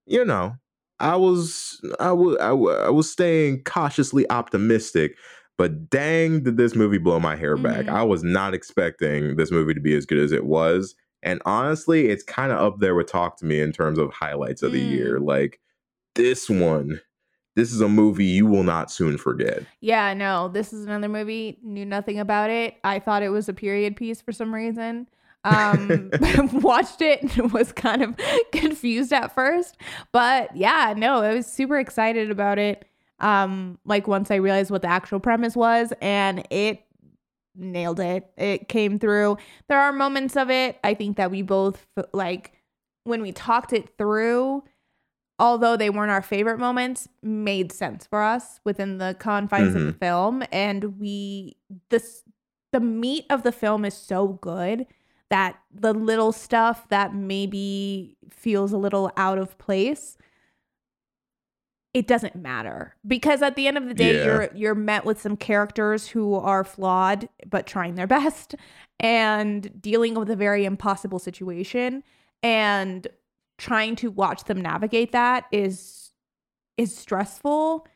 [0.06, 0.54] You know,
[1.00, 2.52] I was I was I
[2.90, 5.16] was staying cautiously optimistic,
[5.58, 7.86] but dang did this movie blow my hair back.
[7.86, 7.92] Mhm.
[7.92, 10.94] I was not expecting this movie to be as good as it was.
[11.22, 14.62] And honestly, it's kind of up there with Talk to Me in terms of highlights
[14.62, 14.90] of the Mm.
[14.90, 15.20] year.
[15.20, 15.60] Like
[16.14, 17.00] this one,
[17.54, 19.62] this is a movie you will not soon forget.
[19.80, 21.58] Yeah, no, this is another movie.
[21.62, 22.76] Knew nothing about it.
[22.82, 25.06] I thought it was a period piece for some reason.
[25.44, 26.10] Um,
[26.54, 28.14] watched it and was kind of
[28.52, 29.76] confused at first,
[30.12, 32.84] but yeah, no, I was super excited about it.
[33.20, 36.82] Um, like once I realized what the actual premise was, and it
[37.54, 38.30] nailed it.
[38.36, 39.36] It came through.
[39.68, 40.78] There are moments of it.
[40.82, 42.52] I think that we both like
[43.04, 44.62] when we talked it through
[45.42, 49.88] although they weren't our favorite moments, made sense for us within the confines of the
[49.90, 49.98] mm-hmm.
[49.98, 50.44] film.
[50.52, 51.56] And we
[51.90, 52.22] this
[52.70, 54.86] the meat of the film is so good
[55.30, 60.16] that the little stuff that maybe feels a little out of place
[61.94, 64.24] it doesn't matter because at the end of the day Yeah.
[64.24, 68.54] you're you're met with some characters who are flawed but trying their best
[69.00, 72.02] and dealing with a very impossible situation
[72.42, 73.06] and
[73.58, 76.12] trying to watch them navigate that is
[76.78, 77.86] is stressful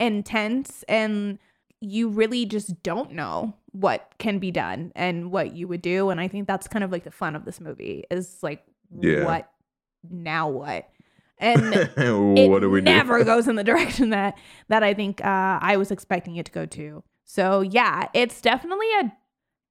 [0.00, 1.38] intense and
[1.80, 6.20] you really just don't know what can be done and what you would do and
[6.20, 8.64] i think that's kind of like the fun of this movie is like
[9.00, 9.24] Yeah.
[9.24, 9.50] what
[10.10, 10.88] now what
[11.44, 13.24] and it what do we never do?
[13.24, 14.36] goes in the direction that
[14.68, 17.02] that I think uh, I was expecting it to go to.
[17.24, 19.12] So yeah, it's definitely a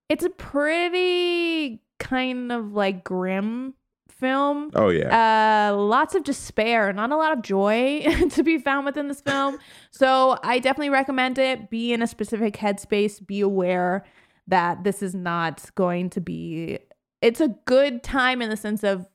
[0.09, 3.73] it's a pretty kind of like grim
[4.07, 4.71] film.
[4.75, 5.69] oh yeah.
[5.71, 9.57] Uh, lots of despair, not a lot of joy to be found within this film.
[9.91, 11.69] So I definitely recommend it.
[11.69, 13.25] Be in a specific headspace.
[13.25, 14.05] Be aware
[14.47, 16.79] that this is not going to be.
[17.21, 19.07] It's a good time in the sense of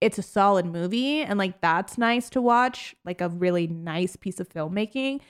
[0.00, 4.38] it's a solid movie and like that's nice to watch, like a really nice piece
[4.40, 5.20] of filmmaking.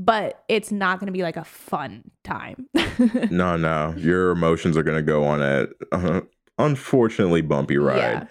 [0.00, 2.68] But it's not going to be like a fun time.
[3.30, 3.94] no, no.
[3.96, 6.20] Your emotions are gonna go on a uh,
[6.56, 7.96] unfortunately bumpy ride.
[7.98, 8.26] Yeah.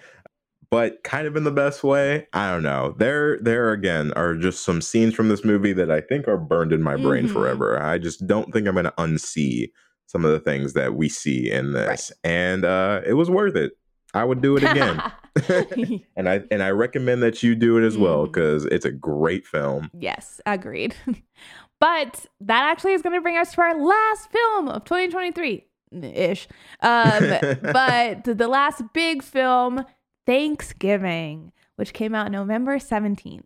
[0.70, 2.26] but kind of in the best way.
[2.32, 2.94] I don't know.
[2.98, 6.72] There, there again are just some scenes from this movie that I think are burned
[6.74, 7.32] in my brain Mhm.
[7.32, 7.82] forever.
[7.82, 9.70] I just don't think I'm going to unsee
[10.06, 13.72] some of the things that we see in this, and uh, it was worth it.
[14.14, 15.02] I would do it again,
[16.16, 19.46] and I and I recommend that you do it as well because it's a great
[19.46, 19.90] film.
[19.92, 20.94] Yes, agreed.
[21.80, 25.64] but that actually is going to bring us to our last film of 2023
[26.02, 26.48] ish.
[26.80, 27.28] Um,
[27.62, 29.84] but the last big film,
[30.26, 33.44] Thanksgiving, which came out November 17th.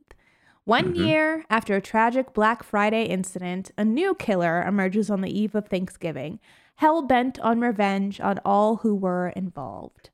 [0.64, 1.06] One Mhm.
[1.06, 5.66] year after a tragic Black Friday incident, a new killer emerges on the eve of
[5.66, 6.38] Thanksgiving,
[6.76, 10.10] hell bent on revenge on all who were involved.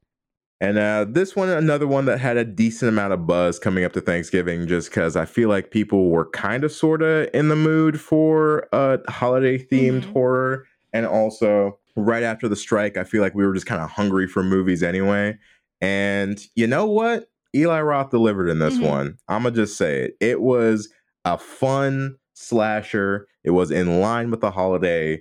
[0.61, 3.93] And uh, this one, another one that had a decent amount of buzz coming up
[3.93, 7.55] to Thanksgiving, just because I feel like people were kind of sort of in the
[7.57, 10.13] mood for a holiday themed Mhm.
[10.13, 10.67] horror.
[10.93, 14.27] And also, right after the strike, I feel like we were just kind of hungry
[14.27, 15.39] for movies anyway.
[15.81, 17.29] And you know what?
[17.55, 18.83] Eli Roth delivered in this Mhm.
[18.89, 19.19] one.
[19.29, 20.17] I'm going to just say it.
[20.21, 20.89] It was
[21.25, 25.21] a fun slasher, it was in line with the holiday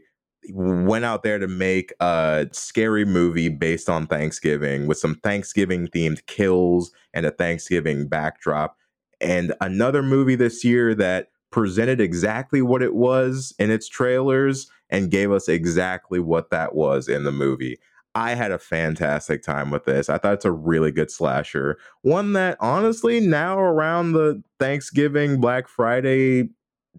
[0.54, 6.26] went out there to make a scary movie based on Thanksgiving with some Thanksgiving themed
[6.26, 8.78] kills and a Thanksgiving backdrop.
[9.20, 15.12] And another movie this year that presented exactly what it was in its trailers and
[15.12, 17.80] gave us exactly what that was in the movie.
[18.16, 20.10] I had a fantastic time with this.
[20.10, 21.78] I thought it's a really good slasher.
[22.02, 26.50] One that honestly now around the Thanksgiving Black Friday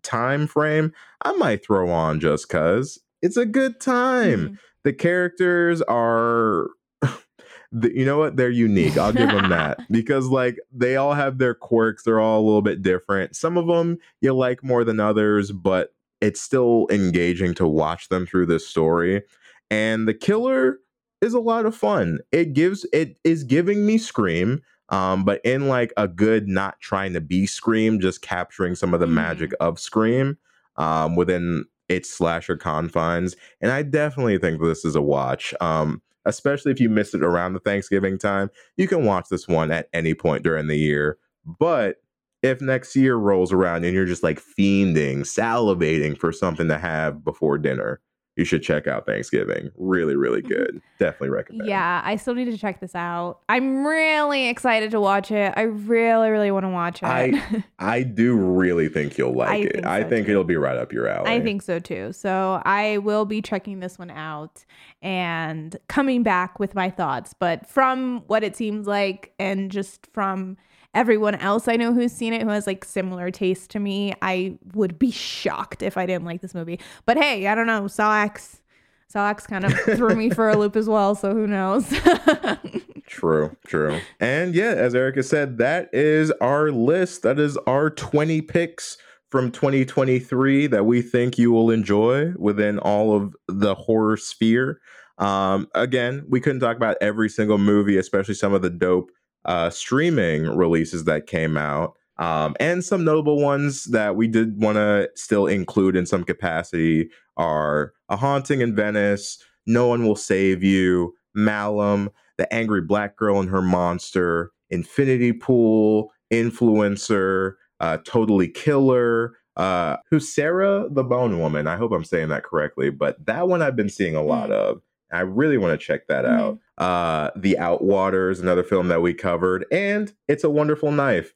[0.03, 0.93] time frame,
[1.23, 4.41] I might throw on just cuz it's a good time.
[4.51, 4.59] Mhm.
[4.85, 6.69] The characters are
[7.83, 8.37] you know what?
[8.37, 8.97] They're unique.
[8.97, 12.03] I'll give them that because like they all have their quirks.
[12.05, 13.37] They're all a little bit different.
[13.37, 18.27] Some of them you like more than others, but it's still engaging to watch them
[18.27, 19.23] through this story.
[19.71, 20.79] And the killer
[21.21, 22.21] is a lot of fun.
[22.33, 27.13] It gives it is giving me Scream, um, but in like a good, not trying
[27.13, 29.13] to be Scream, just capturing some of the Mhm.
[29.13, 30.39] magic of Scream
[30.77, 33.37] um, within its slasher confines.
[33.61, 35.55] And I definitely think this is a watch.
[35.61, 39.71] Um, especially if you missed it around the Thanksgiving time, you can watch this one
[39.71, 41.17] at any point during the year.
[41.59, 41.97] But
[42.43, 47.25] if next year rolls around and you're just like fiending, salivating for something to have
[47.25, 48.01] before dinner,
[48.39, 49.71] you should check out Thanksgiving.
[49.77, 50.49] Really, really Mhm.
[50.49, 50.83] good.
[51.01, 51.69] Definitely recommend.
[51.69, 53.41] Yeah, I still need to check this out.
[53.49, 55.53] I'm really excited to watch it.
[55.57, 57.07] I really, really want to watch it.
[57.07, 59.73] I- I do really think you'll like I it.
[59.73, 60.33] think I think too.
[60.33, 61.31] it'll be right up your alley.
[61.31, 62.13] I think so too.
[62.13, 64.65] So I will be checking this one out
[65.03, 67.35] and coming back with my thoughts.
[67.39, 70.57] But from what it seems like, and just from
[70.95, 74.59] everyone else I know who's seen it who has like similar taste to me, I
[74.75, 76.81] would be shocked if I didn't like this movie.
[77.07, 77.87] But hey, I don't know.
[77.89, 78.61] Saw X,
[79.09, 81.15] Saw X kind of threw me for a loop as well.
[81.15, 81.93] So who knows?
[83.09, 84.01] True, true.
[84.21, 87.23] And yeah, as Erica said, that is our list.
[87.23, 88.99] That is our 20 picks
[89.31, 94.81] from 2023 that we think you will enjoy within all of the horror sphere.
[95.17, 99.11] Um, again, we couldn't talk about every single movie, especially some of the dope
[99.49, 101.95] uh, streaming releases that came out.
[102.19, 107.11] Um, and some notable ones that we did want to still include in some capacity
[107.37, 113.41] are A Haunting in Venice, No One Will Save You, Malum, The Angry Black Girl
[113.41, 121.67] and Her Monster, Infinity Pool, Influencer, uh, Totally Killer, uh, Huesera the Bone Woman.
[121.67, 124.55] I hope I'm saying that correctly, but that one I've been seeing a lot Mm.
[124.55, 124.83] of.
[125.11, 126.59] I really want to check that out.
[126.77, 131.33] Uh, the Outwaters, another film that we covered, and It's a Wonderful Knife,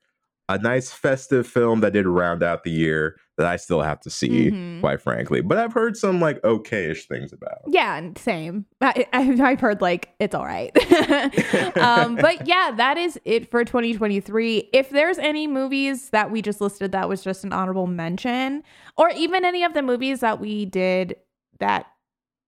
[0.48, 4.10] a nice festive film that did round out the year that I still have to
[4.10, 4.80] see, Mhm.
[4.80, 5.40] quite frankly.
[5.40, 7.62] But I've heard some like okayish things about.
[7.66, 8.66] Yeah, and same.
[8.82, 9.22] I, I,
[9.52, 10.70] I've heard like it's all right.
[11.78, 14.68] um, but yeah, that is it for 2023.
[14.72, 18.62] If there's any movies that we just listed that was just an honorable mention,
[18.98, 21.16] or even any of the movies that we did
[21.58, 21.86] that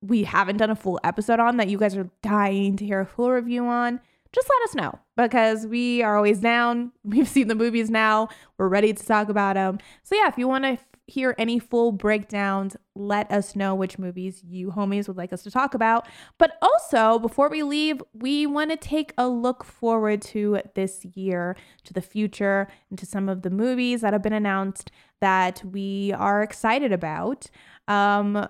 [0.07, 3.07] we haven't done a full episode on that you guys are dying to hear a
[3.07, 4.01] full review on,
[4.33, 6.93] just let us know because we are always down.
[7.05, 8.29] We've seen the movies now.
[8.59, 9.79] We're ready to talk about them.
[10.03, 13.99] So yeah, if you want to f- hear any full breakdowns, let us know which
[13.99, 16.09] movies you homies would like us to talk about.
[16.39, 21.57] But also, before we leave, we want to take a look forward to this year,
[21.85, 24.91] to the future, and to some of the movies that have been announced
[25.21, 27.51] that we are excited about.
[27.87, 28.49] Um,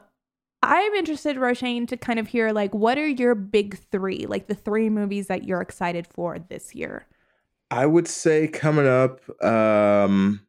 [0.68, 4.54] I'm interested, Roshane, to kind of hear like what are your big three, like the
[4.54, 7.06] three movies that you're excited for this year.
[7.70, 10.40] I would say coming up, um,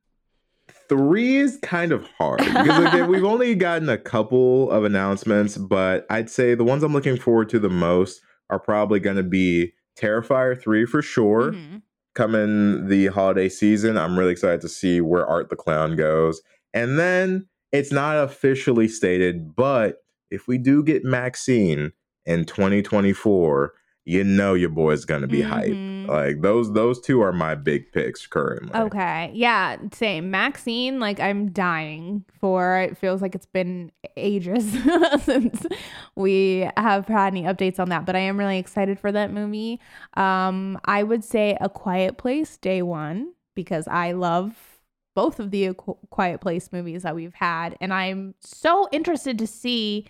[0.90, 6.06] three is kind of hard because again, we've only gotten a couple of announcements, but
[6.10, 9.74] I'd say the ones I'm looking forward to the most are probably going to be
[9.98, 11.54] Terrifier 3 for sure.
[11.54, 11.82] Mhm.
[12.14, 16.42] Coming the holiday season, I'm really excited to see where Art the Clown goes.
[16.74, 21.92] And then it's not officially stated, but if we do get Maxine
[22.26, 23.74] in 2024,
[24.08, 25.72] you know your boy's gonna be hype.
[25.72, 26.08] Mhm.
[26.08, 28.80] Like those those two are my big picks currently.
[28.80, 29.32] Okay.
[29.34, 29.78] Yeah.
[29.92, 30.30] Same.
[30.30, 32.78] Maxine, like I'm dying for.
[32.82, 34.72] It feels like it's been ages
[35.24, 35.66] since
[36.16, 39.82] we have had any updates on that, but I am really excited for that movie.
[40.16, 44.56] Um, I would say A Quiet Place Day One because I love
[45.16, 49.48] both of the Qu- Quiet Place movies that we've had, and I'm so interested to
[49.48, 50.06] see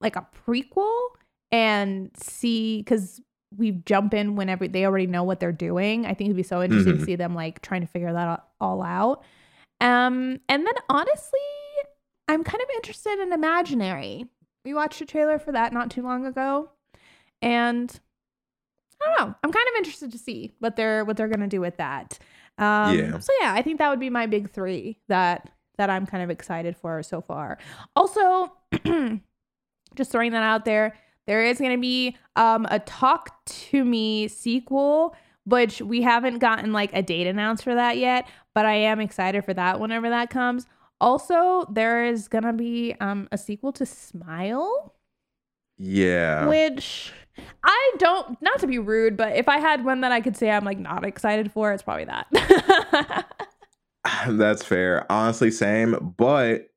[0.00, 1.08] like a prequel
[1.50, 3.20] and see because
[3.56, 6.04] we jump in whenever they already know what they're doing.
[6.04, 7.06] I think it'd be so interesting to Mhm.
[7.06, 9.22] see them like trying to figure that all out.
[9.80, 11.40] Um, and then honestly,
[12.28, 14.26] I'm kind of interested in Imaginary.
[14.64, 16.70] We watched a trailer for that not too long ago,
[17.40, 17.98] and
[19.00, 19.34] I don't know.
[19.42, 22.18] I'm kind of interested to see what they're what they're gonna do with that.
[22.58, 23.18] Um, Yeah.
[23.18, 26.28] So yeah, I think that would be my big three that that I'm kind of
[26.30, 27.56] excited for so far.
[27.96, 28.52] Also,
[29.94, 30.94] just throwing that out there,
[31.26, 36.72] there is going to be um, a Talk to Me sequel, which we haven't gotten
[36.72, 40.30] like a date announced for that yet, but I am excited for that whenever that
[40.30, 40.66] comes.
[41.00, 44.94] Also, there is going to be um, a sequel to Smile,
[45.76, 46.46] yeah.
[46.46, 47.12] which
[47.62, 50.50] I don't, not to be rude, but if I had one that I could say
[50.50, 53.26] I'm like not excited for, it's probably that.
[54.28, 55.10] That's fair.
[55.10, 56.14] Honestly, same.
[56.16, 56.68] But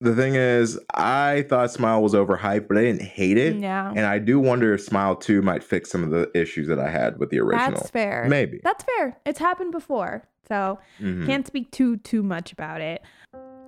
[0.00, 3.56] the thing is, I thought Smile was overhyped, but I didn't hate it.
[3.56, 3.88] yeah.
[3.90, 6.88] And I do wonder if Smile 2 might fix some of the issues that I
[6.88, 7.72] had with the original.
[7.72, 8.26] That's fair.
[8.28, 8.60] Maybe.
[8.62, 9.18] That's fair.
[9.26, 10.22] It's happened before.
[10.46, 11.26] So Mhm.
[11.26, 13.02] can't speak too too much about it.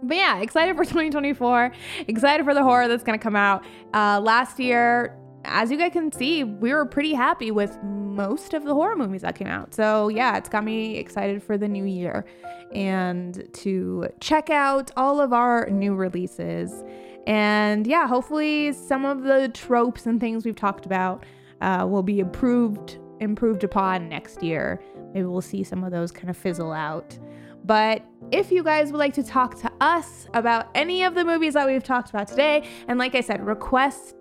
[0.02, 1.72] But yeah, excited for 2024.
[2.08, 3.64] Excited for the horror that's gonna come out.
[3.92, 5.14] Uh, last year,
[5.44, 9.22] as you guys can see, we were pretty happy with most of the horror movies
[9.22, 9.74] that came out.
[9.74, 12.24] So, yeah, it's got me excited for the new year
[12.72, 16.84] and to check out all of our new releases.
[17.26, 21.24] And yeah, hopefully some of the tropes and things we've talked about
[21.60, 24.82] uh, will be improved improved upon next year.
[25.12, 27.18] Maybe we'll see some of those kind of fizzle out.
[27.64, 31.54] But if you guys would like to talk to us about any of the movies
[31.54, 34.14] that we've talked about today, and like I said, request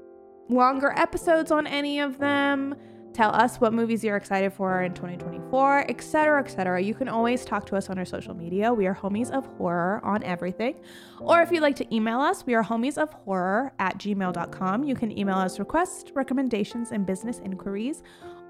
[0.50, 2.76] longer episodes on any of them,
[3.14, 6.82] tell us what movies you're excited for in 2024, etc., etc.
[6.82, 8.74] You can always talk to us on our social media.
[8.74, 10.76] We are homies of horror on everything.
[11.20, 14.84] Or if you'd like to email us, we are homies of horror at gmail.com.
[14.84, 18.04] You can email us requests, recommendations, and business inquiries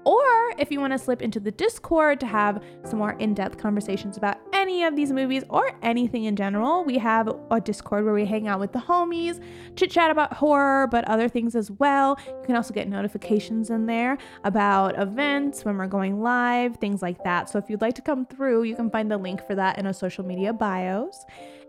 [0.04, 3.58] or if you want to slip into the Discord to have some more in depth
[3.58, 8.14] conversations about any of these movies or anything in general, we have a Discord where
[8.14, 9.42] we hang out with the homies,
[9.76, 12.18] chit chat about horror, but other things as well.
[12.26, 17.22] You can also get notifications in there about events, when we're going live, things like
[17.24, 17.48] that.
[17.48, 19.86] So if you'd like to come through, you can find the link for that in
[19.86, 21.24] our social media bios.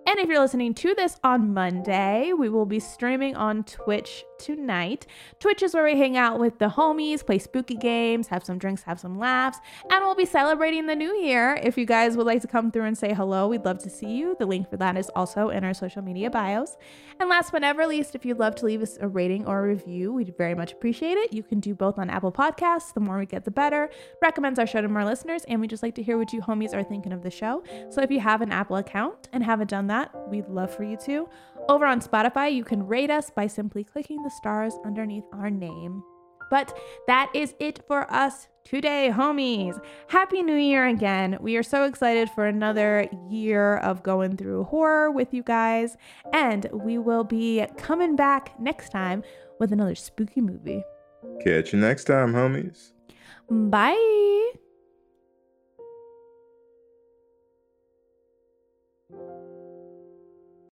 [0.07, 5.05] And if you're listening to this on Monday, we will be streaming on Twitch tonight.
[5.39, 8.81] Twitch is where we hang out with the homies, play spooky games, have some drinks,
[8.83, 9.59] have some laughs,
[9.89, 11.59] and we'll be celebrating the new year.
[11.61, 14.09] If you guys would like to come through and say hello, we'd love to see
[14.09, 14.35] you.
[14.39, 16.77] The link for that is also in our social media bios.
[17.19, 19.67] And last but never least, if you'd love to leave us a rating or a
[19.67, 21.31] review, we'd very much appreciate it.
[21.31, 22.93] You can do both on Apple Podcasts.
[22.93, 23.89] The more we get, the better.
[24.23, 26.73] Recommends our show to more listeners, and we just like to hear what you homies
[26.73, 27.63] are thinking of the show.
[27.91, 30.97] So if you have an Apple account and haven't done that, we'd love for you
[31.05, 31.29] to.
[31.69, 36.03] Over on Spotify, you can rate us by simply clicking the stars underneath our name.
[36.49, 36.77] But
[37.07, 39.81] that is it for us today, homies.
[40.07, 41.37] Happy New Year again.
[41.39, 45.95] We are so excited for another year of going through horror with you guys.
[46.33, 49.23] And we will be coming back next time
[49.59, 50.83] with another spooky movie.
[51.41, 52.91] Catch you next time, homies.
[53.49, 54.51] Bye.